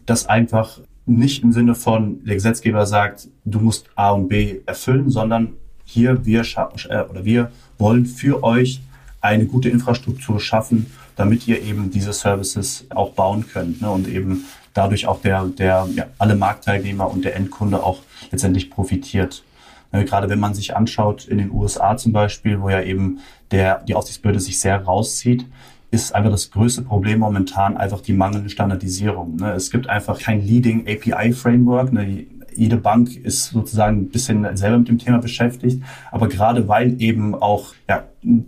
das 0.06 0.26
einfach 0.26 0.80
nicht 1.06 1.44
im 1.44 1.52
Sinne 1.52 1.76
von 1.76 2.24
der 2.24 2.36
Gesetzgeber 2.36 2.86
sagt, 2.86 3.28
du 3.44 3.60
musst 3.60 3.90
A 3.96 4.12
und 4.12 4.30
B 4.30 4.62
erfüllen, 4.66 5.10
sondern 5.10 5.54
hier 5.96 6.26
wir 6.26 6.42
äh, 6.42 7.02
oder 7.10 7.26
wir 7.26 7.52
wollen 7.78 8.06
für 8.06 8.44
euch 8.44 8.82
eine 9.22 9.46
gute 9.46 9.70
Infrastruktur 9.70 10.40
schaffen, 10.40 10.86
damit 11.16 11.48
ihr 11.48 11.64
eben 11.64 11.90
diese 11.90 12.14
Services 12.14 12.86
auch 12.90 13.12
bauen 13.14 13.46
könnt 13.48 13.82
ne, 13.82 13.90
und 13.90 14.08
eben 14.08 14.46
dadurch 14.74 15.08
auch 15.08 15.22
der, 15.22 15.46
der 15.46 15.88
ja, 15.96 16.06
alle 16.20 16.36
Marktteilnehmer 16.36 17.10
und 17.10 17.24
der 17.24 17.36
Endkunde 17.36 17.82
auch 17.82 18.00
letztendlich 18.32 18.70
profitiert. 18.70 19.44
Ne, 19.94 20.04
gerade 20.04 20.30
wenn 20.30 20.40
man 20.40 20.54
sich 20.54 20.76
anschaut 20.76 21.26
in 21.26 21.38
den 21.38 21.52
USA 21.52 21.96
zum 21.98 22.12
Beispiel, 22.12 22.62
wo 22.62 22.70
ja 22.70 22.82
eben 22.82 23.20
der, 23.52 23.80
die 23.88 23.96
Aufsichtsbehörde 23.96 24.42
sich 24.42 24.60
sehr 24.60 24.84
rauszieht, 24.84 25.46
ist 25.92 26.14
einfach 26.14 26.32
das 26.32 26.52
größte 26.52 26.82
Problem 26.82 27.20
momentan 27.20 27.78
einfach 27.78 28.02
die 28.02 28.12
mangelnde 28.12 28.50
Standardisierung. 28.50 29.38
Ne. 29.38 29.54
Es 29.54 29.72
gibt 29.72 29.88
einfach 29.88 30.20
kein 30.20 30.46
Leading 30.46 30.86
API 30.88 31.32
Framework. 31.32 31.94
Ne 31.94 32.28
jede 32.58 32.78
Bank 32.78 33.16
ist 33.16 33.52
sozusagen 33.52 34.02
ein 34.02 34.10
bisschen 34.10 34.56
selber 34.58 34.80
mit 34.80 34.88
dem 34.88 34.98
Thema 34.98 35.20
beschäftigt. 35.20 35.84
Aber 36.12 36.28
gerade 36.28 36.68
weil 36.68 37.02
eben 37.02 37.36
auch, 37.36 37.74
ja, 37.88 38.04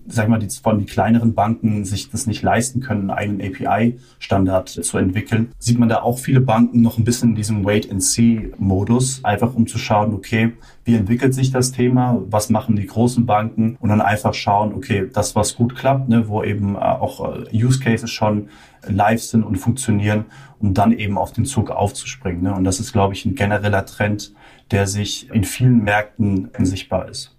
sag 0.07 0.27
mal, 0.29 0.39
die, 0.39 0.49
von 0.49 0.79
die 0.79 0.85
kleineren 0.85 1.33
Banken 1.33 1.85
sich 1.85 2.09
das 2.09 2.27
nicht 2.27 2.41
leisten 2.41 2.79
können, 2.79 3.09
einen 3.09 3.41
API-Standard 3.41 4.69
zu 4.69 4.97
entwickeln, 4.97 5.51
sieht 5.59 5.79
man 5.79 5.89
da 5.89 6.01
auch 6.01 6.19
viele 6.19 6.41
Banken 6.41 6.81
noch 6.81 6.97
ein 6.97 7.03
bisschen 7.03 7.29
in 7.29 7.35
diesem 7.35 7.65
Wait-and-See-Modus, 7.65 9.23
einfach 9.23 9.53
um 9.53 9.67
zu 9.67 9.77
schauen, 9.77 10.13
okay, 10.13 10.53
wie 10.83 10.95
entwickelt 10.95 11.33
sich 11.33 11.51
das 11.51 11.71
Thema, 11.71 12.21
was 12.29 12.49
machen 12.49 12.75
die 12.75 12.87
großen 12.87 13.25
Banken 13.25 13.77
und 13.79 13.89
dann 13.89 14.01
einfach 14.01 14.33
schauen, 14.33 14.73
okay, 14.73 15.09
das, 15.11 15.35
was 15.35 15.55
gut 15.55 15.75
klappt, 15.75 16.09
ne, 16.09 16.27
wo 16.27 16.43
eben 16.43 16.75
äh, 16.75 16.79
auch 16.79 17.35
äh, 17.35 17.63
Use 17.63 17.79
Cases 17.79 18.09
schon 18.09 18.49
live 18.87 19.21
sind 19.21 19.43
und 19.43 19.57
funktionieren, 19.57 20.25
um 20.59 20.73
dann 20.73 20.91
eben 20.91 21.17
auf 21.17 21.33
den 21.33 21.45
Zug 21.45 21.71
aufzuspringen. 21.71 22.41
Ne? 22.41 22.53
Und 22.53 22.63
das 22.63 22.79
ist, 22.79 22.93
glaube 22.93 23.13
ich, 23.13 23.25
ein 23.25 23.35
genereller 23.35 23.85
Trend, 23.85 24.33
der 24.71 24.87
sich 24.87 25.29
in 25.29 25.43
vielen 25.43 25.83
Märkten 25.83 26.49
sichtbar 26.59 27.09
ist. 27.09 27.36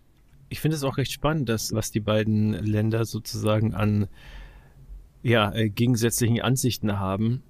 Ich 0.49 0.61
finde 0.61 0.77
es 0.77 0.85
auch 0.85 0.97
recht 0.97 1.13
spannend, 1.13 1.49
dass 1.49 1.73
was 1.73 1.91
die 1.91 2.01
beiden 2.01 2.53
Länder 2.53 3.05
sozusagen 3.05 3.75
an 3.75 4.09
ja, 5.23 5.53
äh, 5.53 5.69
gegensätzlichen 5.69 6.41
Ansichten 6.41 6.99
haben. 6.99 7.43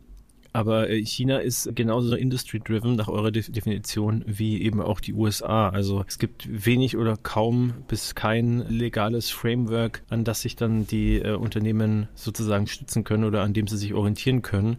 Aber 0.52 0.88
äh, 0.88 1.04
China 1.04 1.38
ist 1.38 1.70
genauso 1.76 2.16
industry-driven 2.16 2.96
nach 2.96 3.08
eurer 3.08 3.30
Definition 3.30 4.24
wie 4.26 4.62
eben 4.62 4.80
auch 4.80 5.00
die 5.00 5.12
USA. 5.12 5.68
Also 5.68 6.04
es 6.08 6.18
gibt 6.18 6.48
wenig 6.66 6.96
oder 6.96 7.16
kaum 7.16 7.74
bis 7.86 8.14
kein 8.14 8.66
legales 8.68 9.30
Framework, 9.30 10.02
an 10.08 10.24
das 10.24 10.40
sich 10.40 10.56
dann 10.56 10.86
die 10.86 11.18
äh, 11.18 11.34
Unternehmen 11.34 12.08
sozusagen 12.14 12.66
stützen 12.66 13.04
können 13.04 13.24
oder 13.24 13.42
an 13.42 13.52
dem 13.52 13.66
sie 13.66 13.76
sich 13.76 13.94
orientieren 13.94 14.42
können. 14.42 14.78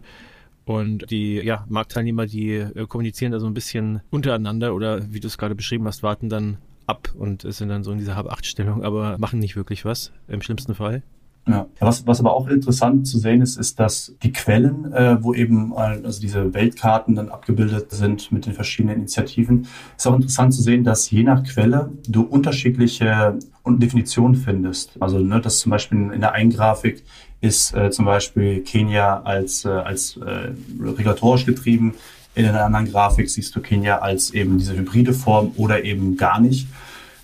Und 0.64 1.10
die 1.10 1.36
ja, 1.36 1.64
Marktteilnehmer, 1.68 2.26
die 2.26 2.56
äh, 2.56 2.86
kommunizieren 2.86 3.32
da 3.32 3.40
so 3.40 3.46
ein 3.46 3.54
bisschen 3.54 4.02
untereinander 4.10 4.74
oder 4.74 5.12
wie 5.12 5.20
du 5.20 5.28
es 5.28 5.38
gerade 5.38 5.54
beschrieben 5.54 5.86
hast, 5.86 6.02
warten 6.02 6.28
dann 6.28 6.58
ab 6.90 7.08
und 7.16 7.42
sind 7.42 7.68
dann 7.68 7.84
so 7.84 7.92
in 7.92 7.98
dieser 7.98 8.16
Hab-Acht-Stellung, 8.16 8.84
aber 8.84 9.16
machen 9.18 9.38
nicht 9.38 9.56
wirklich 9.56 9.84
was 9.84 10.12
im 10.28 10.42
schlimmsten 10.42 10.74
Fall. 10.74 11.02
Ja. 11.48 11.66
Was, 11.80 12.06
was 12.06 12.20
aber 12.20 12.34
auch 12.34 12.48
interessant 12.48 13.06
zu 13.06 13.18
sehen 13.18 13.40
ist, 13.40 13.56
ist, 13.56 13.80
dass 13.80 14.14
die 14.22 14.32
Quellen, 14.32 14.92
äh, 14.92 15.22
wo 15.22 15.32
eben 15.32 15.72
also 15.74 16.20
diese 16.20 16.52
Weltkarten 16.52 17.14
dann 17.14 17.30
abgebildet 17.30 17.90
sind 17.90 18.30
mit 18.30 18.46
den 18.46 18.52
verschiedenen 18.52 18.96
Initiativen, 18.96 19.66
ist 19.96 20.06
auch 20.06 20.14
interessant 20.14 20.52
zu 20.54 20.62
sehen, 20.62 20.84
dass 20.84 21.10
je 21.10 21.22
nach 21.22 21.42
Quelle 21.42 21.90
du 22.06 22.22
unterschiedliche 22.22 23.38
Definitionen 23.66 24.34
findest. 24.34 25.00
Also 25.00 25.18
ne, 25.18 25.40
dass 25.40 25.60
zum 25.60 25.70
Beispiel 25.70 26.10
in 26.12 26.20
der 26.20 26.32
einen 26.32 26.50
Grafik 26.50 27.02
ist 27.40 27.74
äh, 27.74 27.90
zum 27.90 28.04
Beispiel 28.04 28.60
Kenia 28.60 29.22
als, 29.22 29.64
äh, 29.64 29.68
als 29.70 30.18
äh, 30.18 30.52
regulatorisch 30.78 31.46
getrieben, 31.46 31.94
in 32.34 32.46
einer 32.46 32.64
anderen 32.64 32.90
Grafik 32.90 33.28
siehst 33.28 33.54
du 33.56 33.60
Kenia 33.60 33.98
als 33.98 34.30
eben 34.30 34.58
diese 34.58 34.76
hybride 34.76 35.12
Form 35.12 35.52
oder 35.56 35.84
eben 35.84 36.16
gar 36.16 36.40
nicht. 36.40 36.68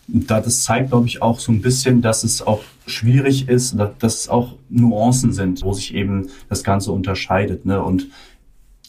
Da 0.08 0.40
das 0.40 0.62
zeigt, 0.62 0.90
glaube 0.90 1.06
ich, 1.06 1.22
auch 1.22 1.40
so 1.40 1.52
ein 1.52 1.62
bisschen, 1.62 2.02
dass 2.02 2.24
es 2.24 2.42
auch 2.42 2.62
schwierig 2.86 3.48
ist, 3.48 3.76
dass 3.98 4.20
es 4.20 4.28
auch 4.28 4.54
Nuancen 4.68 5.32
sind, 5.32 5.62
wo 5.62 5.72
sich 5.72 5.94
eben 5.94 6.28
das 6.48 6.62
Ganze 6.62 6.92
unterscheidet. 6.92 7.66
Ne? 7.66 7.82
Und 7.82 8.08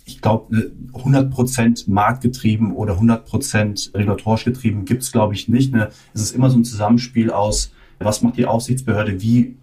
ich 0.06 0.21
glaube, 0.21 0.71
100% 0.93 1.89
marktgetrieben 1.89 2.71
oder 2.71 2.97
100% 2.99 3.93
regulatorisch 3.95 4.45
getrieben 4.45 4.86
gibt 4.86 5.03
es, 5.03 5.12
glaube 5.12 5.34
ich, 5.34 5.47
nicht. 5.47 5.73
Ne? 5.73 5.89
Es 6.13 6.21
ist 6.21 6.36
immer 6.36 6.49
so 6.49 6.58
ein 6.58 6.65
Zusammenspiel 6.65 7.32
aus, 7.32 7.71
was 7.99 8.21
macht 8.21 8.38
die 8.38 8.45
Aufsichtsbehörde, 8.45 9.21
wie, 9.21 9.56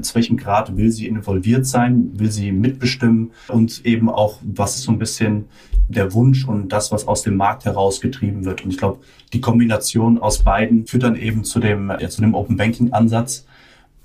zu 0.00 0.14
welchem 0.14 0.36
Grad 0.36 0.76
will 0.76 0.90
sie 0.90 1.06
involviert 1.06 1.66
sein, 1.66 2.10
will 2.14 2.30
sie 2.30 2.52
mitbestimmen 2.52 3.30
und 3.48 3.84
eben 3.84 4.08
auch, 4.08 4.38
was 4.42 4.76
ist 4.76 4.82
so 4.84 4.92
ein 4.92 4.98
bisschen 4.98 5.46
der 5.88 6.12
Wunsch 6.14 6.46
und 6.46 6.68
das, 6.68 6.92
was 6.92 7.06
aus 7.06 7.22
dem 7.22 7.36
Markt 7.36 7.64
herausgetrieben 7.64 8.44
wird. 8.44 8.64
Und 8.64 8.70
ich 8.70 8.78
glaube, 8.78 9.00
die 9.32 9.40
Kombination 9.40 10.18
aus 10.18 10.42
beiden 10.42 10.86
führt 10.86 11.02
dann 11.02 11.16
eben 11.16 11.44
zu 11.44 11.60
dem, 11.60 11.90
ja, 11.90 12.08
zu 12.08 12.20
dem 12.20 12.34
Open 12.34 12.56
Banking 12.56 12.92
Ansatz, 12.92 13.46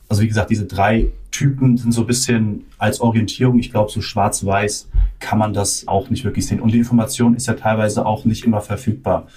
Also 0.10 0.22
wie 0.22 0.28
gesagt, 0.28 0.50
diese 0.50 0.66
drei 0.66 1.12
Typen 1.32 1.78
sind 1.78 1.92
so 1.92 2.02
ein 2.02 2.08
bisschen 2.08 2.66
als 2.78 3.02
Orientierung. 3.02 3.60
Ich 3.60 3.72
glaube, 3.72 3.92
so 3.92 4.02
schwarz-weiß 4.02 4.90
kann 5.20 5.38
man 5.38 5.54
das 5.54 5.88
auch 5.88 6.10
nicht 6.10 6.24
wirklich 6.24 6.48
sehen. 6.48 6.62
Und 6.62 6.74
die 6.74 6.78
Information 6.78 7.36
ist 7.36 7.48
ja 7.48 7.54
teilweise 7.54 8.06
auch 8.06 8.26
nicht 8.26 8.46
immer 8.46 8.62
verfügbar. 8.62 9.28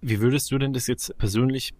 Wie 0.00 0.20
würdest 0.20 0.50
du 0.50 0.58
denn 0.58 0.72
das 0.72 0.86
jetzt 0.86 1.16
persönlich 1.18 1.72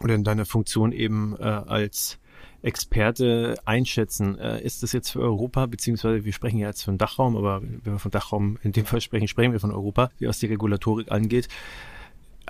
oder 0.00 0.14
in 0.14 0.22
deiner 0.22 0.44
Funktion 0.44 0.92
eben 0.92 1.34
äh, 1.38 1.42
als 1.42 2.18
Experte 2.62 3.56
einschätzen? 3.64 4.38
Äh, 4.38 4.62
ist 4.62 4.82
das 4.82 4.92
jetzt 4.92 5.10
für 5.10 5.20
Europa, 5.20 5.66
beziehungsweise 5.66 6.24
wir 6.24 6.32
sprechen 6.32 6.58
ja 6.58 6.68
jetzt 6.68 6.82
von 6.82 6.98
Dachraum, 6.98 7.36
aber 7.36 7.62
wenn 7.62 7.94
wir 7.94 7.98
von 7.98 8.10
Dachraum 8.10 8.58
in 8.62 8.72
dem 8.72 8.84
Fall 8.84 9.00
sprechen, 9.00 9.28
sprechen 9.28 9.52
wir 9.52 9.60
von 9.60 9.72
Europa, 9.72 10.10
wie 10.18 10.26
was 10.26 10.38
die 10.38 10.46
Regulatorik 10.46 11.10
angeht. 11.12 11.48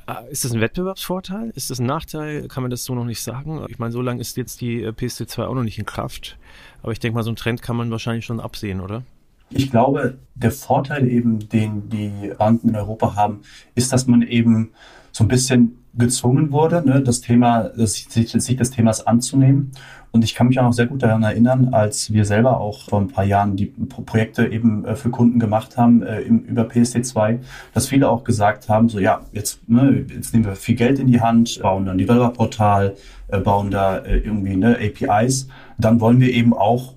Äh, 0.07 0.31
ist 0.31 0.45
das 0.45 0.53
ein 0.53 0.61
Wettbewerbsvorteil? 0.61 1.53
Ist 1.55 1.71
das 1.71 1.79
ein 1.79 1.87
Nachteil? 1.87 2.49
Kann 2.49 2.63
man 2.63 2.71
das 2.71 2.85
so 2.85 2.95
noch 2.95 3.05
nicht 3.05 3.23
sagen? 3.23 3.65
Ich 3.69 3.79
meine, 3.79 3.93
so 3.93 4.01
lange 4.01 4.21
ist 4.21 4.37
jetzt 4.37 4.61
die 4.61 4.83
äh, 4.83 4.89
PSD2 4.91 5.45
auch 5.45 5.55
noch 5.55 5.63
nicht 5.63 5.79
in 5.79 5.87
Kraft. 5.87 6.39
Aber 6.83 6.93
ich 6.93 6.99
denke 6.99 7.17
mal, 7.17 7.23
so 7.23 7.31
einen 7.31 7.37
Trend 7.37 7.63
kann 7.63 7.77
man 7.77 7.91
wahrscheinlich 7.91 8.25
schon 8.25 8.41
absehen, 8.41 8.81
oder? 8.81 9.03
Ich 9.51 9.71
glaube, 9.71 10.19
der 10.35 10.51
Vorteil 10.51 11.09
eben, 11.09 11.49
den 11.49 11.89
die 11.89 12.33
Banken 12.37 12.71
in 12.71 12.77
Europa 12.77 13.17
haben, 13.17 13.41
ist, 13.75 13.93
dass 13.93 14.07
man 14.07 14.23
eben 14.23 14.73
so 15.13 15.25
ein 15.25 15.29
bisschen 15.29 15.79
gezwungen 15.99 16.53
wurde, 16.53 16.83
ne, 16.87 17.03
das 17.03 17.21
Thema, 17.21 17.71
sich, 17.75 18.09
sich 18.09 18.57
des 18.57 18.71
Themas 18.71 19.07
anzunehmen. 19.07 19.73
Und 20.11 20.25
ich 20.25 20.35
kann 20.35 20.49
mich 20.49 20.59
auch 20.59 20.65
noch 20.65 20.73
sehr 20.73 20.87
gut 20.87 21.03
daran 21.03 21.23
erinnern, 21.23 21.75
als 21.75 22.13
wir 22.13 22.25
selber 22.25 22.61
auch 22.61 22.89
vor 22.89 23.01
ein 23.01 23.09
paar 23.09 23.25
Jahren 23.25 23.57
die 23.57 23.67
Projekte 23.67 24.47
eben 24.47 24.85
äh, 24.85 24.97
für 24.97 25.11
Kunden 25.11 25.39
gemacht 25.39 25.77
haben 25.77 26.03
äh, 26.03 26.21
im, 26.23 26.41
über 26.41 26.63
PSD2, 26.63 27.41
dass 27.75 27.89
viele 27.89 28.09
auch 28.09 28.25
gesagt 28.25 28.69
haben, 28.69 28.89
so 28.89 28.99
ja, 28.99 29.21
jetzt, 29.33 29.69
ne, 29.69 30.07
jetzt 30.09 30.33
nehmen 30.33 30.47
wir 30.47 30.57
viel 30.57 30.77
Geld 30.77 30.99
in 30.99 31.09
die 31.09 31.21
Hand, 31.21 31.61
bauen 31.61 31.85
dann 31.85 31.99
Developer-Portal, 31.99 32.97
äh, 33.29 33.39
bauen 33.39 33.71
da 33.71 33.99
äh, 33.99 34.19
irgendwie 34.19 34.57
ne, 34.57 34.79
APIs. 34.81 35.49
Dann 35.79 36.01
wollen 36.01 36.21
wir 36.21 36.33
eben 36.33 36.55
auch 36.55 36.95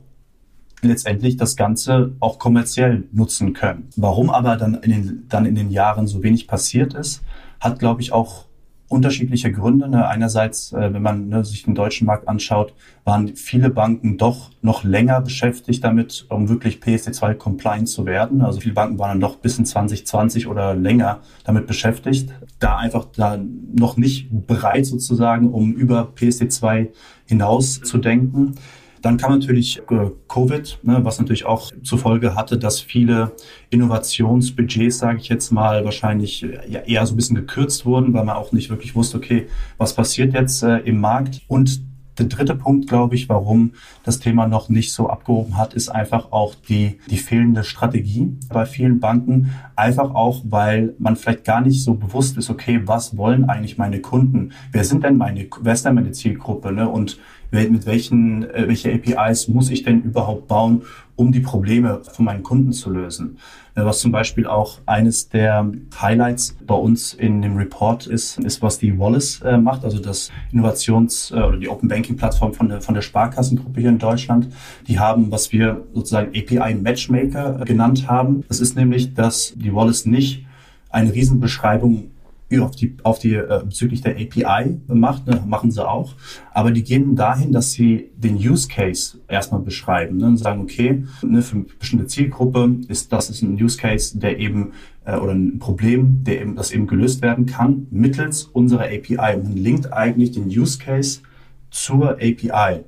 letztendlich 0.82 1.38
das 1.38 1.56
Ganze 1.56 2.14
auch 2.20 2.40
kommerziell 2.40 3.04
nutzen 3.12 3.54
können. 3.54 3.90
Warum 3.98 4.30
aber 4.30 4.56
dann 4.56 4.76
in 4.76 4.92
den, 4.92 5.26
dann 5.28 5.46
in 5.46 5.56
den 5.56 5.70
Jahren 5.70 6.08
so 6.08 6.24
wenig 6.24 6.48
passiert 6.48 6.94
ist, 6.94 7.22
hat, 7.60 7.78
glaube 7.78 8.02
ich, 8.02 8.14
auch 8.14 8.46
unterschiedliche 8.92 9.52
Gründe. 9.52 9.88
Ne? 9.88 10.08
Einerseits, 10.08 10.74
äh, 10.74 10.94
wenn 10.94 11.02
man 11.02 11.30
ne, 11.30 11.46
sich 11.46 11.64
den 11.64 11.76
deutschen 11.76 12.06
Markt 12.06 12.28
anschaut, 12.28 12.74
waren 13.06 13.36
viele 13.36 13.70
Banken 13.70 14.18
doch 14.18 14.52
noch 14.62 14.84
länger 14.84 15.22
beschäftigt 15.22 15.84
damit, 15.84 16.26
um 16.30 16.50
wirklich 16.50 16.80
PSD2 16.80 17.34
compliant 17.36 17.88
zu 17.90 18.06
werden. 18.06 18.42
Also 18.42 18.60
viele 18.60 18.74
Banken 18.74 19.00
waren 19.00 19.10
dann 19.10 19.22
doch 19.22 19.38
bis 19.38 19.58
in 19.58 19.66
2020 19.66 20.48
oder 20.48 20.76
länger 20.76 21.20
damit 21.46 21.68
beschäftigt, 21.68 22.30
da 22.60 22.78
einfach 22.78 23.06
da 23.16 23.40
noch 23.74 23.98
nicht 23.98 24.28
bereit 24.32 24.86
sozusagen, 24.86 25.50
um 25.50 25.74
über 25.74 26.12
PSD2 26.16 26.90
hinaus 27.26 27.82
zu 27.82 27.98
denken. 27.98 28.56
Dann 29.02 29.18
kam 29.18 29.32
natürlich 29.32 29.80
äh, 29.90 30.12
Covid, 30.28 30.80
ne, 30.84 31.00
was 31.04 31.20
natürlich 31.20 31.46
auch 31.46 31.72
zur 31.84 31.98
Folge 31.98 32.36
hatte, 32.36 32.58
dass 32.58 32.80
viele 32.80 33.32
Innovationsbudgets, 33.70 35.00
sage 35.00 35.20
ich 35.20 35.30
jetzt 35.30 35.52
mal, 35.52 35.84
wahrscheinlich 35.86 36.44
äh, 36.44 36.84
eher 36.86 37.06
so 37.06 37.14
ein 37.14 37.16
bisschen 37.16 37.36
gekürzt 37.36 37.86
wurden, 37.86 38.14
weil 38.14 38.26
man 38.26 38.36
auch 38.36 38.52
nicht 38.52 38.70
wirklich 38.70 38.96
wusste, 38.96 39.18
okay, 39.18 39.48
was 39.78 39.96
passiert 39.96 40.34
jetzt 40.34 40.62
äh, 40.64 40.78
im 40.80 41.00
Markt. 41.00 41.42
Und 41.48 41.82
der 42.18 42.26
dritte 42.26 42.56
Punkt, 42.56 42.88
glaube 42.88 43.16
ich, 43.16 43.30
warum 43.30 43.72
das 44.04 44.20
Thema 44.20 44.48
noch 44.48 44.70
nicht 44.70 44.94
so 44.94 45.10
abgehoben 45.10 45.58
hat, 45.58 45.74
ist 45.74 45.90
einfach 45.90 46.32
auch 46.32 46.56
die, 46.56 47.00
die 47.10 47.18
fehlende 47.18 47.64
Strategie 47.64 48.38
bei 48.50 48.66
vielen 48.66 49.00
Banken. 49.00 49.54
Einfach 49.76 50.14
auch, 50.14 50.42
weil 50.46 50.94
man 51.00 51.16
vielleicht 51.16 51.46
gar 51.46 51.62
nicht 51.62 51.84
so 51.84 51.96
bewusst 51.96 52.38
ist, 52.38 52.50
okay, 52.50 52.82
was 52.86 53.18
wollen 53.18 53.46
eigentlich 53.46 53.78
meine 53.78 54.02
Kunden? 54.02 54.52
Wer 54.72 54.84
sind 54.84 55.04
denn 55.04 55.18
meine, 55.18 55.48
wer 55.62 55.74
ist 55.74 55.86
denn 55.86 55.96
meine 55.96 56.12
Zielgruppe? 56.12 56.72
Ne? 56.72 56.88
Und 56.88 57.18
mit 57.52 57.86
welchen, 57.86 58.50
äh, 58.50 58.68
welche 58.68 58.94
APIs 58.94 59.48
muss 59.48 59.70
ich 59.70 59.84
denn 59.84 60.02
überhaupt 60.02 60.48
bauen, 60.48 60.84
um 61.16 61.32
die 61.32 61.42
Probleme 61.42 62.02
von 62.04 62.26
meinen 62.26 62.44
Kunden 62.44 62.72
zu 62.72 62.90
lösen. 62.90 63.38
Äh, 63.76 63.84
was 63.86 64.00
zum 64.00 64.12
Beispiel 64.12 64.48
auch 64.48 64.80
eines 64.86 65.30
der 65.30 65.70
Highlights 66.02 66.56
bei 66.66 66.76
uns 66.76 67.14
in 67.14 67.42
dem 67.42 67.58
Report 67.58 68.08
ist, 68.08 68.40
ist, 68.40 68.62
was 68.62 68.80
die 68.80 68.98
Wallace 68.98 69.42
äh, 69.42 69.58
macht, 69.58 69.84
also 69.84 70.00
das 70.00 70.32
Innovations- 70.52 71.32
äh, 71.32 71.42
oder 71.42 71.58
die 71.58 71.70
Open 71.70 71.90
Banking 71.90 72.18
Plattform 72.18 72.54
von 72.54 72.70
der, 72.70 72.82
von 72.82 72.96
der 72.96 73.02
Sparkassengruppe 73.02 73.82
hier 73.82 73.90
in 73.90 74.00
Deutschland. 74.00 74.48
Die 74.88 75.00
haben, 75.00 75.32
was 75.32 75.52
wir 75.52 75.86
sozusagen 75.94 76.30
API 76.30 76.76
Matchmaker 76.76 77.62
äh, 77.62 77.66
genannt 77.66 78.08
haben. 78.08 78.44
Das 78.48 78.60
ist 78.60 78.76
nämlich, 78.76 79.14
dass 79.14 79.54
die 79.56 79.74
Wallace 79.74 80.06
nicht 80.06 80.46
eine 80.90 81.14
Riesenbeschreibung 81.14 82.12
auf 82.60 82.76
die, 82.76 82.98
auf 83.04 83.20
die 83.20 83.36
äh, 83.36 83.62
bezüglich 83.64 84.02
der 84.02 84.16
API 84.16 84.80
macht, 84.88 85.28
ne, 85.28 85.42
machen 85.48 85.72
sie 85.72 85.88
auch. 85.88 86.14
Aber 86.54 86.72
die 86.72 86.84
gehen 86.84 87.16
dahin, 87.16 87.52
dass 87.52 87.72
sie 87.72 88.12
den 88.18 88.36
Use 88.36 88.68
Case 88.68 89.20
erstmal 89.28 89.62
beschreiben 89.62 90.18
ne, 90.18 90.28
und 90.28 90.38
sagen, 90.38 90.62
okay, 90.62 91.04
ne, 91.22 91.42
für 91.42 91.56
eine 91.56 91.66
bestimmte 91.80 92.08
Zielgruppe 92.08 92.78
ist 92.88 93.12
das 93.14 93.30
ist 93.30 93.42
ein 93.42 93.62
Use 93.62 93.78
Case, 93.78 94.18
der 94.18 94.40
eben 94.40 94.74
äh, 95.06 95.16
oder 95.16 95.34
ein 95.34 95.60
Problem, 95.60 96.24
der 96.24 96.42
eben 96.42 96.56
das 96.56 96.72
eben 96.72 96.88
gelöst 96.88 97.22
werden 97.22 97.46
kann 97.46 97.88
mittels 97.92 98.44
unserer 98.44 98.86
API. 98.86 99.36
Und 99.36 99.44
man 99.44 99.58
linkt 99.58 99.94
eigentlich 99.94 100.32
den 100.32 100.48
Use 100.48 100.78
Case 100.78 101.22
zur 101.70 102.12
API. 102.12 102.84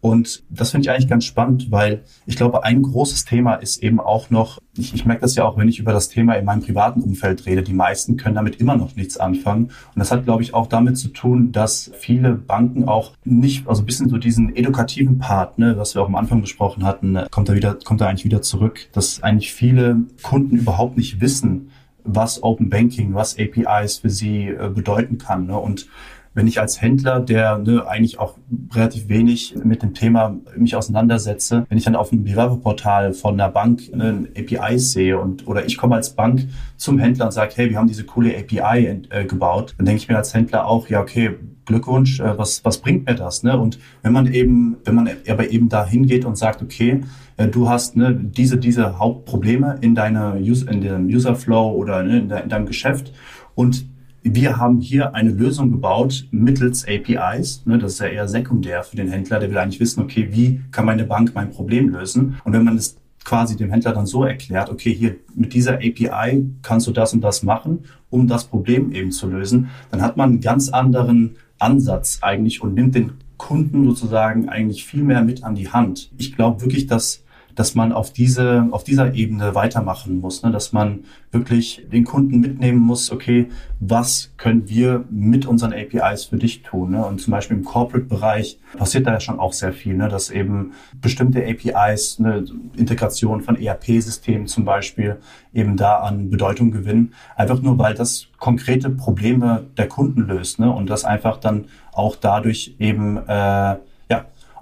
Und 0.00 0.44
das 0.48 0.70
finde 0.70 0.86
ich 0.86 0.90
eigentlich 0.90 1.08
ganz 1.08 1.24
spannend, 1.24 1.70
weil 1.70 2.04
ich 2.24 2.36
glaube, 2.36 2.62
ein 2.64 2.82
großes 2.82 3.24
Thema 3.24 3.54
ist 3.54 3.82
eben 3.82 3.98
auch 3.98 4.30
noch, 4.30 4.60
ich, 4.76 4.94
ich 4.94 5.04
merke 5.04 5.22
das 5.22 5.34
ja 5.34 5.44
auch, 5.44 5.56
wenn 5.56 5.68
ich 5.68 5.80
über 5.80 5.92
das 5.92 6.08
Thema 6.08 6.34
in 6.34 6.44
meinem 6.44 6.62
privaten 6.62 7.00
Umfeld 7.00 7.46
rede, 7.46 7.62
die 7.62 7.72
meisten 7.72 8.16
können 8.16 8.36
damit 8.36 8.60
immer 8.60 8.76
noch 8.76 8.94
nichts 8.94 9.16
anfangen. 9.16 9.64
Und 9.64 9.96
das 9.96 10.12
hat, 10.12 10.24
glaube 10.24 10.42
ich, 10.44 10.54
auch 10.54 10.68
damit 10.68 10.98
zu 10.98 11.08
tun, 11.08 11.50
dass 11.50 11.90
viele 11.98 12.34
Banken 12.34 12.86
auch 12.86 13.12
nicht, 13.24 13.66
also 13.66 13.82
ein 13.82 13.86
bisschen 13.86 14.08
so 14.08 14.18
diesen 14.18 14.54
edukativen 14.54 15.18
Part, 15.18 15.58
ne, 15.58 15.76
was 15.76 15.96
wir 15.96 16.02
auch 16.02 16.08
am 16.08 16.16
Anfang 16.16 16.40
besprochen 16.40 16.84
hatten, 16.84 17.18
kommt 17.32 17.48
da 17.48 17.54
wieder, 17.54 17.76
kommt 17.84 18.00
da 18.00 18.06
eigentlich 18.06 18.24
wieder 18.24 18.42
zurück, 18.42 18.88
dass 18.92 19.22
eigentlich 19.22 19.52
viele 19.52 20.04
Kunden 20.22 20.56
überhaupt 20.56 20.96
nicht 20.96 21.20
wissen, 21.20 21.70
was 22.04 22.42
Open 22.42 22.70
Banking, 22.70 23.14
was 23.14 23.36
APIs 23.38 23.98
für 23.98 24.10
sie 24.10 24.48
äh, 24.48 24.70
bedeuten 24.72 25.18
kann. 25.18 25.46
Ne? 25.46 25.58
Und 25.58 25.88
wenn 26.34 26.46
ich 26.46 26.60
als 26.60 26.80
Händler, 26.80 27.20
der 27.20 27.58
ne, 27.58 27.86
eigentlich 27.86 28.18
auch 28.18 28.36
relativ 28.72 29.08
wenig 29.08 29.54
mit 29.62 29.82
dem 29.82 29.94
Thema 29.94 30.36
mich 30.56 30.76
auseinandersetze, 30.76 31.66
wenn 31.68 31.78
ich 31.78 31.84
dann 31.84 31.96
auf 31.96 32.12
einem 32.12 32.24
Bewerberportal 32.24 33.12
von 33.12 33.34
einer 33.34 33.50
Bank 33.50 33.94
ne, 33.94 34.28
APIs 34.36 34.92
sehe 34.92 35.18
und 35.18 35.46
oder 35.46 35.64
ich 35.64 35.76
komme 35.76 35.96
als 35.96 36.10
Bank 36.10 36.48
zum 36.76 36.98
Händler 36.98 37.26
und 37.26 37.32
sage, 37.32 37.52
hey, 37.56 37.70
wir 37.70 37.78
haben 37.78 37.88
diese 37.88 38.04
coole 38.04 38.36
API 38.36 39.02
äh, 39.10 39.24
gebaut, 39.24 39.74
dann 39.78 39.86
denke 39.86 40.02
ich 40.02 40.08
mir 40.08 40.16
als 40.16 40.34
Händler 40.34 40.66
auch, 40.66 40.88
ja, 40.88 41.00
okay, 41.00 41.36
Glückwunsch, 41.68 42.18
äh, 42.18 42.36
was, 42.36 42.64
was 42.64 42.78
bringt 42.78 43.06
mir 43.06 43.14
das? 43.14 43.44
Ne? 43.44 43.56
Und 43.56 43.78
wenn 44.02 44.12
man 44.12 44.26
eben, 44.32 44.78
wenn 44.84 44.94
man 44.94 45.08
aber 45.28 45.50
eben 45.50 45.68
da 45.68 45.86
hingeht 45.86 46.24
und 46.24 46.36
sagt, 46.36 46.62
okay, 46.62 47.02
äh, 47.36 47.46
du 47.46 47.68
hast 47.68 47.96
ne, 47.96 48.14
diese, 48.14 48.56
diese 48.56 48.98
Hauptprobleme 48.98 49.78
in 49.80 49.94
deiner 49.94 50.36
User, 50.36 50.70
in 50.70 50.80
dem 50.80 51.06
User 51.06 51.36
Flow 51.36 51.70
oder 51.72 52.02
ne, 52.02 52.18
in, 52.18 52.28
de, 52.28 52.42
in 52.42 52.48
deinem 52.48 52.66
Geschäft 52.66 53.12
und 53.54 53.86
wir 54.34 54.56
haben 54.56 54.80
hier 54.80 55.14
eine 55.14 55.30
Lösung 55.30 55.70
gebaut 55.70 56.26
mittels 56.30 56.86
APIs. 56.86 57.62
Ne, 57.66 57.78
das 57.78 57.94
ist 57.94 58.00
ja 58.00 58.06
eher 58.06 58.28
sekundär 58.28 58.82
für 58.82 58.96
den 58.96 59.08
Händler, 59.08 59.38
der 59.38 59.50
will 59.50 59.58
eigentlich 59.58 59.80
wissen, 59.80 60.02
okay, 60.02 60.28
wie 60.30 60.60
kann 60.70 60.86
meine 60.86 61.04
Bank 61.04 61.32
mein 61.34 61.50
Problem 61.50 61.88
lösen? 61.88 62.36
Und 62.44 62.52
wenn 62.52 62.64
man 62.64 62.76
es 62.76 62.96
quasi 63.24 63.56
dem 63.56 63.70
Händler 63.70 63.92
dann 63.92 64.06
so 64.06 64.24
erklärt, 64.24 64.70
okay, 64.70 64.94
hier 64.94 65.16
mit 65.34 65.52
dieser 65.52 65.74
API 65.74 66.46
kannst 66.62 66.86
du 66.86 66.92
das 66.92 67.12
und 67.12 67.20
das 67.20 67.42
machen, 67.42 67.80
um 68.10 68.26
das 68.26 68.44
Problem 68.44 68.92
eben 68.92 69.10
zu 69.10 69.28
lösen, 69.28 69.68
dann 69.90 70.00
hat 70.00 70.16
man 70.16 70.30
einen 70.30 70.40
ganz 70.40 70.70
anderen 70.70 71.36
Ansatz 71.58 72.20
eigentlich 72.22 72.62
und 72.62 72.74
nimmt 72.74 72.94
den 72.94 73.12
Kunden 73.36 73.84
sozusagen 73.84 74.48
eigentlich 74.48 74.84
viel 74.84 75.02
mehr 75.02 75.22
mit 75.22 75.44
an 75.44 75.54
die 75.54 75.70
Hand. 75.70 76.10
Ich 76.18 76.34
glaube 76.34 76.62
wirklich, 76.62 76.86
dass 76.86 77.22
dass 77.58 77.74
man 77.74 77.92
auf 77.92 78.12
diese, 78.12 78.68
auf 78.70 78.84
dieser 78.84 79.14
Ebene 79.14 79.52
weitermachen 79.56 80.20
muss, 80.20 80.44
ne? 80.44 80.52
dass 80.52 80.72
man 80.72 81.00
wirklich 81.32 81.84
den 81.90 82.04
Kunden 82.04 82.38
mitnehmen 82.38 82.78
muss, 82.78 83.10
okay, 83.10 83.48
was 83.80 84.30
können 84.36 84.68
wir 84.68 85.04
mit 85.10 85.44
unseren 85.44 85.72
APIs 85.72 86.26
für 86.26 86.36
dich 86.36 86.62
tun? 86.62 86.92
Ne? 86.92 87.04
Und 87.04 87.20
zum 87.20 87.32
Beispiel 87.32 87.56
im 87.56 87.64
Corporate-Bereich 87.64 88.60
passiert 88.76 89.08
da 89.08 89.14
ja 89.14 89.18
schon 89.18 89.40
auch 89.40 89.52
sehr 89.52 89.72
viel, 89.72 89.96
ne? 89.96 90.08
dass 90.08 90.30
eben 90.30 90.72
bestimmte 91.00 91.44
APIs, 91.44 92.20
eine 92.20 92.44
Integration 92.76 93.40
von 93.40 93.56
ERP-Systemen 93.56 94.46
zum 94.46 94.64
Beispiel, 94.64 95.16
eben 95.52 95.76
da 95.76 95.96
an 95.96 96.30
Bedeutung 96.30 96.70
gewinnen, 96.70 97.12
einfach 97.34 97.60
nur 97.60 97.76
weil 97.76 97.94
das 97.94 98.28
konkrete 98.38 98.88
Probleme 98.88 99.64
der 99.76 99.88
Kunden 99.88 100.28
löst 100.28 100.60
ne? 100.60 100.70
und 100.70 100.88
das 100.88 101.04
einfach 101.04 101.38
dann 101.38 101.64
auch 101.90 102.14
dadurch 102.14 102.76
eben 102.78 103.16
äh, 103.26 103.76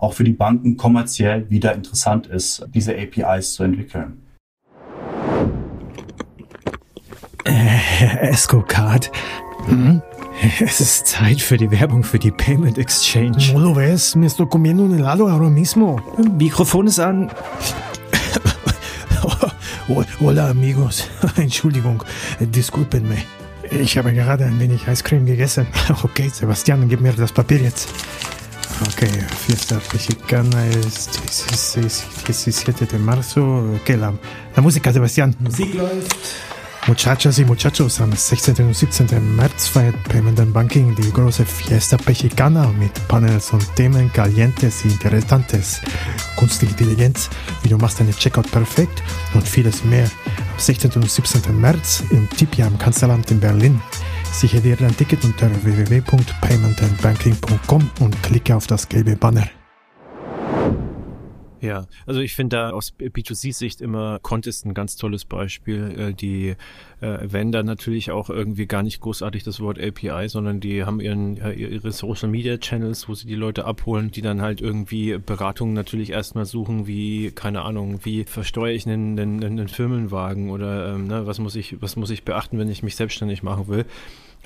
auch 0.07 0.15
für 0.15 0.23
die 0.23 0.33
Banken 0.33 0.77
kommerziell 0.77 1.51
wieder 1.51 1.75
interessant 1.75 2.29
ist, 2.29 2.65
diese 2.73 2.97
APIs 2.97 3.55
zu 3.55 3.65
entwickeln. 3.65 4.23
Herr 7.45 8.23
äh, 8.23 8.29
Escocard, 8.29 9.11
hm? 9.67 10.01
es 10.61 10.81
ist 10.81 11.07
Zeit 11.09 11.41
für 11.41 11.57
die 11.57 11.71
Werbung 11.73 12.05
für 12.05 12.21
die 12.21 12.31
Payment 12.31 12.79
Exchange. 12.79 13.53
No 13.53 13.59
lo 13.59 13.75
ves, 13.75 14.15
me 14.15 14.27
estoy 14.27 14.47
comiendo 14.47 14.85
un 14.85 14.95
helado 14.95 15.27
ahora 15.29 15.51
mismo. 15.51 16.01
Mikrofon 16.39 16.87
ist 16.87 17.01
an. 17.01 17.31
Hola 20.21 20.51
amigos, 20.51 21.09
Entschuldigung, 21.37 22.05
disculpenme. 22.41 23.17
Ich 23.71 23.99
habe 23.99 24.13
gerade 24.13 24.45
ein 24.45 24.61
wenig 24.61 24.87
Eiscreme 24.87 25.27
gegessen. 25.27 25.67
Okay, 26.05 26.29
Sebastian, 26.33 26.89
gib 26.89 27.01
mir 27.01 27.13
das 27.13 27.33
Papier 27.33 27.59
jetzt. 27.59 27.89
Ok, 28.83 29.09
fiesta 29.47 29.81
mexicana 29.93 30.67
es 30.67 31.09
16, 31.49 32.05
17 32.27 32.87
de 32.87 32.99
marzo. 32.99 33.65
Okay, 33.81 33.97
la, 33.97 34.13
la 34.55 34.63
música, 34.63 34.93
Sebastián. 34.93 35.35
Musik 35.41 35.75
läuft. 35.75 36.15
Muchachas 36.87 37.39
y 37.39 37.45
muchachos, 37.45 38.01
am 38.01 38.13
16. 38.13 38.61
und 38.61 38.75
17. 38.75 39.35
März 39.35 39.67
feiert 39.67 39.97
Payment 40.05 40.39
and 40.39 40.53
Banking 40.53 40.95
die 40.95 41.11
große 41.11 41.45
Fiesta 41.45 41.97
Mexicana 42.07 42.69
mit 42.79 42.93
Panels 43.09 43.53
und 43.53 43.67
Themen 43.75 44.13
calientes 44.13 44.85
y 44.85 44.93
interesantes. 44.93 45.81
Künstliche 46.39 46.73
Intelligenz, 46.73 47.29
wie 47.63 47.71
du 47.71 47.79
machst 47.79 47.99
deine 47.99 48.13
Checkout 48.13 48.49
perfekt 48.53 49.03
und 49.35 49.49
vieles 49.49 49.85
mehr. 49.85 50.05
Am 50.05 50.59
16. 50.59 50.93
und 50.93 51.11
17. 51.11 51.61
März 51.61 52.05
im 52.11 52.29
Tipi 52.31 52.63
am 52.63 52.79
Kanzleramt 52.79 53.33
in 53.33 53.41
Berlin. 53.41 53.81
Sichere 54.37 54.61
dir 54.61 54.77
dein 54.77 54.95
Ticket 54.95 55.25
unter 55.25 55.51
www.paymentandbanking.com 55.65 57.91
und 58.01 58.23
klicke 58.23 58.55
auf 58.55 58.67
das 58.67 58.87
gelbe 58.87 59.17
Banner. 59.17 59.49
Ja, 61.63 61.87
also 62.05 62.21
ich 62.21 62.35
finde 62.35 62.57
da 62.57 62.69
aus 62.69 62.93
B2C-Sicht 62.99 63.81
immer 63.81 64.19
Contest 64.19 64.67
ein 64.67 64.75
ganz 64.75 64.97
tolles 64.97 65.25
Beispiel. 65.25 65.99
Äh, 65.99 66.13
Die 66.13 66.55
äh, 67.01 67.19
wenden 67.23 67.53
da 67.53 67.63
natürlich 67.63 68.11
auch 68.11 68.29
irgendwie 68.29 68.67
gar 68.67 68.83
nicht 68.83 69.01
großartig 69.01 69.43
das 69.43 69.59
Wort 69.61 69.81
API, 69.81 70.29
sondern 70.29 70.61
die 70.61 70.85
haben 70.85 71.01
ihren, 71.01 71.37
ja, 71.37 71.49
ihre 71.49 71.91
Social 71.91 72.29
Media 72.29 72.59
Channels, 72.59 73.09
wo 73.09 73.15
sie 73.15 73.27
die 73.27 73.37
Leute 73.37 73.65
abholen, 73.65 74.11
die 74.11 74.21
dann 74.21 74.43
halt 74.43 74.61
irgendwie 74.61 75.17
Beratungen 75.17 75.73
natürlich 75.73 76.11
erstmal 76.11 76.45
suchen, 76.45 76.87
wie, 76.87 77.31
keine 77.31 77.63
Ahnung, 77.63 78.01
wie 78.03 78.25
versteuere 78.25 78.75
ich 78.75 78.87
einen, 78.87 79.19
einen, 79.19 79.43
einen 79.43 79.69
Firmenwagen 79.69 80.51
oder 80.51 80.93
ähm, 80.93 81.07
ne, 81.07 81.27
was 81.27 81.39
muss 81.39 81.57
ich, 81.57 81.81
was 81.81 81.97
muss 81.97 82.11
ich 82.11 82.23
beachten, 82.23 82.59
wenn 82.59 82.69
ich 82.69 82.83
mich 82.83 82.97
selbstständig 82.97 83.43
machen 83.43 83.69
will 83.69 83.87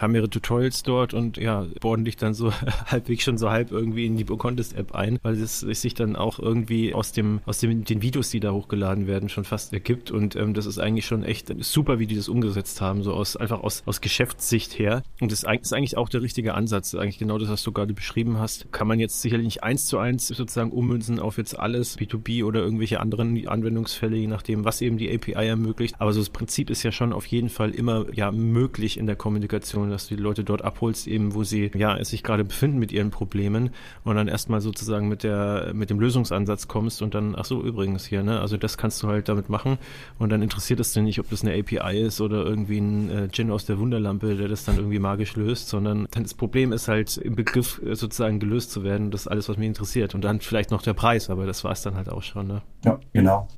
haben 0.01 0.15
ihre 0.15 0.31
Tutorials 0.31 0.83
dort 0.83 1.15
und 1.15 1.37
ja, 1.37 1.67
borden 1.81 2.05
dich 2.05 2.17
dann 2.17 2.35
so 2.35 2.53
halbwegs 2.87 3.25
schon 3.25 3.39
so 3.39 3.51
halb 3.51 3.71
irgendwie 3.71 4.07
in 4.07 4.17
die 4.17 4.25
Contest 4.25 4.77
App 4.77 4.95
ein, 4.95 5.19
weil 5.23 5.35
es 5.35 5.61
sich 5.61 5.95
dann 5.95 6.17
auch 6.17 6.39
irgendwie 6.39 6.95
aus 6.95 7.13
dem, 7.13 7.41
aus 7.47 7.59
dem, 7.59 7.85
den 7.85 8.03
Videos, 8.03 8.31
die 8.31 8.41
da 8.41 8.53
hochgeladen 8.53 9.07
werden, 9.07 9.29
schon 9.29 9.45
fast 9.45 9.73
ergibt. 9.73 10.11
Und 10.11 10.37
ähm, 10.37 10.55
das 10.55 10.67
ist 10.67 10.79
eigentlich 10.79 11.07
schon 11.07 11.23
echt 11.23 11.53
super, 11.63 11.99
wie 11.99 12.07
die 12.07 12.17
das 12.17 12.29
umgesetzt 12.29 12.81
haben, 12.81 13.03
so 13.03 13.13
aus, 13.13 13.37
einfach 13.37 13.63
aus, 13.63 13.83
aus 13.87 14.01
Geschäftssicht 14.01 14.79
her. 14.79 15.03
Und 15.21 15.33
das 15.33 15.45
ist 15.45 15.73
eigentlich 15.73 15.97
auch 15.97 16.09
der 16.09 16.23
richtige 16.23 16.55
Ansatz, 16.55 16.95
eigentlich 16.95 17.19
genau 17.19 17.39
das, 17.39 17.49
was 17.49 17.63
du 17.63 17.73
gerade 17.73 17.93
beschrieben 17.93 18.39
hast, 18.39 18.73
kann 18.73 18.89
man 18.89 18.99
jetzt 18.99 19.21
sicherlich 19.21 19.45
nicht 19.45 19.63
eins 19.63 19.87
zu 19.87 19.99
eins 19.99 20.29
sozusagen 20.29 20.71
ummünzen 20.71 21.19
auf 21.19 21.37
jetzt 21.37 21.59
alles 21.59 21.99
B2B 21.99 22.45
oder 22.45 22.61
irgendwelche 22.61 23.01
anderen 23.01 23.47
Anwendungsfälle, 23.47 24.17
je 24.17 24.27
nachdem, 24.27 24.65
was 24.65 24.81
eben 24.81 24.97
die 24.97 25.13
API 25.13 25.47
ermöglicht, 25.47 25.97
aber 25.99 26.13
so 26.13 26.21
das 26.21 26.31
Prinzip 26.31 26.71
ist 26.71 26.83
ja 26.83 26.93
schon 26.93 27.13
auf 27.13 27.27
jeden 27.27 27.49
Fall 27.49 27.71
immer 27.71 28.07
ja 28.13 28.33
möglich 28.33 28.99
in 28.99 29.07
der 29.07 29.17
Kommunikation 29.17 29.90
dass 29.91 30.09
du 30.09 30.17
die 30.17 30.23
Leute 30.23 30.45
dort 30.45 30.63
abholst, 30.63 31.07
eben 31.07 31.35
wo 31.35 31.45
sie 31.45 31.71
ja 31.75 32.03
sich 32.05 32.23
gerade 32.23 32.45
befinden 32.45 32.79
mit 32.79 32.93
ihren 32.93 33.11
Problemen 33.11 33.71
und 34.05 34.17
dann 34.17 34.29
erstmal 34.29 34.61
sozusagen 34.61 35.09
mit 35.09 35.23
der 35.23 35.73
mit 35.75 35.91
dem 35.91 36.01
Lösungsansatz 36.01 36.69
kommst 36.69 37.03
und 37.03 37.15
dann 37.15 37.35
ach 37.37 37.45
so 37.45 37.63
übrigens 37.63 38.07
hier, 38.07 38.23
ne, 38.23 38.41
also 38.41 38.57
das 38.57 38.79
kannst 38.79 39.03
du 39.03 39.09
halt 39.09 39.29
damit 39.29 39.49
machen 39.49 39.79
und 40.19 40.31
dann 40.31 40.43
interessiert 40.43 40.81
es 40.81 40.93
dir 40.93 41.03
nicht, 41.03 41.19
ob 41.21 41.29
das 41.31 41.43
eine 41.43 41.59
API 41.59 42.01
ist 42.01 42.21
oder 42.21 42.45
irgendwie 42.45 42.79
ein 42.79 43.11
äh, 43.11 43.29
Gin 43.29 43.51
aus 43.51 43.67
der 43.67 43.79
Wunderlampe, 43.79 44.37
der 44.37 44.49
das 44.49 44.65
dann 44.65 44.77
irgendwie 44.77 44.99
magisch 44.99 45.37
löst, 45.37 45.69
sondern 45.69 46.07
das 46.11 46.35
Problem 46.35 46.73
ist 46.73 46.89
halt 46.89 47.17
im 47.17 47.35
Begriff 47.35 47.81
äh, 47.85 47.95
sozusagen 47.95 48.41
gelöst 48.41 48.71
zu 48.71 48.83
werden, 48.85 49.11
das 49.11 49.23
ist 49.23 49.29
alles, 49.29 49.49
was 49.49 49.57
mich 49.57 49.69
interessiert 49.69 50.15
und 50.15 50.23
dann 50.23 50.41
vielleicht 50.41 50.71
noch 50.71 50.83
der 50.83 50.95
Preis, 50.95 51.31
aber 51.31 51.47
das 51.47 51.65
war 51.65 51.73
es 51.73 51.83
dann 51.83 51.95
halt 51.95 52.09
auch 52.09 52.23
schon, 52.23 52.47
ne? 52.47 52.63
Ja, 52.85 52.99
genau. 53.13 53.49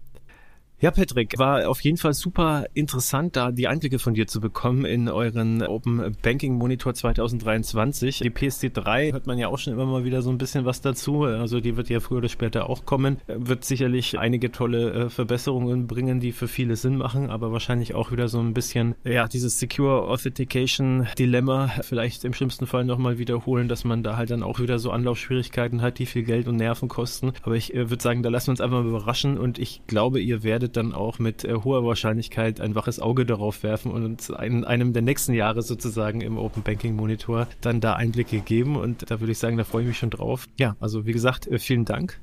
Ja, 0.82 0.90
Patrick, 0.90 1.38
war 1.38 1.68
auf 1.68 1.80
jeden 1.82 1.96
Fall 1.96 2.12
super 2.12 2.66
interessant, 2.74 3.36
da 3.36 3.52
die 3.52 3.68
Einblicke 3.68 4.00
von 4.00 4.14
dir 4.14 4.26
zu 4.26 4.40
bekommen 4.40 4.84
in 4.84 5.08
euren 5.08 5.62
Open 5.62 6.16
Banking 6.22 6.54
Monitor 6.54 6.92
2023. 6.92 8.18
Die 8.18 8.30
PSD3 8.32 9.12
hört 9.12 9.28
man 9.28 9.38
ja 9.38 9.46
auch 9.46 9.60
schon 9.60 9.74
immer 9.74 9.86
mal 9.86 10.02
wieder 10.04 10.22
so 10.22 10.30
ein 10.30 10.38
bisschen 10.38 10.64
was 10.64 10.80
dazu. 10.80 11.22
Also 11.22 11.60
die 11.60 11.76
wird 11.76 11.88
ja 11.88 12.00
früher 12.00 12.18
oder 12.18 12.28
später 12.28 12.68
auch 12.68 12.84
kommen. 12.84 13.18
Wird 13.28 13.64
sicherlich 13.64 14.18
einige 14.18 14.50
tolle 14.50 14.92
äh, 14.92 15.08
Verbesserungen 15.08 15.86
bringen, 15.86 16.18
die 16.18 16.32
für 16.32 16.48
viele 16.48 16.74
Sinn 16.74 16.96
machen, 16.96 17.30
aber 17.30 17.52
wahrscheinlich 17.52 17.94
auch 17.94 18.10
wieder 18.10 18.26
so 18.26 18.40
ein 18.40 18.52
bisschen, 18.52 18.96
ja, 19.04 19.28
dieses 19.28 19.60
Secure 19.60 20.08
Authentication 20.08 21.06
Dilemma 21.16 21.68
vielleicht 21.82 22.24
im 22.24 22.34
schlimmsten 22.34 22.66
Fall 22.66 22.84
nochmal 22.84 23.18
wiederholen, 23.18 23.68
dass 23.68 23.84
man 23.84 24.02
da 24.02 24.16
halt 24.16 24.32
dann 24.32 24.42
auch 24.42 24.58
wieder 24.58 24.80
so 24.80 24.90
Anlaufschwierigkeiten 24.90 25.80
hat, 25.80 26.00
die 26.00 26.06
viel 26.06 26.24
Geld 26.24 26.48
und 26.48 26.56
Nerven 26.56 26.88
kosten. 26.88 27.34
Aber 27.44 27.54
ich 27.54 27.72
äh, 27.72 27.88
würde 27.88 28.02
sagen, 28.02 28.24
da 28.24 28.30
lassen 28.30 28.48
wir 28.48 28.54
uns 28.54 28.60
einfach 28.60 28.82
mal 28.82 28.88
überraschen 28.88 29.38
und 29.38 29.60
ich 29.60 29.82
glaube, 29.86 30.18
ihr 30.18 30.42
werdet 30.42 30.71
dann 30.76 30.92
auch 30.92 31.18
mit 31.18 31.44
äh, 31.44 31.54
hoher 31.54 31.84
Wahrscheinlichkeit 31.84 32.60
ein 32.60 32.74
waches 32.74 33.00
Auge 33.00 33.24
darauf 33.26 33.62
werfen 33.62 33.90
und 33.92 34.04
uns 34.04 34.30
in 34.30 34.64
einem 34.64 34.92
der 34.92 35.02
nächsten 35.02 35.32
Jahre 35.34 35.62
sozusagen 35.62 36.20
im 36.20 36.38
Open 36.38 36.62
Banking 36.62 36.96
Monitor 36.96 37.46
dann 37.60 37.80
da 37.80 37.94
Einblicke 37.94 38.40
geben. 38.40 38.76
Und 38.76 39.10
da 39.10 39.20
würde 39.20 39.32
ich 39.32 39.38
sagen, 39.38 39.56
da 39.56 39.64
freue 39.64 39.82
ich 39.82 39.88
mich 39.88 39.98
schon 39.98 40.10
drauf. 40.10 40.48
Ja, 40.58 40.76
also 40.80 41.06
wie 41.06 41.12
gesagt, 41.12 41.46
äh, 41.46 41.58
vielen 41.58 41.84
Dank 41.84 42.20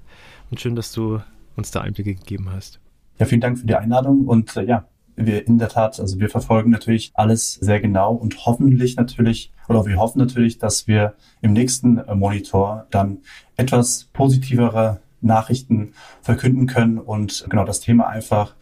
und 0.51 0.59
schön, 0.59 0.75
dass 0.75 0.91
du 0.91 1.21
uns 1.55 1.71
da 1.71 1.81
Einblicke 1.81 2.15
gegeben 2.15 2.51
hast. 2.51 2.79
Ja, 3.19 3.25
vielen 3.25 3.41
Dank 3.41 3.59
für 3.59 3.67
die 3.67 3.75
Einladung 3.75 4.27
und 4.27 4.55
äh, 4.55 4.63
ja, 4.63 4.85
wir 5.15 5.45
in 5.45 5.57
der 5.57 5.69
Tat, 5.69 5.99
also 5.99 6.19
wir 6.19 6.29
verfolgen 6.29 6.69
natürlich 6.69 7.11
alles 7.13 7.55
sehr 7.55 7.81
genau 7.81 8.13
und 8.13 8.45
hoffentlich 8.45 8.95
natürlich, 8.95 9.51
oder 9.67 9.85
wir 9.85 9.97
hoffen 9.97 10.19
natürlich, 10.19 10.57
dass 10.57 10.87
wir 10.87 11.15
im 11.41 11.53
nächsten 11.53 11.97
äh, 11.97 12.15
Monitor 12.15 12.87
dann 12.91 13.19
etwas 13.57 14.09
positivere 14.13 15.01
Nachrichten 15.21 15.93
verkünden 16.21 16.67
können 16.67 16.97
und 16.97 17.45
genau 17.49 17.65
das 17.65 17.79
Thema 17.79 18.07
einfach 18.07 18.55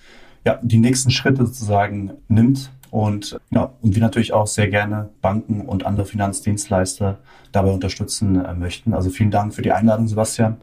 ja, 0.46 0.60
die 0.62 0.78
nächsten 0.78 1.12
Schritte 1.12 1.46
sozusagen 1.46 2.12
nimmt. 2.28 2.72
Und, 2.90 3.38
ja, 3.52 3.74
und 3.82 3.96
wir 3.96 4.02
natürlich 4.02 4.32
auch 4.32 4.48
sehr 4.48 4.70
gerne 4.70 5.10
Banken 5.22 5.62
und 5.62 5.86
andere 5.86 6.06
Finanzdienstleister 6.06 7.18
dabei 7.52 7.72
unterstützen 7.72 8.44
äh, 8.44 8.54
möchten. 8.54 8.94
Also 8.94 9.10
vielen 9.10 9.32
Dank 9.32 9.54
für 9.54 9.62
die 9.62 9.74
Einladung, 9.74 10.08
Sebastian. 10.08 10.58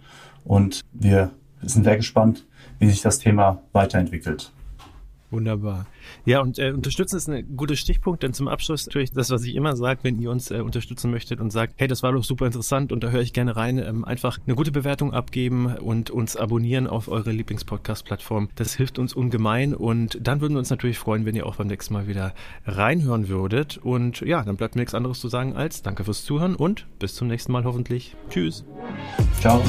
Und 0.44 0.80
wir 0.92 1.30
sind 1.60 1.84
sehr 1.84 1.96
gespannt, 1.96 2.46
wie 2.78 2.88
sich 2.88 3.02
das 3.02 3.18
Thema 3.18 3.60
weiterentwickelt. 3.72 4.52
Wunderbar. 5.34 5.86
Ja, 6.26 6.40
und 6.40 6.60
äh, 6.60 6.70
unterstützen 6.70 7.16
ist 7.16 7.28
ein 7.28 7.56
guter 7.56 7.74
Stichpunkt, 7.74 8.22
denn 8.22 8.32
zum 8.34 8.46
Abschluss 8.46 8.86
natürlich 8.86 9.10
das, 9.10 9.30
was 9.30 9.42
ich 9.42 9.56
immer 9.56 9.74
sage, 9.74 9.98
wenn 10.02 10.20
ihr 10.20 10.30
uns 10.30 10.52
äh, 10.52 10.60
unterstützen 10.60 11.10
möchtet 11.10 11.40
und 11.40 11.50
sagt, 11.50 11.74
hey, 11.76 11.88
das 11.88 12.04
war 12.04 12.12
doch 12.12 12.22
super 12.22 12.46
interessant 12.46 12.92
und 12.92 13.02
da 13.02 13.10
höre 13.10 13.20
ich 13.20 13.32
gerne 13.32 13.56
rein, 13.56 13.78
ähm, 13.78 14.04
einfach 14.04 14.38
eine 14.46 14.54
gute 14.54 14.70
Bewertung 14.70 15.12
abgeben 15.12 15.74
und 15.76 16.10
uns 16.10 16.36
abonnieren 16.36 16.86
auf 16.86 17.08
eure 17.08 17.32
Lieblingspodcast-Plattform. 17.32 18.48
Das 18.54 18.74
hilft 18.74 19.00
uns 19.00 19.12
ungemein 19.12 19.74
und 19.74 20.18
dann 20.22 20.40
würden 20.40 20.54
wir 20.54 20.60
uns 20.60 20.70
natürlich 20.70 20.98
freuen, 20.98 21.26
wenn 21.26 21.34
ihr 21.34 21.46
auch 21.46 21.56
beim 21.56 21.66
nächsten 21.66 21.94
Mal 21.94 22.06
wieder 22.06 22.32
reinhören 22.64 23.28
würdet. 23.28 23.78
Und 23.78 24.20
ja, 24.20 24.44
dann 24.44 24.54
bleibt 24.56 24.76
mir 24.76 24.82
nichts 24.82 24.94
anderes 24.94 25.18
zu 25.18 25.26
sagen 25.26 25.56
als 25.56 25.82
danke 25.82 26.04
fürs 26.04 26.24
Zuhören 26.24 26.54
und 26.54 26.86
bis 27.00 27.16
zum 27.16 27.26
nächsten 27.26 27.50
Mal 27.50 27.64
hoffentlich. 27.64 28.14
Tschüss. 28.30 28.64
Ciao. 29.40 29.60